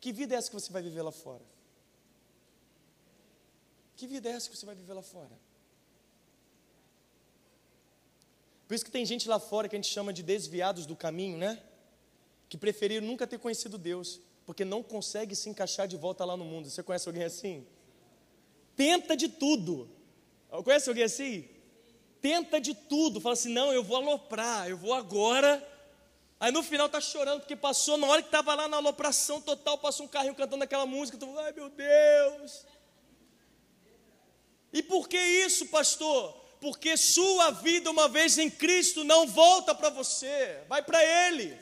que 0.00 0.12
vida 0.12 0.34
é 0.34 0.38
essa 0.38 0.48
que 0.48 0.54
você 0.54 0.72
vai 0.72 0.82
viver 0.82 1.02
lá 1.02 1.12
fora? 1.12 1.44
Que 3.96 4.06
vida 4.06 4.28
é 4.28 4.32
essa 4.32 4.48
que 4.48 4.56
você 4.56 4.64
vai 4.64 4.74
viver 4.74 4.94
lá 4.94 5.02
fora? 5.02 5.36
Por 8.66 8.74
isso 8.74 8.84
que 8.84 8.90
tem 8.90 9.04
gente 9.04 9.28
lá 9.28 9.38
fora 9.38 9.68
que 9.68 9.76
a 9.76 9.78
gente 9.78 9.92
chama 9.92 10.12
de 10.12 10.22
desviados 10.22 10.86
do 10.86 10.96
caminho, 10.96 11.36
né? 11.36 11.62
Que 12.48 12.56
preferiram 12.56 13.06
nunca 13.06 13.26
ter 13.26 13.38
conhecido 13.38 13.76
Deus, 13.76 14.20
porque 14.46 14.64
não 14.64 14.82
consegue 14.82 15.34
se 15.36 15.48
encaixar 15.50 15.86
de 15.86 15.96
volta 15.96 16.24
lá 16.24 16.36
no 16.36 16.44
mundo. 16.44 16.70
Você 16.70 16.82
conhece 16.82 17.08
alguém 17.08 17.24
assim? 17.24 17.66
Tenta 18.76 19.16
de 19.16 19.28
tudo. 19.28 19.90
Conhece 20.64 20.88
alguém 20.88 21.04
assim? 21.04 21.48
tenta 22.20 22.60
de 22.60 22.74
tudo, 22.74 23.20
fala 23.20 23.32
assim: 23.32 23.52
não, 23.52 23.72
eu 23.72 23.82
vou 23.82 23.96
aloprar, 23.96 24.68
eu 24.68 24.76
vou 24.76 24.94
agora. 24.94 25.66
Aí 26.40 26.50
no 26.50 26.62
final 26.62 26.88
tá 26.88 27.02
chorando 27.02 27.40
porque 27.40 27.54
passou, 27.54 27.98
na 27.98 28.06
hora 28.06 28.22
que 28.22 28.28
estava 28.28 28.54
lá 28.54 28.66
na 28.66 28.78
alopração 28.78 29.42
total, 29.42 29.76
passou 29.76 30.06
um 30.06 30.08
carrinho 30.08 30.34
cantando 30.34 30.64
aquela 30.64 30.86
música, 30.86 31.18
tu, 31.18 31.38
ai 31.38 31.52
meu 31.52 31.68
Deus. 31.68 32.64
E 34.72 34.82
por 34.82 35.06
que 35.06 35.18
isso, 35.18 35.66
pastor? 35.66 36.34
Porque 36.58 36.96
sua 36.96 37.50
vida 37.50 37.90
uma 37.90 38.08
vez 38.08 38.38
em 38.38 38.48
Cristo 38.48 39.04
não 39.04 39.26
volta 39.26 39.74
para 39.74 39.90
você, 39.90 40.60
vai 40.66 40.82
para 40.82 41.04
Ele. 41.04 41.58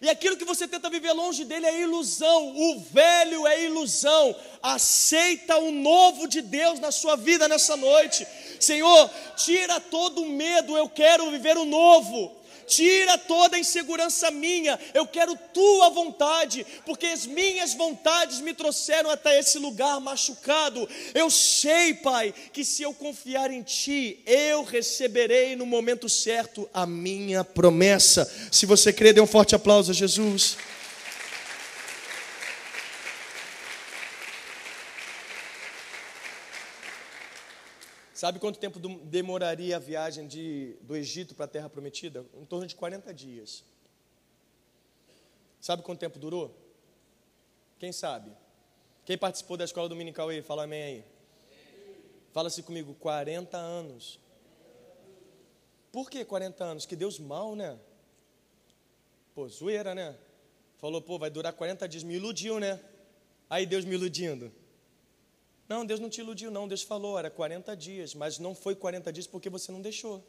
E 0.00 0.08
aquilo 0.08 0.36
que 0.36 0.44
você 0.44 0.66
tenta 0.66 0.90
viver 0.90 1.12
longe 1.12 1.44
dele 1.44 1.66
é 1.66 1.82
ilusão, 1.82 2.56
o 2.56 2.80
velho 2.80 3.46
é 3.46 3.62
ilusão. 3.62 4.34
Aceita 4.60 5.58
o 5.58 5.70
novo 5.70 6.26
de 6.26 6.42
Deus 6.42 6.80
na 6.80 6.90
sua 6.90 7.14
vida 7.14 7.46
nessa 7.46 7.76
noite. 7.76 8.26
Senhor, 8.58 9.08
tira 9.36 9.78
todo 9.78 10.22
o 10.22 10.28
medo, 10.28 10.76
eu 10.76 10.88
quero 10.88 11.30
viver 11.30 11.56
o 11.56 11.64
novo. 11.64 12.41
Tira 12.72 13.18
toda 13.18 13.56
a 13.56 13.60
insegurança 13.60 14.30
minha, 14.30 14.80
eu 14.94 15.06
quero 15.06 15.36
tua 15.52 15.90
vontade, 15.90 16.64
porque 16.86 17.04
as 17.04 17.26
minhas 17.26 17.74
vontades 17.74 18.40
me 18.40 18.54
trouxeram 18.54 19.10
até 19.10 19.38
esse 19.38 19.58
lugar 19.58 20.00
machucado. 20.00 20.88
Eu 21.12 21.28
sei, 21.28 21.92
Pai, 21.92 22.32
que 22.50 22.64
se 22.64 22.82
eu 22.82 22.94
confiar 22.94 23.50
em 23.50 23.62
Ti, 23.62 24.20
eu 24.24 24.64
receberei 24.64 25.54
no 25.54 25.66
momento 25.66 26.08
certo 26.08 26.66
a 26.72 26.86
minha 26.86 27.44
promessa. 27.44 28.24
Se 28.50 28.64
você 28.64 28.90
crê, 28.90 29.12
dê 29.12 29.20
um 29.20 29.26
forte 29.26 29.54
aplauso 29.54 29.90
a 29.90 29.94
Jesus. 29.94 30.56
Sabe 38.22 38.38
quanto 38.38 38.60
tempo 38.60 38.78
demoraria 38.78 39.74
a 39.74 39.80
viagem 39.80 40.28
de, 40.28 40.76
do 40.82 40.94
Egito 40.94 41.34
para 41.34 41.46
a 41.46 41.48
Terra 41.48 41.68
Prometida? 41.68 42.24
Em 42.40 42.44
torno 42.44 42.68
de 42.68 42.76
40 42.76 43.12
dias. 43.12 43.64
Sabe 45.60 45.82
quanto 45.82 45.98
tempo 45.98 46.20
durou? 46.20 46.56
Quem 47.80 47.90
sabe? 47.90 48.30
Quem 49.04 49.18
participou 49.18 49.56
da 49.56 49.64
escola 49.64 49.88
dominical 49.88 50.28
aí? 50.28 50.40
Fala 50.40 50.62
amém 50.62 50.82
aí. 50.84 51.04
Fala-se 52.30 52.62
comigo, 52.62 52.94
40 52.94 53.56
anos. 53.56 54.20
Por 55.90 56.08
que 56.08 56.24
40 56.24 56.62
anos? 56.62 56.86
Que 56.86 56.94
Deus 56.94 57.18
mal, 57.18 57.56
né? 57.56 57.76
Pô, 59.34 59.48
zoeira, 59.48 59.96
né? 59.96 60.16
Falou, 60.78 61.02
pô, 61.02 61.18
vai 61.18 61.28
durar 61.28 61.52
40 61.54 61.88
dias. 61.88 62.04
Me 62.04 62.14
iludiu, 62.14 62.60
né? 62.60 62.80
Aí 63.50 63.66
Deus 63.66 63.84
me 63.84 63.94
iludindo. 63.94 64.52
Não, 65.72 65.86
Deus 65.86 65.98
não 65.98 66.10
te 66.10 66.20
iludiu, 66.20 66.50
não. 66.50 66.68
Deus 66.68 66.82
falou, 66.82 67.18
era 67.18 67.30
40 67.30 67.74
dias, 67.74 68.14
mas 68.14 68.38
não 68.38 68.54
foi 68.54 68.74
40 68.74 69.10
dias 69.10 69.26
porque 69.26 69.48
você 69.48 69.72
não 69.72 69.80
deixou. 69.80 70.22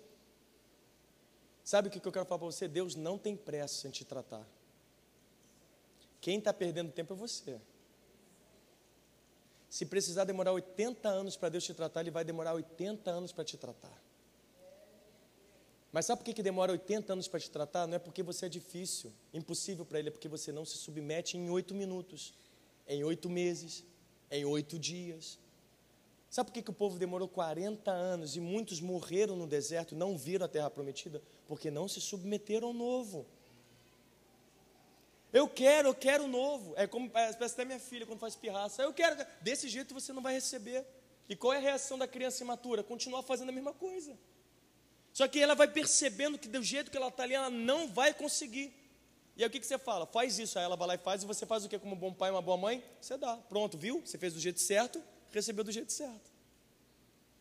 Sabe 1.65 1.89
o 1.89 1.91
que 1.91 1.97
eu 1.97 2.11
quero 2.13 2.25
falar 2.25 2.39
para 2.39 2.45
você? 2.45 2.65
Deus 2.65 2.95
não 2.95 3.17
tem 3.17 3.35
pressa 3.35 3.85
em 3.89 3.91
te 3.91 4.05
tratar. 4.05 4.47
Quem 6.21 6.37
está 6.39 6.53
perdendo 6.53 6.93
tempo 6.93 7.11
é 7.13 7.17
você. 7.17 7.59
Se 9.69 9.85
precisar 9.85 10.23
demorar 10.23 10.53
80 10.53 11.09
anos 11.09 11.35
para 11.35 11.49
Deus 11.49 11.65
te 11.65 11.73
tratar, 11.73 11.99
Ele 11.99 12.11
vai 12.11 12.23
demorar 12.23 12.53
80 12.53 13.11
anos 13.11 13.33
para 13.33 13.43
te 13.43 13.57
tratar. 13.57 14.01
Mas 15.91 16.05
sabe 16.05 16.19
por 16.19 16.25
que, 16.25 16.33
que 16.35 16.43
demora 16.43 16.71
80 16.71 17.11
anos 17.11 17.27
para 17.27 17.41
te 17.41 17.51
tratar? 17.51 17.85
Não 17.85 17.95
é 17.95 17.99
porque 17.99 18.23
você 18.23 18.45
é 18.45 18.49
difícil, 18.49 19.11
impossível 19.33 19.85
para 19.85 19.99
Ele, 19.99 20.07
é 20.07 20.11
porque 20.11 20.29
você 20.29 20.53
não 20.53 20.63
se 20.63 20.77
submete 20.77 21.37
em 21.37 21.49
oito 21.49 21.75
minutos, 21.75 22.33
em 22.87 23.03
oito 23.03 23.29
meses, 23.29 23.83
em 24.31 24.45
oito 24.45 24.77
dias. 24.79 25.39
Sabe 26.29 26.49
por 26.49 26.53
que, 26.53 26.63
que 26.63 26.71
o 26.71 26.73
povo 26.73 26.97
demorou 26.97 27.27
40 27.27 27.91
anos 27.91 28.35
e 28.35 28.39
muitos 28.39 28.81
morreram 28.81 29.35
no 29.35 29.45
deserto 29.45 29.95
não 29.95 30.17
viram 30.17 30.45
a 30.45 30.49
terra 30.49 30.69
prometida? 30.69 31.21
Porque 31.47 31.69
não 31.69 31.87
se 31.87 32.01
submeteram 32.01 32.69
ao 32.69 32.73
novo. 32.73 33.25
Eu 35.31 35.47
quero, 35.47 35.89
eu 35.89 35.95
quero 35.95 36.23
o 36.25 36.27
novo. 36.27 36.73
É 36.75 36.85
como 36.87 37.09
parece 37.09 37.43
até 37.43 37.65
minha 37.65 37.79
filha 37.79 38.05
quando 38.05 38.19
faz 38.19 38.35
pirraça. 38.35 38.81
Eu 38.81 38.93
quero. 38.93 39.15
Desse 39.41 39.67
jeito 39.67 39.93
você 39.93 40.11
não 40.13 40.21
vai 40.21 40.33
receber. 40.33 40.85
E 41.27 41.35
qual 41.35 41.53
é 41.53 41.57
a 41.57 41.59
reação 41.61 41.97
da 41.97 42.07
criança 42.07 42.43
imatura? 42.43 42.83
Continuar 42.83 43.23
fazendo 43.23 43.49
a 43.49 43.51
mesma 43.51 43.73
coisa. 43.73 44.17
Só 45.11 45.27
que 45.27 45.39
ela 45.39 45.53
vai 45.55 45.67
percebendo 45.67 46.37
que 46.37 46.47
do 46.47 46.63
jeito 46.63 46.89
que 46.89 46.97
ela 46.97 47.07
está 47.07 47.23
ali, 47.23 47.35
ela 47.35 47.49
não 47.49 47.87
vai 47.87 48.13
conseguir. 48.13 48.73
E 49.35 49.43
aí 49.43 49.47
o 49.47 49.51
que, 49.51 49.59
que 49.59 49.65
você 49.65 49.77
fala? 49.77 50.05
Faz 50.05 50.37
isso. 50.37 50.57
Aí 50.59 50.65
ela 50.65 50.75
vai 50.75 50.87
lá 50.87 50.95
e 50.95 50.97
faz, 50.97 51.23
e 51.23 51.25
você 51.25 51.45
faz 51.45 51.65
o 51.65 51.69
que 51.69 51.79
como 51.79 51.95
um 51.95 51.97
bom 51.97 52.13
pai, 52.13 52.29
uma 52.29 52.41
boa 52.41 52.57
mãe? 52.57 52.83
Você 53.01 53.17
dá. 53.17 53.35
Pronto, 53.37 53.77
viu? 53.77 54.01
Você 54.05 54.17
fez 54.17 54.33
do 54.33 54.39
jeito 54.39 54.61
certo, 54.61 55.01
recebeu 55.31 55.63
do 55.63 55.71
jeito 55.71 55.91
certo. 55.91 56.31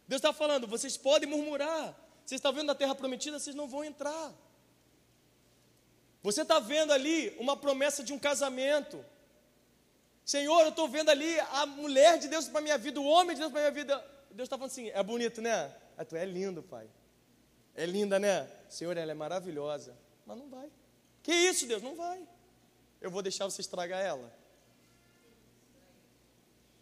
Deus 0.09 0.18
está 0.18 0.32
falando, 0.32 0.66
vocês 0.66 0.97
podem 0.97 1.28
murmurar. 1.28 1.95
Vocês 2.24 2.38
estão 2.38 2.53
vendo 2.53 2.70
a 2.70 2.74
terra 2.74 2.95
prometida, 2.95 3.38
vocês 3.38 3.55
não 3.55 3.68
vão 3.68 3.84
entrar. 3.84 4.32
Você 6.22 6.43
está 6.43 6.61
vendo 6.61 6.93
ali 6.93 7.36
uma 7.38 7.57
promessa 7.57 8.03
de 8.03 8.12
um 8.12 8.18
casamento. 8.18 9.05
Senhor, 10.24 10.61
eu 10.61 10.68
estou 10.68 10.88
vendo 10.88 11.11
ali 11.11 11.38
a 11.40 11.66
mulher 11.66 12.18
de 12.18 12.28
Deus 12.28 12.49
para 12.49 12.61
minha 12.61 12.78
vida, 12.78 13.01
o 13.01 13.05
homem 13.05 13.34
de 13.34 13.40
Deus 13.40 13.51
para 13.51 13.61
minha 13.61 13.72
vida. 13.72 13.99
Deus 14.30 14.47
está 14.47 14.57
falando 14.57 14.70
assim: 14.70 14.88
é 14.90 15.03
bonito, 15.03 15.43
né? 15.43 15.74
Ah, 15.97 16.05
tu 16.05 16.16
é 16.16 16.24
lindo, 16.24 16.62
pai. 16.62 16.88
É 17.74 17.84
linda, 17.84 18.18
né? 18.18 18.49
Senhor, 18.68 18.97
ela 18.97 19.11
é 19.11 19.14
maravilhosa. 19.14 19.97
Mas 20.24 20.38
não 20.38 20.49
vai. 20.49 20.70
Que 21.22 21.32
isso, 21.32 21.66
Deus? 21.66 21.82
Não 21.82 21.94
vai. 21.94 22.26
Eu 23.00 23.10
vou 23.10 23.22
deixar 23.22 23.44
você 23.44 23.60
estragar 23.60 24.00
ela. 24.00 24.32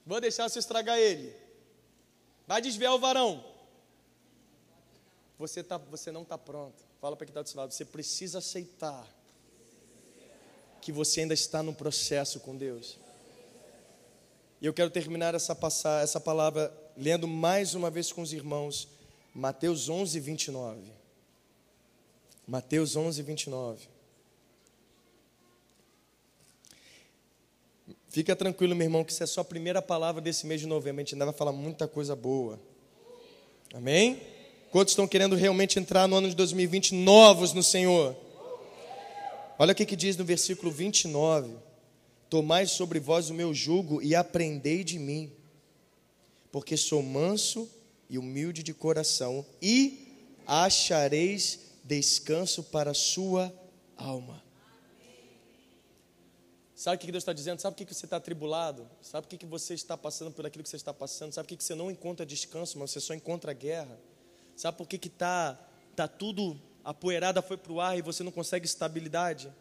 Vou 0.05 0.21
deixar 0.21 0.49
você 0.49 0.59
estragar 0.59 0.99
ele. 0.99 1.35
Vai 2.47 2.61
desviar 2.61 2.95
o 2.95 2.99
varão. 2.99 3.45
Você, 5.39 5.63
tá, 5.63 5.79
você 5.79 6.11
não 6.11 6.23
está 6.23 6.37
pronto. 6.37 6.83
Fala 7.01 7.17
para 7.17 7.27
quem 7.27 7.31
está 7.31 7.43
do 7.43 7.49
seu 7.49 7.61
lado. 7.61 7.73
Você 7.73 7.85
precisa 7.85 8.39
aceitar 8.39 9.07
que 10.81 10.91
você 10.91 11.21
ainda 11.21 11.35
está 11.35 11.63
no 11.63 11.75
processo 11.75 12.41
com 12.41 12.57
Deus. 12.57 12.99
E 14.61 14.67
eu 14.67 14.75
quero 14.75 14.91
terminar 14.91 15.35
essa, 15.35 15.55
passar, 15.55 16.03
essa 16.03 16.21
palavra 16.21 16.73
lendo 16.97 17.27
mais 17.27 17.75
uma 17.75 17.91
vez 17.91 18.13
com 18.13 18.21
os 18.21 18.33
irmãos 18.33 18.89
Mateus 19.35 19.89
11, 19.89 20.19
29. 20.19 20.93
Mateus 22.47 22.97
11, 22.97 23.23
29. 23.23 23.89
Fica 28.11 28.35
tranquilo, 28.35 28.75
meu 28.75 28.87
irmão, 28.87 29.05
que 29.05 29.13
isso 29.13 29.23
é 29.23 29.27
só 29.27 29.43
a 29.43 29.45
primeira 29.45 29.81
palavra 29.81 30.21
desse 30.21 30.45
mês 30.45 30.61
de 30.61 30.67
novembro. 30.67 31.01
A 31.01 31.05
gente 31.05 31.15
ainda 31.15 31.27
vai 31.27 31.35
falar 31.35 31.53
muita 31.53 31.87
coisa 31.87 32.17
boa. 32.17 32.59
Amém? 33.73 34.21
Quantos 34.73 34.91
estão 34.93 35.07
querendo 35.07 35.37
realmente 35.37 35.79
entrar 35.79 36.09
no 36.09 36.17
ano 36.17 36.29
de 36.29 36.35
2020 36.35 36.93
novos 36.93 37.53
no 37.53 37.63
Senhor? 37.63 38.17
Olha 39.57 39.71
o 39.71 39.75
que, 39.77 39.87
que 39.87 39.95
diz 39.95 40.17
no 40.17 40.25
versículo 40.25 40.73
29. 40.73 41.55
Tomai 42.29 42.67
sobre 42.67 42.99
vós 42.99 43.31
o 43.31 43.35
meu 43.35 43.55
jugo 43.55 44.03
e 44.03 44.13
aprendei 44.15 44.83
de 44.83 44.99
mim, 44.99 45.33
porque 46.51 46.77
sou 46.77 47.03
manso 47.05 47.71
e 48.09 48.19
humilde 48.19 48.65
de 48.65 48.75
coração, 48.75 49.47
e 49.63 50.09
achareis 50.47 51.61
descanso 51.85 52.65
para 52.65 52.91
a 52.91 52.95
sua 52.95 53.53
alma. 53.97 54.50
Sabe 56.81 56.97
o 56.97 56.99
que 56.99 57.13
Deus 57.13 57.21
está 57.21 57.35
dizendo? 57.35 57.61
Sabe 57.61 57.75
o 57.75 57.87
que 57.87 57.95
você 57.95 58.07
está 58.07 58.17
atribulado? 58.17 58.89
Sabe 59.03 59.27
o 59.27 59.29
que 59.29 59.45
você 59.45 59.75
está 59.75 59.99
passando 59.99 60.33
por 60.33 60.47
aquilo 60.47 60.65
que 60.65 60.71
você 60.71 60.77
está 60.77 60.95
passando? 60.95 61.31
Sabe 61.31 61.45
o 61.45 61.59
que 61.59 61.63
você 61.63 61.75
não 61.75 61.91
encontra 61.91 62.25
descanso, 62.25 62.79
mas 62.79 62.91
você 62.91 63.01
só 63.01 63.13
encontra 63.13 63.53
guerra? 63.53 64.01
Sabe 64.57 64.79
por 64.79 64.89
que 64.89 64.97
está 64.97 65.61
tá 65.95 66.09
tudo, 66.09 66.59
a 66.83 66.95
poeirada 66.95 67.43
foi 67.43 67.59
para 67.59 67.71
o 67.71 67.83
ar 67.83 67.99
e 67.99 68.01
você 68.01 68.23
não 68.23 68.33
consegue 68.33 68.65
estabilidade? 68.65 69.53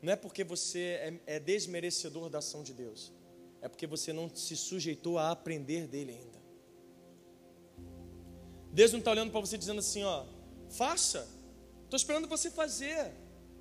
Não 0.00 0.12
é 0.12 0.14
porque 0.14 0.44
você 0.44 0.78
é, 0.78 1.20
é 1.26 1.40
desmerecedor 1.40 2.30
da 2.30 2.38
ação 2.38 2.62
de 2.62 2.72
Deus, 2.72 3.12
é 3.60 3.68
porque 3.68 3.84
você 3.84 4.12
não 4.12 4.30
se 4.32 4.56
sujeitou 4.56 5.18
a 5.18 5.32
aprender 5.32 5.88
dele 5.88 6.12
ainda. 6.12 6.38
Deus 8.70 8.92
não 8.92 9.00
está 9.00 9.10
olhando 9.10 9.32
para 9.32 9.40
você 9.40 9.58
dizendo 9.58 9.80
assim, 9.80 10.04
ó, 10.04 10.24
faça. 10.70 11.26
Estou 11.82 11.96
esperando 11.96 12.28
você 12.28 12.48
fazer. 12.48 13.12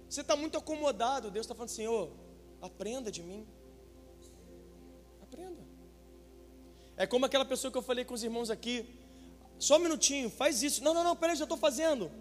Você 0.07 0.21
está 0.21 0.35
muito 0.35 0.59
acomodado. 0.59 1.31
Deus 1.31 1.47
está 1.47 1.55
falando 1.55 1.71
assim, 1.71 1.87
ô, 1.87 2.23
aprenda 2.65 3.11
de 3.11 3.21
mim. 3.21 3.45
Aprenda. 5.21 5.63
É 6.97 7.05
como 7.05 7.25
aquela 7.25 7.45
pessoa 7.45 7.71
que 7.71 7.77
eu 7.77 7.81
falei 7.81 8.05
com 8.05 8.13
os 8.13 8.23
irmãos 8.23 8.49
aqui. 8.49 8.85
Só 9.57 9.77
um 9.77 9.79
minutinho, 9.79 10.29
faz 10.29 10.63
isso. 10.63 10.83
Não, 10.83 10.93
não, 10.93 11.03
não, 11.03 11.15
peraí, 11.15 11.35
já 11.35 11.43
estou 11.43 11.57
fazendo. 11.57 12.11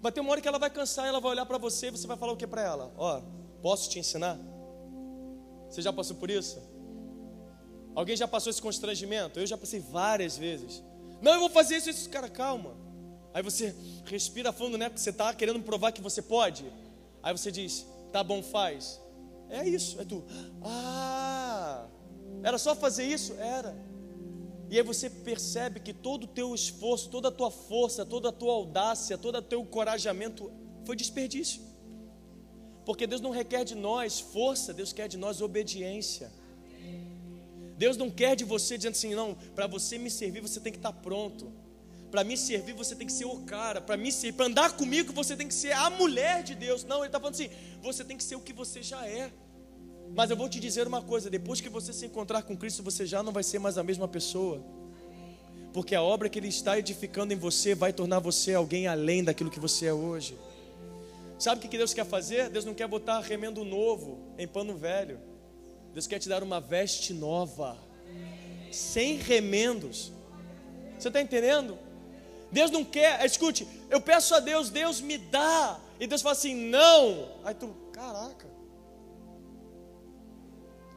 Vai 0.00 0.12
ter 0.12 0.20
uma 0.20 0.30
hora 0.30 0.40
que 0.40 0.48
ela 0.48 0.58
vai 0.58 0.70
cansar, 0.70 1.06
ela 1.06 1.20
vai 1.20 1.32
olhar 1.32 1.46
para 1.46 1.58
você 1.58 1.88
e 1.88 1.90
você 1.90 2.06
vai 2.06 2.16
falar 2.16 2.32
o 2.32 2.36
que 2.36 2.46
para 2.46 2.62
ela? 2.62 2.92
Ó, 2.96 3.20
posso 3.60 3.90
te 3.90 3.98
ensinar? 3.98 4.38
Você 5.68 5.82
já 5.82 5.92
passou 5.92 6.16
por 6.16 6.30
isso? 6.30 6.62
Alguém 7.94 8.16
já 8.16 8.28
passou 8.28 8.50
esse 8.50 8.62
constrangimento? 8.62 9.40
Eu 9.40 9.46
já 9.46 9.58
passei 9.58 9.80
várias 9.80 10.38
vezes. 10.38 10.82
Não, 11.20 11.34
eu 11.34 11.40
vou 11.40 11.50
fazer 11.50 11.76
isso, 11.76 11.90
isso, 11.90 12.08
cara, 12.08 12.28
calma. 12.28 12.76
Aí 13.34 13.42
você 13.42 13.74
respira 14.04 14.52
fundo, 14.52 14.78
né? 14.78 14.88
Porque 14.88 15.00
você 15.00 15.10
está 15.10 15.34
querendo 15.34 15.60
provar 15.62 15.92
que 15.92 16.00
você 16.00 16.22
pode. 16.22 16.64
Aí 17.22 17.36
você 17.36 17.50
diz, 17.50 17.84
tá 18.12 18.22
bom, 18.22 18.42
faz. 18.42 19.00
É 19.50 19.66
isso, 19.66 20.00
é 20.00 20.04
tu. 20.04 20.24
Ah, 20.62 21.86
era 22.42 22.58
só 22.58 22.74
fazer 22.74 23.04
isso? 23.04 23.34
Era. 23.34 23.76
E 24.70 24.76
aí 24.76 24.82
você 24.82 25.08
percebe 25.08 25.80
que 25.80 25.94
todo 25.94 26.24
o 26.24 26.26
teu 26.26 26.54
esforço, 26.54 27.08
toda 27.08 27.28
a 27.28 27.32
tua 27.32 27.50
força, 27.50 28.04
toda 28.04 28.28
a 28.28 28.32
tua 28.32 28.52
audácia, 28.52 29.16
todo 29.16 29.36
o 29.36 29.42
teu 29.42 29.60
encorajamento 29.60 30.52
foi 30.84 30.94
desperdício. 30.94 31.62
Porque 32.84 33.06
Deus 33.06 33.20
não 33.20 33.30
requer 33.30 33.64
de 33.64 33.74
nós 33.74 34.20
força, 34.20 34.72
Deus 34.74 34.92
quer 34.92 35.08
de 35.08 35.16
nós 35.16 35.40
obediência. 35.40 36.30
Deus 37.76 37.96
não 37.96 38.10
quer 38.10 38.34
de 38.34 38.44
você 38.44 38.76
dizendo 38.76 38.92
assim, 38.92 39.14
não, 39.14 39.34
para 39.54 39.66
você 39.66 39.96
me 39.98 40.10
servir 40.10 40.40
você 40.40 40.60
tem 40.60 40.72
que 40.72 40.78
estar 40.78 40.92
tá 40.92 41.00
pronto. 41.00 41.52
Para 42.10 42.24
me 42.24 42.36
servir 42.36 42.72
você 42.72 42.94
tem 42.94 43.06
que 43.06 43.12
ser 43.12 43.24
o 43.26 43.40
cara. 43.40 43.80
Para 43.80 43.96
me 43.96 44.10
servir, 44.10 44.36
para 44.36 44.46
andar 44.46 44.72
comigo 44.72 45.12
você 45.12 45.36
tem 45.36 45.46
que 45.46 45.54
ser 45.54 45.72
a 45.72 45.90
mulher 45.90 46.42
de 46.42 46.54
Deus. 46.54 46.84
Não, 46.84 46.98
ele 46.98 47.06
está 47.06 47.18
falando 47.18 47.34
assim, 47.34 47.50
você 47.82 48.04
tem 48.04 48.16
que 48.16 48.24
ser 48.24 48.36
o 48.36 48.40
que 48.40 48.52
você 48.52 48.82
já 48.82 49.06
é. 49.06 49.30
Mas 50.14 50.30
eu 50.30 50.36
vou 50.36 50.48
te 50.48 50.58
dizer 50.58 50.86
uma 50.86 51.02
coisa: 51.02 51.28
depois 51.30 51.60
que 51.60 51.68
você 51.68 51.92
se 51.92 52.06
encontrar 52.06 52.42
com 52.42 52.56
Cristo, 52.56 52.82
você 52.82 53.06
já 53.06 53.22
não 53.22 53.32
vai 53.32 53.42
ser 53.42 53.58
mais 53.58 53.78
a 53.78 53.82
mesma 53.82 54.08
pessoa. 54.08 54.62
Porque 55.72 55.94
a 55.94 56.02
obra 56.02 56.28
que 56.28 56.38
Ele 56.38 56.48
está 56.48 56.78
edificando 56.78 57.32
em 57.32 57.36
você 57.36 57.74
vai 57.74 57.92
tornar 57.92 58.18
você 58.20 58.54
alguém 58.54 58.86
além 58.86 59.22
daquilo 59.22 59.50
que 59.50 59.60
você 59.60 59.86
é 59.86 59.92
hoje. 59.92 60.36
Sabe 61.38 61.64
o 61.64 61.68
que 61.68 61.76
Deus 61.76 61.94
quer 61.94 62.04
fazer? 62.04 62.48
Deus 62.48 62.64
não 62.64 62.74
quer 62.74 62.88
botar 62.88 63.20
remendo 63.20 63.64
novo 63.64 64.18
em 64.36 64.48
pano 64.48 64.76
velho. 64.76 65.20
Deus 65.92 66.06
quer 66.06 66.18
te 66.18 66.28
dar 66.28 66.42
uma 66.42 66.60
veste 66.60 67.14
nova, 67.14 67.78
sem 68.72 69.16
remendos. 69.16 70.12
Você 70.98 71.08
está 71.08 71.20
entendendo? 71.20 71.78
Deus 72.50 72.70
não 72.70 72.84
quer, 72.84 73.24
escute, 73.24 73.66
eu 73.90 74.00
peço 74.00 74.34
a 74.34 74.40
Deus, 74.40 74.70
Deus 74.70 75.00
me 75.00 75.18
dá, 75.18 75.78
e 76.00 76.06
Deus 76.06 76.22
fala 76.22 76.32
assim, 76.32 76.54
não. 76.54 77.28
Aí 77.44 77.54
tu, 77.54 77.74
caraca. 77.92 78.46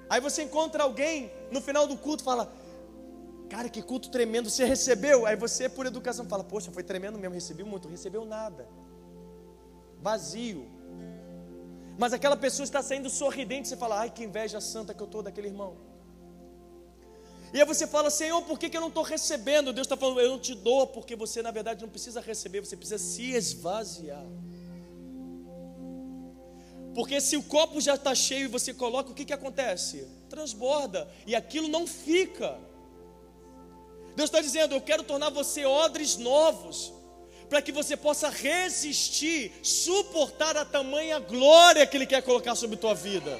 Aí 0.09 0.19
você 0.19 0.43
encontra 0.43 0.83
alguém 0.83 1.31
no 1.51 1.61
final 1.61 1.87
do 1.87 1.97
culto 1.97 2.23
fala, 2.23 2.51
cara, 3.49 3.69
que 3.69 3.81
culto 3.81 4.09
tremendo, 4.09 4.49
você 4.49 4.63
recebeu? 4.65 5.25
Aí 5.25 5.35
você, 5.35 5.67
por 5.67 5.85
educação, 5.85 6.25
fala, 6.25 6.43
poxa, 6.43 6.71
foi 6.71 6.83
tremendo 6.83 7.17
mesmo, 7.17 7.33
recebi 7.33 7.63
muito, 7.63 7.87
recebeu 7.87 8.25
nada, 8.25 8.67
vazio. 10.01 10.67
Mas 11.97 12.13
aquela 12.13 12.37
pessoa 12.37 12.63
está 12.63 12.81
saindo 12.81 13.09
sorridente, 13.09 13.67
você 13.67 13.77
fala, 13.77 13.99
ai 13.99 14.09
que 14.09 14.23
inveja 14.23 14.59
santa 14.61 14.93
que 14.93 15.01
eu 15.01 15.05
estou 15.05 15.21
daquele 15.21 15.47
irmão. 15.47 15.90
E 17.53 17.59
aí 17.59 17.65
você 17.65 17.85
fala, 17.85 18.09
Senhor, 18.09 18.41
por 18.43 18.57
que, 18.57 18.69
que 18.69 18.77
eu 18.77 18.81
não 18.81 18.87
estou 18.87 19.03
recebendo? 19.03 19.73
Deus 19.73 19.85
está 19.85 19.97
falando, 19.97 20.21
eu 20.21 20.31
não 20.31 20.39
te 20.39 20.55
dou, 20.55 20.87
porque 20.87 21.15
você 21.15 21.41
na 21.41 21.51
verdade 21.51 21.81
não 21.81 21.89
precisa 21.89 22.21
receber, 22.21 22.61
você 22.61 22.77
precisa 22.77 22.97
se 22.97 23.31
esvaziar. 23.31 24.25
Porque 26.93 27.19
se 27.19 27.35
o 27.37 27.43
copo 27.43 27.79
já 27.81 27.95
está 27.95 28.13
cheio 28.15 28.45
e 28.45 28.47
você 28.47 28.73
coloca, 28.73 29.11
o 29.11 29.13
que, 29.13 29.25
que 29.25 29.33
acontece? 29.33 30.07
Transborda, 30.29 31.09
e 31.25 31.35
aquilo 31.35 31.67
não 31.67 31.85
fica. 31.85 32.57
Deus 34.15 34.29
está 34.29 34.41
dizendo, 34.41 34.75
eu 34.75 34.81
quero 34.81 35.03
tornar 35.03 35.29
você 35.29 35.65
odres 35.65 36.17
novos 36.17 36.93
para 37.49 37.61
que 37.61 37.71
você 37.71 37.97
possa 37.97 38.29
resistir, 38.29 39.51
suportar 39.61 40.55
a 40.55 40.63
tamanha 40.63 41.19
glória 41.19 41.85
que 41.85 41.97
Ele 41.97 42.05
quer 42.05 42.21
colocar 42.23 42.55
sobre 42.55 42.77
tua 42.77 42.93
vida. 42.93 43.37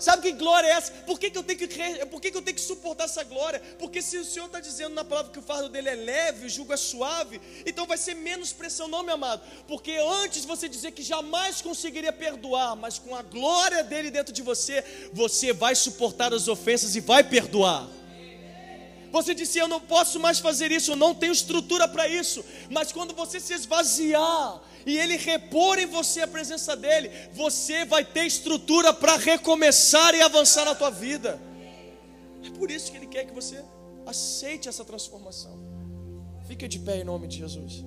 Sabe 0.00 0.22
que 0.22 0.32
glória 0.32 0.66
é 0.66 0.70
essa? 0.70 0.92
Por 1.04 1.20
que, 1.20 1.30
que, 1.30 1.36
eu, 1.36 1.42
tenho 1.42 1.58
que, 1.58 1.68
por 2.06 2.22
que, 2.22 2.30
que 2.30 2.36
eu 2.38 2.40
tenho 2.40 2.54
que 2.54 2.62
suportar 2.62 3.04
essa 3.04 3.22
glória? 3.22 3.60
Porque 3.78 4.00
se 4.00 4.16
o 4.16 4.24
Senhor 4.24 4.46
está 4.46 4.58
dizendo 4.58 4.94
na 4.94 5.04
palavra 5.04 5.30
que 5.30 5.38
o 5.38 5.42
fardo 5.42 5.68
dele 5.68 5.90
é 5.90 5.94
leve, 5.94 6.46
o 6.46 6.48
jugo 6.48 6.72
é 6.72 6.76
suave, 6.78 7.38
então 7.66 7.86
vai 7.86 7.98
ser 7.98 8.14
menos 8.14 8.50
pressão, 8.50 8.88
não, 8.88 9.02
meu 9.02 9.14
amado. 9.14 9.42
Porque 9.68 9.92
antes 10.24 10.46
você 10.46 10.70
dizer 10.70 10.92
que 10.92 11.02
jamais 11.02 11.60
conseguiria 11.60 12.14
perdoar, 12.14 12.74
mas 12.76 12.98
com 12.98 13.14
a 13.14 13.20
glória 13.20 13.84
dele 13.84 14.10
dentro 14.10 14.32
de 14.32 14.40
você, 14.40 14.82
você 15.12 15.52
vai 15.52 15.74
suportar 15.74 16.32
as 16.32 16.48
ofensas 16.48 16.96
e 16.96 17.00
vai 17.00 17.22
perdoar. 17.22 17.99
Você 19.10 19.34
disse: 19.34 19.58
Eu 19.58 19.68
não 19.68 19.80
posso 19.80 20.20
mais 20.20 20.38
fazer 20.38 20.70
isso, 20.70 20.92
eu 20.92 20.96
não 20.96 21.14
tenho 21.14 21.32
estrutura 21.32 21.88
para 21.88 22.06
isso. 22.08 22.44
Mas 22.70 22.92
quando 22.92 23.14
você 23.14 23.40
se 23.40 23.52
esvaziar 23.52 24.60
e 24.86 24.96
Ele 24.96 25.16
repor 25.16 25.78
em 25.78 25.86
você 25.86 26.22
a 26.22 26.28
presença 26.28 26.76
dEle, 26.76 27.10
você 27.32 27.84
vai 27.84 28.04
ter 28.04 28.24
estrutura 28.24 28.92
para 28.92 29.16
recomeçar 29.16 30.14
e 30.14 30.22
avançar 30.22 30.64
na 30.64 30.74
tua 30.74 30.90
vida. 30.90 31.40
É 32.44 32.50
por 32.50 32.70
isso 32.70 32.90
que 32.90 32.96
Ele 32.96 33.06
quer 33.06 33.24
que 33.24 33.34
você 33.34 33.62
aceite 34.06 34.68
essa 34.68 34.84
transformação. 34.84 35.58
Fica 36.46 36.68
de 36.68 36.78
pé 36.78 36.98
em 36.98 37.04
nome 37.04 37.28
de 37.28 37.38
Jesus. 37.38 37.84